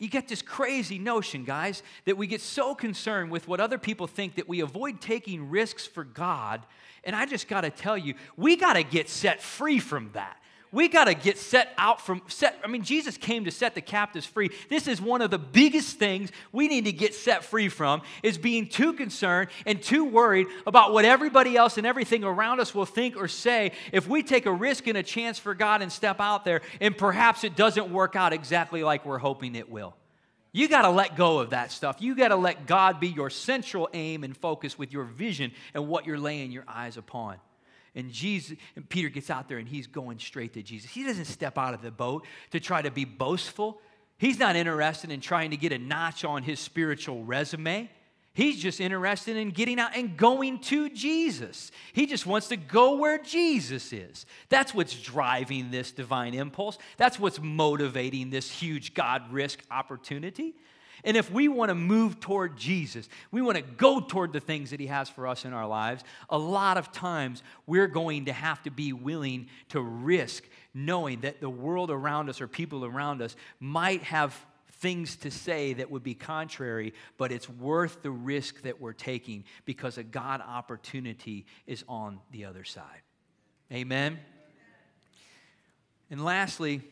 You 0.00 0.08
get 0.08 0.28
this 0.28 0.40
crazy 0.40 0.98
notion, 0.98 1.44
guys, 1.44 1.82
that 2.06 2.16
we 2.16 2.26
get 2.26 2.40
so 2.40 2.74
concerned 2.74 3.30
with 3.30 3.46
what 3.46 3.60
other 3.60 3.76
people 3.76 4.06
think 4.06 4.36
that 4.36 4.48
we 4.48 4.60
avoid 4.60 5.02
taking 5.02 5.50
risks 5.50 5.86
for 5.86 6.04
God. 6.04 6.62
And 7.04 7.14
I 7.14 7.26
just 7.26 7.48
got 7.48 7.60
to 7.60 7.70
tell 7.70 7.98
you, 7.98 8.14
we 8.34 8.56
got 8.56 8.72
to 8.72 8.82
get 8.82 9.10
set 9.10 9.42
free 9.42 9.78
from 9.78 10.10
that 10.14 10.39
we 10.72 10.88
got 10.88 11.04
to 11.04 11.14
get 11.14 11.38
set 11.38 11.72
out 11.78 12.00
from 12.00 12.22
set 12.28 12.58
i 12.64 12.66
mean 12.66 12.82
jesus 12.82 13.16
came 13.16 13.44
to 13.44 13.50
set 13.50 13.74
the 13.74 13.80
captives 13.80 14.26
free 14.26 14.50
this 14.68 14.86
is 14.86 15.00
one 15.00 15.22
of 15.22 15.30
the 15.30 15.38
biggest 15.38 15.98
things 15.98 16.30
we 16.52 16.68
need 16.68 16.84
to 16.84 16.92
get 16.92 17.14
set 17.14 17.44
free 17.44 17.68
from 17.68 18.02
is 18.22 18.38
being 18.38 18.68
too 18.68 18.92
concerned 18.92 19.48
and 19.66 19.82
too 19.82 20.04
worried 20.04 20.46
about 20.66 20.92
what 20.92 21.04
everybody 21.04 21.56
else 21.56 21.78
and 21.78 21.86
everything 21.86 22.24
around 22.24 22.60
us 22.60 22.74
will 22.74 22.86
think 22.86 23.16
or 23.16 23.28
say 23.28 23.72
if 23.92 24.08
we 24.08 24.22
take 24.22 24.46
a 24.46 24.52
risk 24.52 24.86
and 24.86 24.96
a 24.96 25.02
chance 25.02 25.38
for 25.38 25.54
god 25.54 25.82
and 25.82 25.90
step 25.90 26.20
out 26.20 26.44
there 26.44 26.60
and 26.80 26.96
perhaps 26.96 27.44
it 27.44 27.56
doesn't 27.56 27.92
work 27.92 28.16
out 28.16 28.32
exactly 28.32 28.82
like 28.82 29.04
we're 29.04 29.18
hoping 29.18 29.54
it 29.54 29.70
will 29.70 29.94
you 30.52 30.68
got 30.68 30.82
to 30.82 30.90
let 30.90 31.16
go 31.16 31.38
of 31.38 31.50
that 31.50 31.70
stuff. 31.70 31.96
You 32.00 32.16
got 32.16 32.28
to 32.28 32.36
let 32.36 32.66
God 32.66 32.98
be 32.98 33.08
your 33.08 33.30
central 33.30 33.88
aim 33.92 34.24
and 34.24 34.36
focus 34.36 34.76
with 34.76 34.92
your 34.92 35.04
vision 35.04 35.52
and 35.74 35.86
what 35.86 36.06
you're 36.06 36.18
laying 36.18 36.50
your 36.50 36.64
eyes 36.66 36.96
upon. 36.96 37.36
And 37.94 38.10
Jesus 38.10 38.56
and 38.76 38.88
Peter 38.88 39.08
gets 39.08 39.30
out 39.30 39.48
there 39.48 39.58
and 39.58 39.68
he's 39.68 39.86
going 39.86 40.18
straight 40.18 40.52
to 40.54 40.62
Jesus. 40.62 40.90
He 40.90 41.04
doesn't 41.04 41.24
step 41.24 41.58
out 41.58 41.74
of 41.74 41.82
the 41.82 41.90
boat 41.90 42.24
to 42.50 42.60
try 42.60 42.82
to 42.82 42.90
be 42.90 43.04
boastful. 43.04 43.80
He's 44.18 44.38
not 44.38 44.54
interested 44.54 45.10
in 45.10 45.20
trying 45.20 45.50
to 45.50 45.56
get 45.56 45.72
a 45.72 45.78
notch 45.78 46.24
on 46.24 46.42
his 46.42 46.60
spiritual 46.60 47.24
resume. 47.24 47.90
He's 48.32 48.60
just 48.60 48.80
interested 48.80 49.36
in 49.36 49.50
getting 49.50 49.80
out 49.80 49.96
and 49.96 50.16
going 50.16 50.60
to 50.60 50.88
Jesus. 50.88 51.72
He 51.92 52.06
just 52.06 52.26
wants 52.26 52.48
to 52.48 52.56
go 52.56 52.96
where 52.96 53.18
Jesus 53.18 53.92
is. 53.92 54.24
That's 54.48 54.72
what's 54.72 54.94
driving 54.94 55.70
this 55.70 55.90
divine 55.90 56.34
impulse. 56.34 56.78
That's 56.96 57.18
what's 57.18 57.40
motivating 57.40 58.30
this 58.30 58.48
huge 58.50 58.94
God 58.94 59.32
risk 59.32 59.60
opportunity. 59.70 60.54
And 61.04 61.16
if 61.16 61.30
we 61.30 61.48
want 61.48 61.70
to 61.70 61.74
move 61.74 62.20
toward 62.20 62.56
Jesus, 62.56 63.08
we 63.30 63.42
want 63.42 63.56
to 63.56 63.62
go 63.62 64.00
toward 64.00 64.32
the 64.32 64.40
things 64.40 64.70
that 64.70 64.80
He 64.80 64.86
has 64.86 65.08
for 65.08 65.26
us 65.26 65.44
in 65.44 65.52
our 65.52 65.66
lives, 65.66 66.04
a 66.28 66.38
lot 66.38 66.76
of 66.76 66.92
times 66.92 67.42
we're 67.66 67.86
going 67.86 68.26
to 68.26 68.32
have 68.32 68.62
to 68.64 68.70
be 68.70 68.92
willing 68.92 69.48
to 69.70 69.80
risk 69.80 70.44
knowing 70.74 71.20
that 71.20 71.40
the 71.40 71.50
world 71.50 71.90
around 71.90 72.28
us 72.28 72.40
or 72.40 72.48
people 72.48 72.84
around 72.84 73.22
us 73.22 73.36
might 73.58 74.02
have 74.02 74.34
things 74.80 75.16
to 75.16 75.30
say 75.30 75.74
that 75.74 75.90
would 75.90 76.02
be 76.02 76.14
contrary, 76.14 76.94
but 77.18 77.30
it's 77.30 77.48
worth 77.48 78.02
the 78.02 78.10
risk 78.10 78.62
that 78.62 78.80
we're 78.80 78.94
taking 78.94 79.44
because 79.64 79.98
a 79.98 80.02
God 80.02 80.40
opportunity 80.40 81.44
is 81.66 81.84
on 81.88 82.18
the 82.30 82.46
other 82.46 82.64
side. 82.64 83.02
Amen? 83.70 84.18
And 86.10 86.24
lastly, 86.24 86.82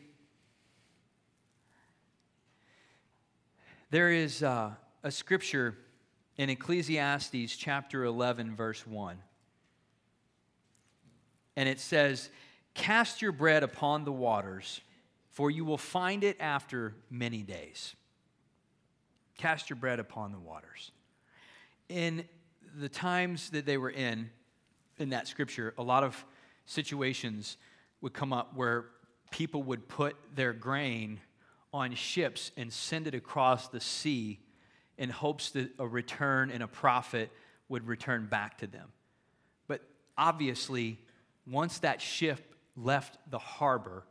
There 3.91 4.11
is 4.11 4.43
uh, 4.43 4.73
a 5.01 5.09
scripture 5.09 5.75
in 6.37 6.51
Ecclesiastes 6.51 7.55
chapter 7.57 8.03
11, 8.03 8.55
verse 8.55 8.85
1. 8.85 9.17
And 11.55 11.67
it 11.67 11.79
says, 11.79 12.29
Cast 12.75 13.19
your 13.23 13.31
bread 13.31 13.63
upon 13.63 14.05
the 14.05 14.11
waters, 14.11 14.81
for 15.31 15.49
you 15.49 15.65
will 15.65 15.79
find 15.79 16.23
it 16.23 16.37
after 16.39 16.93
many 17.09 17.41
days. 17.41 17.95
Cast 19.39 19.71
your 19.71 19.77
bread 19.77 19.99
upon 19.99 20.33
the 20.33 20.39
waters. 20.39 20.91
In 21.87 22.25
the 22.79 22.89
times 22.89 23.49
that 23.49 23.65
they 23.65 23.77
were 23.77 23.89
in, 23.89 24.29
in 24.99 25.09
that 25.09 25.27
scripture, 25.27 25.73
a 25.79 25.83
lot 25.83 26.03
of 26.03 26.23
situations 26.67 27.57
would 28.01 28.13
come 28.13 28.33
up 28.33 28.55
where 28.55 28.85
people 29.31 29.63
would 29.63 29.87
put 29.87 30.15
their 30.35 30.53
grain 30.53 31.19
on 31.73 31.93
ships 31.93 32.51
and 32.57 32.71
send 32.71 33.07
it 33.07 33.15
across 33.15 33.67
the 33.67 33.79
sea 33.79 34.39
in 34.97 35.09
hopes 35.09 35.51
that 35.51 35.69
a 35.79 35.87
return 35.87 36.51
and 36.51 36.63
a 36.63 36.67
profit 36.67 37.31
would 37.69 37.87
return 37.87 38.27
back 38.27 38.57
to 38.57 38.67
them. 38.67 38.89
But 39.67 39.81
obviously, 40.17 40.97
once 41.47 41.79
that 41.79 42.01
ship 42.01 42.55
left 42.75 43.17
the 43.29 43.39
harbor, 43.39 44.03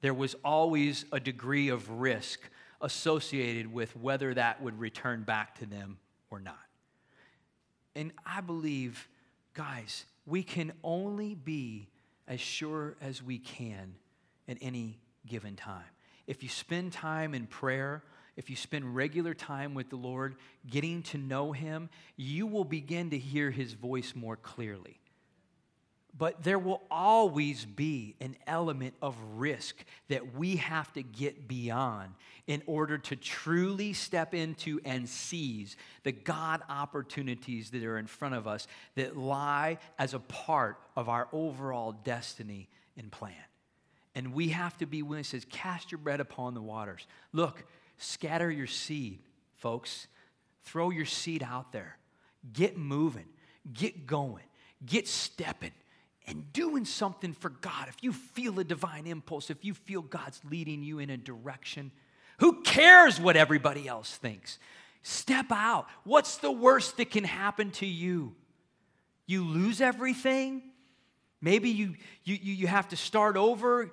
there 0.00 0.14
was 0.14 0.34
always 0.44 1.04
a 1.12 1.20
degree 1.20 1.68
of 1.68 1.90
risk 1.90 2.40
associated 2.80 3.72
with 3.72 3.94
whether 3.96 4.32
that 4.32 4.62
would 4.62 4.78
return 4.78 5.22
back 5.22 5.58
to 5.58 5.66
them 5.66 5.98
or 6.30 6.40
not. 6.40 6.58
And 7.94 8.12
I 8.24 8.40
believe, 8.40 9.08
guys, 9.52 10.06
we 10.24 10.42
can 10.42 10.72
only 10.82 11.34
be 11.34 11.88
as 12.26 12.40
sure 12.40 12.96
as 13.02 13.22
we 13.22 13.38
can 13.38 13.94
at 14.48 14.56
any 14.62 14.98
given 15.26 15.56
time 15.56 15.84
if 16.26 16.42
you 16.42 16.48
spend 16.48 16.92
time 16.92 17.34
in 17.34 17.46
prayer, 17.46 18.02
if 18.36 18.48
you 18.48 18.56
spend 18.56 18.94
regular 18.94 19.34
time 19.34 19.74
with 19.74 19.90
the 19.90 19.96
Lord, 19.96 20.36
getting 20.68 21.02
to 21.04 21.18
know 21.18 21.52
Him, 21.52 21.90
you 22.16 22.46
will 22.46 22.64
begin 22.64 23.10
to 23.10 23.18
hear 23.18 23.50
His 23.50 23.74
voice 23.74 24.14
more 24.14 24.36
clearly. 24.36 25.00
But 26.16 26.42
there 26.42 26.58
will 26.58 26.82
always 26.90 27.64
be 27.64 28.16
an 28.20 28.36
element 28.46 28.94
of 29.00 29.16
risk 29.36 29.76
that 30.08 30.34
we 30.34 30.56
have 30.56 30.92
to 30.94 31.02
get 31.02 31.46
beyond 31.46 32.14
in 32.46 32.62
order 32.66 32.98
to 32.98 33.16
truly 33.16 33.92
step 33.92 34.34
into 34.34 34.80
and 34.84 35.08
seize 35.08 35.76
the 36.02 36.12
God 36.12 36.62
opportunities 36.68 37.70
that 37.70 37.84
are 37.84 37.96
in 37.96 38.06
front 38.06 38.34
of 38.34 38.48
us 38.48 38.66
that 38.96 39.16
lie 39.16 39.78
as 39.98 40.14
a 40.14 40.18
part 40.18 40.78
of 40.96 41.08
our 41.08 41.28
overall 41.32 41.92
destiny 41.92 42.68
and 42.96 43.10
plan. 43.10 43.34
And 44.20 44.34
we 44.34 44.50
have 44.50 44.76
to 44.76 44.86
be 44.86 45.00
willing, 45.00 45.20
it 45.20 45.26
says, 45.26 45.46
cast 45.48 45.90
your 45.90 45.98
bread 45.98 46.20
upon 46.20 46.52
the 46.52 46.60
waters. 46.60 47.06
Look, 47.32 47.64
scatter 47.96 48.50
your 48.50 48.66
seed, 48.66 49.20
folks. 49.54 50.08
Throw 50.64 50.90
your 50.90 51.06
seed 51.06 51.42
out 51.42 51.72
there. 51.72 51.96
Get 52.52 52.76
moving. 52.76 53.24
Get 53.72 54.06
going. 54.06 54.44
Get 54.84 55.08
stepping 55.08 55.72
and 56.26 56.52
doing 56.52 56.84
something 56.84 57.32
for 57.32 57.48
God. 57.48 57.88
If 57.88 57.96
you 58.02 58.12
feel 58.12 58.60
a 58.60 58.64
divine 58.64 59.06
impulse, 59.06 59.48
if 59.48 59.64
you 59.64 59.72
feel 59.72 60.02
God's 60.02 60.38
leading 60.50 60.82
you 60.82 60.98
in 60.98 61.08
a 61.08 61.16
direction, 61.16 61.90
who 62.40 62.60
cares 62.60 63.18
what 63.18 63.36
everybody 63.36 63.88
else 63.88 64.14
thinks? 64.18 64.58
Step 65.02 65.46
out. 65.50 65.86
What's 66.04 66.36
the 66.36 66.52
worst 66.52 66.98
that 66.98 67.10
can 67.10 67.24
happen 67.24 67.70
to 67.70 67.86
you? 67.86 68.34
You 69.24 69.44
lose 69.46 69.80
everything? 69.80 70.60
Maybe 71.40 71.70
you, 71.70 71.94
you, 72.24 72.34
you 72.34 72.66
have 72.66 72.88
to 72.88 72.96
start 72.96 73.38
over. 73.38 73.90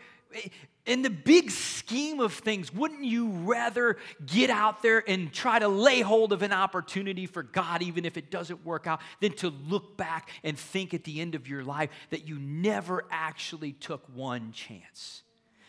In 0.86 1.01
the 1.01 1.09
big 1.09 1.51
scheme 1.51 2.19
of 2.19 2.34
things, 2.34 2.73
wouldn't 2.73 3.03
you 3.03 3.30
rather 3.30 3.97
get 4.25 4.49
out 4.49 4.82
there 4.82 5.03
and 5.07 5.34
try 5.34 5.59
to 5.59 5.67
lay 5.67 6.01
hold 6.01 6.32
of 6.32 6.41
an 6.41 6.53
opportunity 6.53 7.25
for 7.25 7.43
God, 7.43 7.82
even 7.82 8.05
if 8.05 8.17
it 8.17 8.32
doesn't 8.32 8.65
work 8.65 8.88
out, 8.88 9.01
than 9.19 9.34
to 9.34 9.49
look 9.49 9.97
back 9.97 10.30
and 10.43 10.57
think 10.57 10.93
at 10.93 11.03
the 11.03 11.19
end 11.19 11.36
of 11.36 11.47
your 11.47 11.63
life 11.63 11.89
that 12.09 12.28
you 12.28 12.39
never 12.39 13.05
actually 13.11 13.73
took 13.73 14.03
one 14.15 14.51
chance? 14.53 15.23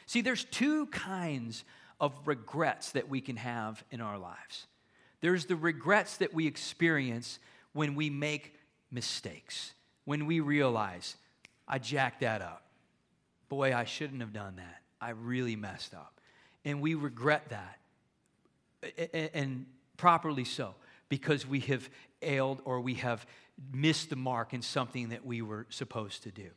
See, 0.07 0.21
there's 0.21 0.45
two 0.45 0.87
kinds 0.87 1.65
of 2.01 2.15
regrets 2.25 2.93
that 2.93 3.09
we 3.09 3.21
can 3.21 3.37
have 3.37 3.83
in 3.91 4.01
our 4.01 4.19
lives. 4.19 4.67
There's 5.21 5.47
the 5.47 5.57
regrets 5.57 6.19
that 6.19 6.33
we 6.33 6.47
experience 6.47 7.41
when 7.73 7.95
we 7.97 8.09
make 8.09 8.55
mistakes, 8.91 9.75
when 10.05 10.27
we 10.27 10.41
realize 10.41 11.17
I 11.67 11.79
jacked 11.79 12.21
that 12.21 12.41
up. 12.41 12.68
Boy, 13.49 13.75
I 13.75 13.85
shouldn't 13.85 14.21
have 14.21 14.33
done 14.33 14.57
that. 14.57 14.83
I 15.01 15.11
really 15.11 15.57
messed 15.57 15.95
up. 15.95 16.21
And 16.65 16.81
we 16.81 16.95
regret 16.95 17.51
that, 17.51 17.79
and 19.35 19.67
properly 19.97 20.45
so, 20.45 20.75
because 21.09 21.47
we 21.47 21.61
have 21.61 21.89
ailed 22.21 22.61
or 22.65 22.81
we 22.81 22.95
have 22.95 23.27
missed 23.73 24.11
the 24.11 24.17
mark 24.17 24.53
in 24.53 24.63
something 24.63 25.11
that 25.11 25.25
we 25.25 25.43
were 25.43 25.67
supposed 25.71 26.25
to 26.25 26.31
do. 26.31 26.49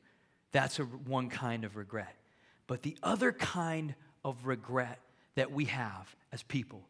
That's 0.52 0.80
a, 0.80 0.84
one 0.84 1.30
kind 1.30 1.64
of 1.64 1.76
regret. 1.76 2.16
But 2.68 2.82
the 2.82 2.98
other 3.02 3.32
kind 3.32 3.96
of 4.24 4.46
regret 4.46 5.00
that 5.36 5.52
we 5.52 5.66
have 5.66 6.16
as 6.32 6.44
people 6.44 6.82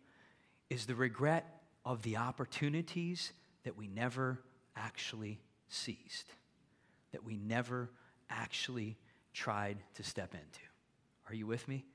is 0.70 0.86
the 0.86 0.95
regret 0.95 1.62
of 1.86 2.02
the 2.04 2.18
opportunities 2.18 3.34
that 3.64 3.78
we 3.78 3.88
never 3.88 4.39
actually 4.76 5.39
seized, 5.70 6.32
that 7.12 7.24
we 7.24 7.38
never 7.38 7.89
actually 8.30 8.97
tried 9.34 9.78
to 9.96 10.04
step 10.04 10.34
into. 10.34 10.62
Are 11.28 11.34
you 11.34 11.48
with 11.48 11.68
me? 11.68 11.86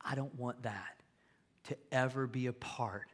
I 0.00 0.14
don't 0.14 0.34
want 0.34 0.62
that 0.64 1.00
to 1.64 1.76
ever 1.92 2.26
be 2.26 2.46
a 2.46 2.52
part 2.52 3.08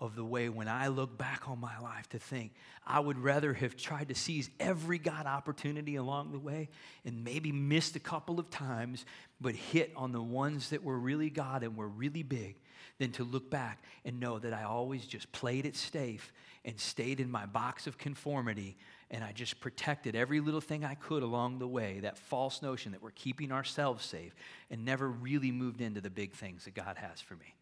of 0.00 0.14
the 0.14 0.24
way 0.24 0.48
when 0.48 0.68
I 0.68 0.88
look 0.88 1.18
back 1.18 1.48
on 1.48 1.58
my 1.58 1.76
life 1.80 2.08
to 2.10 2.18
think 2.18 2.52
I 2.86 3.00
would 3.00 3.18
rather 3.18 3.52
have 3.52 3.76
tried 3.76 4.08
to 4.08 4.14
seize 4.14 4.48
every 4.60 4.98
God 4.98 5.26
opportunity 5.26 5.96
along 5.96 6.30
the 6.30 6.38
way 6.38 6.68
and 7.04 7.24
maybe 7.24 7.50
missed 7.50 7.96
a 7.96 8.00
couple 8.00 8.38
of 8.38 8.48
times, 8.48 9.04
but 9.40 9.54
hit 9.54 9.92
on 9.96 10.12
the 10.12 10.22
ones 10.22 10.70
that 10.70 10.84
were 10.84 10.98
really 10.98 11.30
God 11.30 11.64
and 11.64 11.76
were 11.76 11.88
really 11.88 12.22
big 12.22 12.56
than 12.98 13.10
to 13.12 13.24
look 13.24 13.50
back 13.50 13.82
and 14.04 14.20
know 14.20 14.38
that 14.38 14.52
I 14.52 14.64
always 14.64 15.04
just 15.04 15.30
played 15.32 15.66
it 15.66 15.74
safe 15.74 16.32
and 16.64 16.78
stayed 16.78 17.18
in 17.18 17.30
my 17.30 17.46
box 17.46 17.86
of 17.86 17.98
conformity 17.98 18.76
and 19.10 19.24
I 19.24 19.32
just 19.32 19.60
protected 19.60 20.14
every 20.14 20.40
little 20.40 20.60
thing 20.60 20.84
I 20.84 20.94
could 20.94 21.22
along 21.22 21.58
the 21.58 21.66
way, 21.66 22.00
that 22.00 22.18
false 22.18 22.60
notion 22.60 22.92
that 22.92 23.02
we're 23.02 23.10
keeping 23.10 23.52
ourselves 23.52 24.04
safe, 24.04 24.34
and 24.70 24.84
never 24.84 25.08
really 25.08 25.50
moved 25.50 25.80
into 25.80 26.00
the 26.00 26.10
big 26.10 26.32
things 26.32 26.64
that 26.64 26.74
God 26.74 26.96
has 26.96 27.20
for 27.20 27.34
me. 27.34 27.54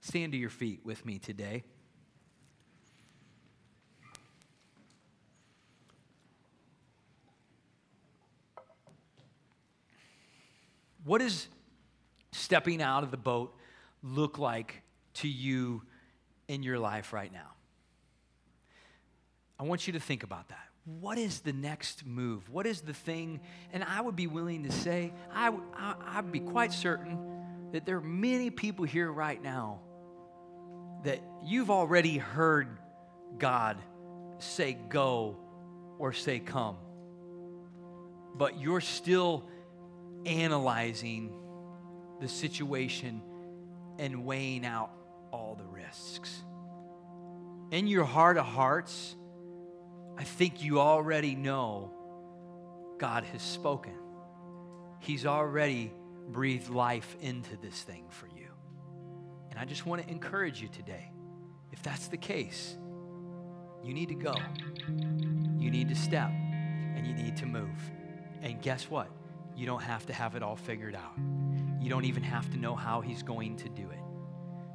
Stand 0.00 0.32
to 0.32 0.38
your 0.38 0.50
feet 0.50 0.80
with 0.84 1.06
me 1.06 1.18
today. 1.18 1.62
What 11.04 11.18
does 11.18 11.48
stepping 12.32 12.82
out 12.82 13.04
of 13.04 13.10
the 13.10 13.16
boat 13.16 13.54
look 14.02 14.38
like 14.38 14.82
to 15.14 15.28
you 15.28 15.82
in 16.48 16.62
your 16.62 16.78
life 16.78 17.12
right 17.12 17.32
now? 17.32 17.52
I 19.58 19.64
want 19.64 19.86
you 19.86 19.92
to 19.92 20.00
think 20.00 20.24
about 20.24 20.48
that. 20.48 20.71
What 20.84 21.16
is 21.16 21.40
the 21.40 21.52
next 21.52 22.04
move? 22.04 22.50
What 22.50 22.66
is 22.66 22.80
the 22.80 22.94
thing? 22.94 23.40
And 23.72 23.84
I 23.84 24.00
would 24.00 24.16
be 24.16 24.26
willing 24.26 24.64
to 24.64 24.72
say, 24.72 25.12
I, 25.32 25.52
I, 25.76 26.20
would 26.20 26.32
be 26.32 26.40
quite 26.40 26.72
certain 26.72 27.18
that 27.72 27.86
there 27.86 27.96
are 27.98 28.00
many 28.00 28.50
people 28.50 28.84
here 28.84 29.10
right 29.10 29.40
now 29.40 29.80
that 31.04 31.20
you've 31.44 31.70
already 31.70 32.18
heard 32.18 32.78
God 33.38 33.78
say 34.38 34.76
go 34.88 35.36
or 35.98 36.12
say 36.12 36.40
come, 36.40 36.76
but 38.34 38.60
you're 38.60 38.80
still 38.80 39.44
analyzing 40.26 41.32
the 42.20 42.28
situation 42.28 43.22
and 43.98 44.24
weighing 44.24 44.66
out 44.66 44.90
all 45.32 45.54
the 45.54 45.64
risks. 45.64 46.42
In 47.70 47.86
your 47.86 48.04
heart 48.04 48.36
of 48.36 48.44
hearts, 48.44 49.16
I 50.16 50.24
think 50.24 50.62
you 50.62 50.80
already 50.80 51.34
know 51.34 51.90
God 52.98 53.24
has 53.24 53.42
spoken. 53.42 53.94
He's 55.00 55.26
already 55.26 55.92
breathed 56.28 56.70
life 56.70 57.16
into 57.20 57.56
this 57.56 57.82
thing 57.82 58.04
for 58.08 58.26
you. 58.28 58.48
And 59.50 59.58
I 59.58 59.64
just 59.64 59.86
want 59.86 60.02
to 60.02 60.08
encourage 60.08 60.62
you 60.62 60.68
today 60.68 61.10
if 61.72 61.82
that's 61.82 62.08
the 62.08 62.16
case, 62.16 62.76
you 63.82 63.94
need 63.94 64.08
to 64.08 64.14
go, 64.14 64.34
you 65.58 65.70
need 65.70 65.88
to 65.88 65.94
step, 65.94 66.30
and 66.30 67.06
you 67.06 67.14
need 67.14 67.36
to 67.38 67.46
move. 67.46 67.90
And 68.42 68.60
guess 68.60 68.90
what? 68.90 69.08
You 69.56 69.66
don't 69.66 69.82
have 69.82 70.06
to 70.06 70.12
have 70.12 70.36
it 70.36 70.42
all 70.42 70.56
figured 70.56 70.94
out. 70.94 71.16
You 71.80 71.88
don't 71.90 72.04
even 72.04 72.22
have 72.22 72.50
to 72.50 72.56
know 72.56 72.76
how 72.76 73.00
He's 73.00 73.22
going 73.22 73.56
to 73.56 73.68
do 73.68 73.90
it. 73.90 73.98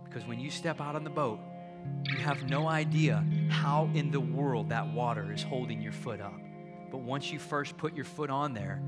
Because 0.03 0.27
when 0.27 0.39
you 0.39 0.49
step 0.49 0.81
out 0.81 0.95
on 0.95 1.03
the 1.03 1.09
boat, 1.09 1.39
you 2.03 2.17
have 2.17 2.49
no 2.49 2.67
idea 2.67 3.25
how 3.49 3.89
in 3.93 4.11
the 4.11 4.19
world 4.19 4.69
that 4.69 4.87
water 4.93 5.31
is 5.33 5.43
holding 5.43 5.81
your 5.81 5.91
foot 5.91 6.21
up. 6.21 6.39
But 6.91 6.99
once 6.99 7.31
you 7.31 7.39
first 7.39 7.77
put 7.77 7.95
your 7.95 8.05
foot 8.05 8.29
on 8.29 8.53
there 8.53 8.81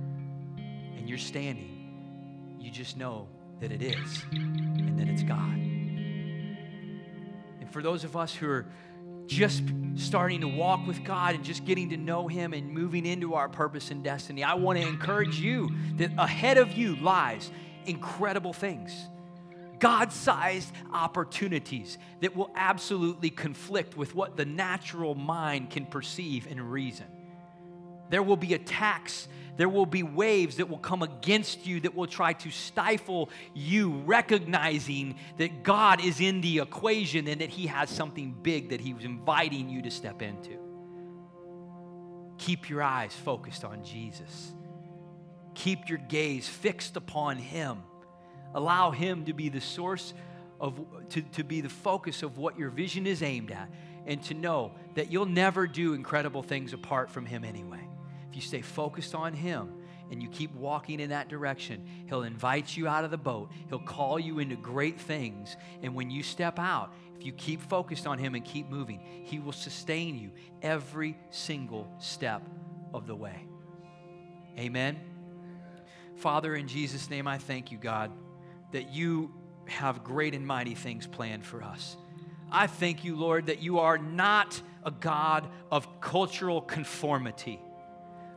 and 0.58 1.10
you're 1.10 1.18
standing, 1.18 2.58
you 2.60 2.72
just 2.72 2.98
know 2.98 3.28
that 3.60 3.72
it 3.72 3.82
is 3.82 4.24
and 4.32 4.98
that 5.00 5.10
it's 5.10 5.24
God. 5.24 5.56
And 7.60 7.70
for 7.70 7.82
those 7.82 8.04
of 8.04 8.16
us 8.16 8.34
who 8.34 8.50
are 8.50 8.66
just 9.28 9.64
starting 9.96 10.42
to 10.42 10.48
walk 10.48 10.88
with 10.88 11.04
God 11.04 11.36
and 11.36 11.44
just 11.44 11.66
getting 11.66 11.90
to 11.90 11.98
know 11.98 12.28
Him 12.28 12.54
and 12.54 12.72
moving 12.72 13.06
into 13.06 13.36
our 13.36 13.50
purpose 13.50 13.92
and 13.92 14.04
destiny, 14.04 14.44
I 14.44 14.56
want 14.56 14.80
to 14.80 14.88
encourage 14.88 15.40
you 15.40 15.70
that 15.98 16.12
ahead 16.18 16.58
of 16.58 16.72
you 16.72 16.96
lies 16.96 17.52
incredible 17.86 18.54
things 18.54 19.08
God 19.80 20.12
sized 20.12 20.72
opportunities 20.92 21.98
that 22.20 22.36
will 22.36 22.52
absolutely 22.56 23.30
conflict 23.30 23.96
with 23.98 24.14
what 24.14 24.36
the 24.36 24.46
natural 24.46 25.16
mind 25.16 25.70
can 25.70 25.86
perceive 25.86 26.48
and 26.50 26.72
reason. 26.72 27.06
There 28.10 28.24
will 28.24 28.38
be 28.38 28.54
attacks, 28.54 29.28
there 29.58 29.70
will 29.70 29.86
be 29.86 30.04
waves 30.04 30.58
that 30.58 30.70
will 30.70 30.80
come 30.80 31.04
against 31.04 31.68
you 31.68 31.80
that 31.82 31.96
will 31.96 32.08
try 32.08 32.34
to 32.34 32.50
stifle 32.50 33.30
you, 33.54 34.02
recognizing 34.06 35.16
that 35.38 35.64
God 35.64 36.04
is 36.04 36.20
in 36.20 36.42
the 36.42 36.60
equation 36.60 37.28
and 37.28 37.42
that 37.42 37.50
He 37.50 37.68
has 37.68 37.90
something 37.90 38.36
big 38.42 38.70
that 38.70 38.82
He 38.82 38.94
was 38.94 39.06
inviting 39.06 39.70
you 39.70 39.82
to 39.84 39.92
step 39.92 40.22
into. 40.22 40.58
Keep 42.38 42.70
your 42.70 42.82
eyes 42.82 43.14
focused 43.14 43.64
on 43.64 43.84
Jesus. 43.84 44.54
Keep 45.54 45.90
your 45.90 46.00
gaze 46.00 46.48
fixed 46.48 46.96
upon 46.96 47.38
Him 47.38 47.84
Allow 48.54 48.92
Him 48.92 49.26
to 49.26 49.34
be 49.34 49.50
the 49.50 49.62
source 49.62 50.14
of, 50.60 50.80
to, 51.10 51.22
to 51.22 51.44
be 51.44 51.62
the 51.62 51.70
focus 51.70 52.24
of 52.24 52.38
what 52.38 52.58
your 52.58 52.70
vision 52.70 53.08
is 53.08 53.22
aimed 53.24 53.52
at, 53.52 53.70
and 54.06 54.22
to 54.24 54.34
know 54.34 54.74
that 54.96 55.12
you'll 55.12 55.26
never 55.26 55.68
do 55.68 55.94
incredible 55.94 56.44
things 56.44 56.74
apart 56.74 57.10
from 57.10 57.26
Him 57.26 57.44
anyway. 57.44 57.88
If 58.30 58.36
you 58.36 58.42
stay 58.42 58.62
focused 58.62 59.16
on 59.16 59.34
Him, 59.34 59.74
and 60.12 60.24
you 60.24 60.30
keep 60.30 60.54
walking 60.56 61.00
in 61.00 61.10
that 61.12 61.30
direction, 61.30 61.86
He'll 62.08 62.24
invite 62.24 62.76
you 62.76 62.88
out 62.88 63.06
of 63.06 63.12
the 63.12 63.18
boat. 63.18 63.52
He'll 63.70 63.80
call 63.80 64.20
you 64.20 64.40
into 64.40 64.56
great 64.56 65.00
things. 65.00 65.56
And 65.84 65.94
when 65.94 66.10
you 66.10 66.24
step 66.24 66.58
out, 66.58 66.94
if 67.16 67.26
you 67.26 67.32
keep 67.32 67.62
focused 67.62 68.08
on 68.08 68.18
Him 68.18 68.34
and 68.34 68.44
keep 68.44 68.70
moving, 68.70 69.02
He 69.24 69.40
will 69.40 69.52
sustain 69.52 70.18
you 70.18 70.32
every 70.62 71.18
single 71.30 71.94
step 72.00 72.42
of 72.92 73.06
the 73.06 73.16
way. 73.16 73.46
Amen. 74.58 75.00
Father, 76.16 76.56
in 76.56 76.68
Jesus' 76.68 77.10
name, 77.10 77.28
I 77.28 77.38
thank 77.38 77.72
you, 77.72 77.78
God 77.78 78.12
that 78.72 78.94
you 78.94 79.32
have 79.66 80.04
great 80.04 80.34
and 80.34 80.46
mighty 80.46 80.76
things 80.76 81.08
planned 81.08 81.46
for 81.46 81.64
us. 81.64 81.96
I 82.52 82.68
thank 82.68 83.04
you, 83.04 83.16
Lord, 83.16 83.48
that 83.48 83.62
you 83.62 83.80
are 83.80 83.98
not 83.98 84.60
a 84.84 84.92
God 84.92 85.48
of 85.72 86.02
cultural 86.02 86.62
conformity. 86.62 87.60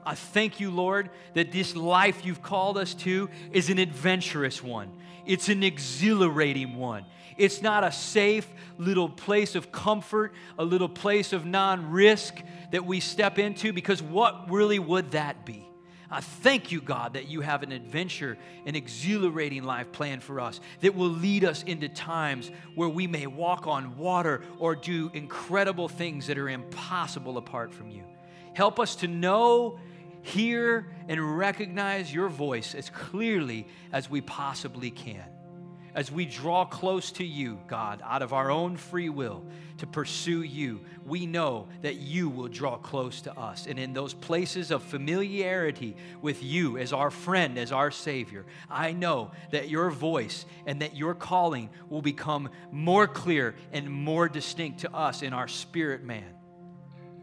I 0.04 0.14
thank 0.14 0.60
you, 0.60 0.70
Lord, 0.70 1.10
that 1.34 1.52
this 1.52 1.76
life 1.76 2.24
you've 2.24 2.42
called 2.42 2.76
us 2.76 2.94
to 2.94 3.30
is 3.52 3.70
an 3.70 3.78
adventurous 3.78 4.62
one. 4.62 4.90
It's 5.24 5.48
an 5.48 5.62
exhilarating 5.62 6.76
one. 6.76 7.04
It's 7.38 7.62
not 7.62 7.84
a 7.84 7.92
safe 7.92 8.46
little 8.76 9.08
place 9.08 9.54
of 9.54 9.72
comfort, 9.72 10.34
a 10.58 10.64
little 10.64 10.88
place 10.88 11.32
of 11.32 11.46
non 11.46 11.90
risk 11.90 12.42
that 12.72 12.84
we 12.84 13.00
step 13.00 13.38
into, 13.38 13.72
because 13.72 14.02
what 14.02 14.50
really 14.50 14.78
would 14.78 15.12
that 15.12 15.46
be? 15.46 15.66
I 16.12 16.20
thank 16.20 16.70
you, 16.70 16.82
God, 16.82 17.14
that 17.14 17.28
you 17.28 17.40
have 17.40 17.62
an 17.62 17.72
adventure, 17.72 18.36
an 18.66 18.76
exhilarating 18.76 19.64
life 19.64 19.90
planned 19.92 20.22
for 20.22 20.40
us 20.40 20.60
that 20.80 20.94
will 20.94 21.08
lead 21.08 21.42
us 21.42 21.62
into 21.62 21.88
times 21.88 22.50
where 22.74 22.88
we 22.88 23.06
may 23.06 23.26
walk 23.26 23.66
on 23.66 23.96
water 23.96 24.42
or 24.58 24.76
do 24.76 25.10
incredible 25.14 25.88
things 25.88 26.26
that 26.26 26.36
are 26.36 26.50
impossible 26.50 27.38
apart 27.38 27.72
from 27.72 27.90
you. 27.90 28.04
Help 28.52 28.78
us 28.78 28.94
to 28.96 29.08
know, 29.08 29.80
hear, 30.20 30.92
and 31.08 31.38
recognize 31.38 32.12
your 32.12 32.28
voice 32.28 32.74
as 32.74 32.90
clearly 32.90 33.66
as 33.90 34.10
we 34.10 34.20
possibly 34.20 34.90
can 34.90 35.24
as 35.94 36.10
we 36.10 36.24
draw 36.24 36.64
close 36.64 37.12
to 37.12 37.24
you, 37.24 37.58
God, 37.68 38.02
out 38.04 38.22
of 38.22 38.32
our 38.32 38.50
own 38.50 38.76
free 38.76 39.10
will 39.10 39.44
to 39.78 39.86
pursue 39.86 40.42
you, 40.42 40.80
we 41.04 41.26
know 41.26 41.68
that 41.82 41.96
you 41.96 42.30
will 42.30 42.48
draw 42.48 42.76
close 42.76 43.20
to 43.22 43.38
us. 43.38 43.66
And 43.66 43.78
in 43.78 43.92
those 43.92 44.14
places 44.14 44.70
of 44.70 44.82
familiarity 44.82 45.96
with 46.22 46.42
you 46.42 46.78
as 46.78 46.92
our 46.92 47.10
friend, 47.10 47.58
as 47.58 47.72
our 47.72 47.90
Savior, 47.90 48.46
I 48.70 48.92
know 48.92 49.32
that 49.50 49.68
your 49.68 49.90
voice 49.90 50.46
and 50.66 50.80
that 50.80 50.96
your 50.96 51.14
calling 51.14 51.68
will 51.90 52.02
become 52.02 52.48
more 52.70 53.06
clear 53.06 53.54
and 53.72 53.90
more 53.90 54.28
distinct 54.28 54.80
to 54.80 54.94
us 54.94 55.22
in 55.22 55.32
our 55.32 55.48
spirit 55.48 56.02
man. 56.02 56.24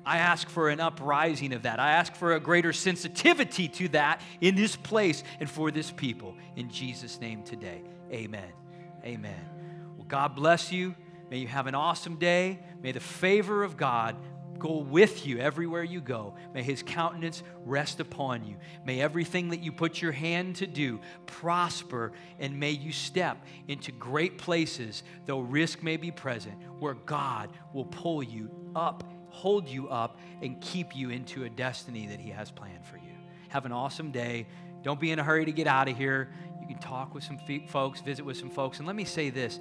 I 0.05 0.17
ask 0.17 0.49
for 0.49 0.69
an 0.69 0.79
uprising 0.79 1.53
of 1.53 1.63
that. 1.63 1.79
I 1.79 1.91
ask 1.91 2.15
for 2.15 2.33
a 2.33 2.39
greater 2.39 2.73
sensitivity 2.73 3.67
to 3.67 3.89
that 3.89 4.21
in 4.41 4.55
this 4.55 4.75
place 4.75 5.23
and 5.39 5.49
for 5.49 5.71
this 5.71 5.91
people. 5.91 6.35
In 6.55 6.69
Jesus' 6.69 7.19
name 7.19 7.43
today, 7.43 7.81
amen. 8.11 8.51
Amen. 9.03 9.49
Well, 9.97 10.05
God 10.07 10.35
bless 10.35 10.71
you. 10.71 10.95
May 11.29 11.37
you 11.37 11.47
have 11.47 11.67
an 11.67 11.75
awesome 11.75 12.15
day. 12.15 12.59
May 12.81 12.91
the 12.91 12.99
favor 12.99 13.63
of 13.63 13.77
God 13.77 14.15
go 14.59 14.77
with 14.77 15.25
you 15.25 15.39
everywhere 15.39 15.83
you 15.83 16.01
go. 16.01 16.35
May 16.53 16.63
his 16.63 16.83
countenance 16.83 17.41
rest 17.65 17.99
upon 17.99 18.45
you. 18.45 18.57
May 18.85 19.01
everything 19.01 19.49
that 19.49 19.61
you 19.61 19.71
put 19.71 20.01
your 20.01 20.11
hand 20.11 20.57
to 20.57 20.67
do 20.67 20.99
prosper, 21.25 22.11
and 22.39 22.59
may 22.59 22.71
you 22.71 22.91
step 22.91 23.43
into 23.67 23.91
great 23.93 24.37
places, 24.37 25.03
though 25.25 25.39
risk 25.39 25.81
may 25.81 25.97
be 25.97 26.11
present, 26.11 26.55
where 26.79 26.93
God 26.93 27.49
will 27.73 27.85
pull 27.85 28.21
you 28.21 28.51
up, 28.75 29.03
hold 29.29 29.67
you 29.67 29.87
up, 29.89 30.19
and 30.41 30.59
keep 30.61 30.95
you 30.95 31.09
into 31.09 31.45
a 31.45 31.49
destiny 31.49 32.07
that 32.07 32.19
he 32.19 32.29
has 32.29 32.51
planned 32.51 32.85
for 32.85 32.97
you. 32.97 33.13
Have 33.47 33.65
an 33.65 33.71
awesome 33.71 34.11
day. 34.11 34.45
Don't 34.83 34.99
be 34.99 35.11
in 35.11 35.19
a 35.19 35.23
hurry 35.23 35.45
to 35.45 35.51
get 35.51 35.67
out 35.67 35.89
of 35.89 35.97
here 35.97 36.29
can 36.69 36.79
talk 36.79 37.13
with 37.13 37.23
some 37.23 37.39
folks, 37.67 38.01
visit 38.01 38.25
with 38.25 38.37
some 38.37 38.49
folks. 38.49 38.77
And 38.77 38.87
let 38.87 38.95
me 38.95 39.05
say 39.05 39.29
this 39.29 39.59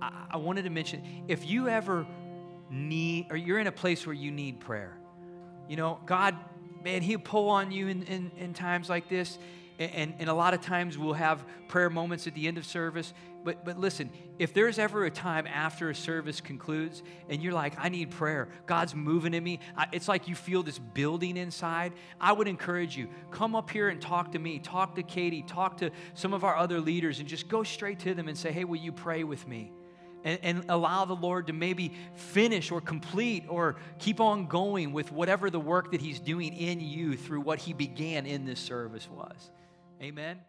I, 0.00 0.26
I 0.32 0.36
wanted 0.36 0.62
to 0.62 0.70
mention 0.70 1.24
if 1.28 1.46
you 1.46 1.68
ever 1.68 2.06
need, 2.70 3.26
or 3.30 3.36
you're 3.36 3.58
in 3.58 3.66
a 3.66 3.72
place 3.72 4.06
where 4.06 4.14
you 4.14 4.30
need 4.30 4.60
prayer. 4.60 4.96
You 5.68 5.76
know, 5.76 6.00
God, 6.06 6.36
man, 6.82 7.02
He'll 7.02 7.18
pull 7.18 7.48
on 7.48 7.72
you 7.72 7.88
in, 7.88 8.02
in, 8.04 8.30
in 8.38 8.54
times 8.54 8.88
like 8.88 9.08
this. 9.08 9.38
And, 9.78 10.14
and 10.18 10.28
a 10.28 10.34
lot 10.34 10.54
of 10.54 10.60
times 10.60 10.96
we'll 10.96 11.14
have 11.14 11.44
prayer 11.68 11.90
moments 11.90 12.26
at 12.26 12.34
the 12.34 12.46
end 12.46 12.58
of 12.58 12.64
service. 12.64 13.12
But, 13.44 13.64
but 13.64 13.78
listen, 13.78 14.10
if 14.38 14.54
there's 14.54 14.78
ever 14.78 15.04
a 15.04 15.10
time 15.10 15.46
after 15.46 15.90
a 15.90 15.94
service 15.94 16.40
concludes 16.40 17.02
and 17.28 17.42
you're 17.42 17.52
like, 17.52 17.74
I 17.78 17.88
need 17.88 18.10
prayer, 18.10 18.48
God's 18.66 18.94
moving 18.94 19.34
in 19.34 19.42
me, 19.42 19.60
it's 19.92 20.08
like 20.08 20.28
you 20.28 20.34
feel 20.34 20.62
this 20.62 20.78
building 20.78 21.36
inside, 21.36 21.92
I 22.20 22.32
would 22.32 22.48
encourage 22.48 22.96
you, 22.96 23.08
come 23.30 23.54
up 23.54 23.68
here 23.68 23.88
and 23.88 24.00
talk 24.00 24.32
to 24.32 24.38
me, 24.38 24.60
talk 24.60 24.94
to 24.94 25.02
Katie, 25.02 25.42
talk 25.42 25.78
to 25.78 25.90
some 26.14 26.32
of 26.32 26.44
our 26.44 26.56
other 26.56 26.80
leaders, 26.80 27.18
and 27.18 27.28
just 27.28 27.48
go 27.48 27.62
straight 27.64 27.98
to 28.00 28.14
them 28.14 28.28
and 28.28 28.38
say, 28.38 28.52
hey, 28.52 28.64
will 28.64 28.78
you 28.78 28.92
pray 28.92 29.24
with 29.24 29.46
me? 29.46 29.72
and, 30.24 30.38
and 30.42 30.64
allow 30.70 31.04
the 31.04 31.14
Lord 31.14 31.46
to 31.46 31.52
maybe 31.52 31.92
finish 32.14 32.70
or 32.70 32.80
complete 32.80 33.44
or 33.48 33.76
keep 33.98 34.20
on 34.20 34.46
going 34.46 34.92
with 34.92 35.12
whatever 35.12 35.50
the 35.50 35.60
work 35.60 35.92
that 35.92 36.00
He's 36.00 36.18
doing 36.18 36.54
in 36.54 36.80
you 36.80 37.16
through 37.16 37.42
what 37.42 37.58
He 37.58 37.72
began 37.72 38.26
in 38.26 38.44
this 38.46 38.58
service 38.58 39.08
was. 39.08 39.50
Amen. 40.00 40.40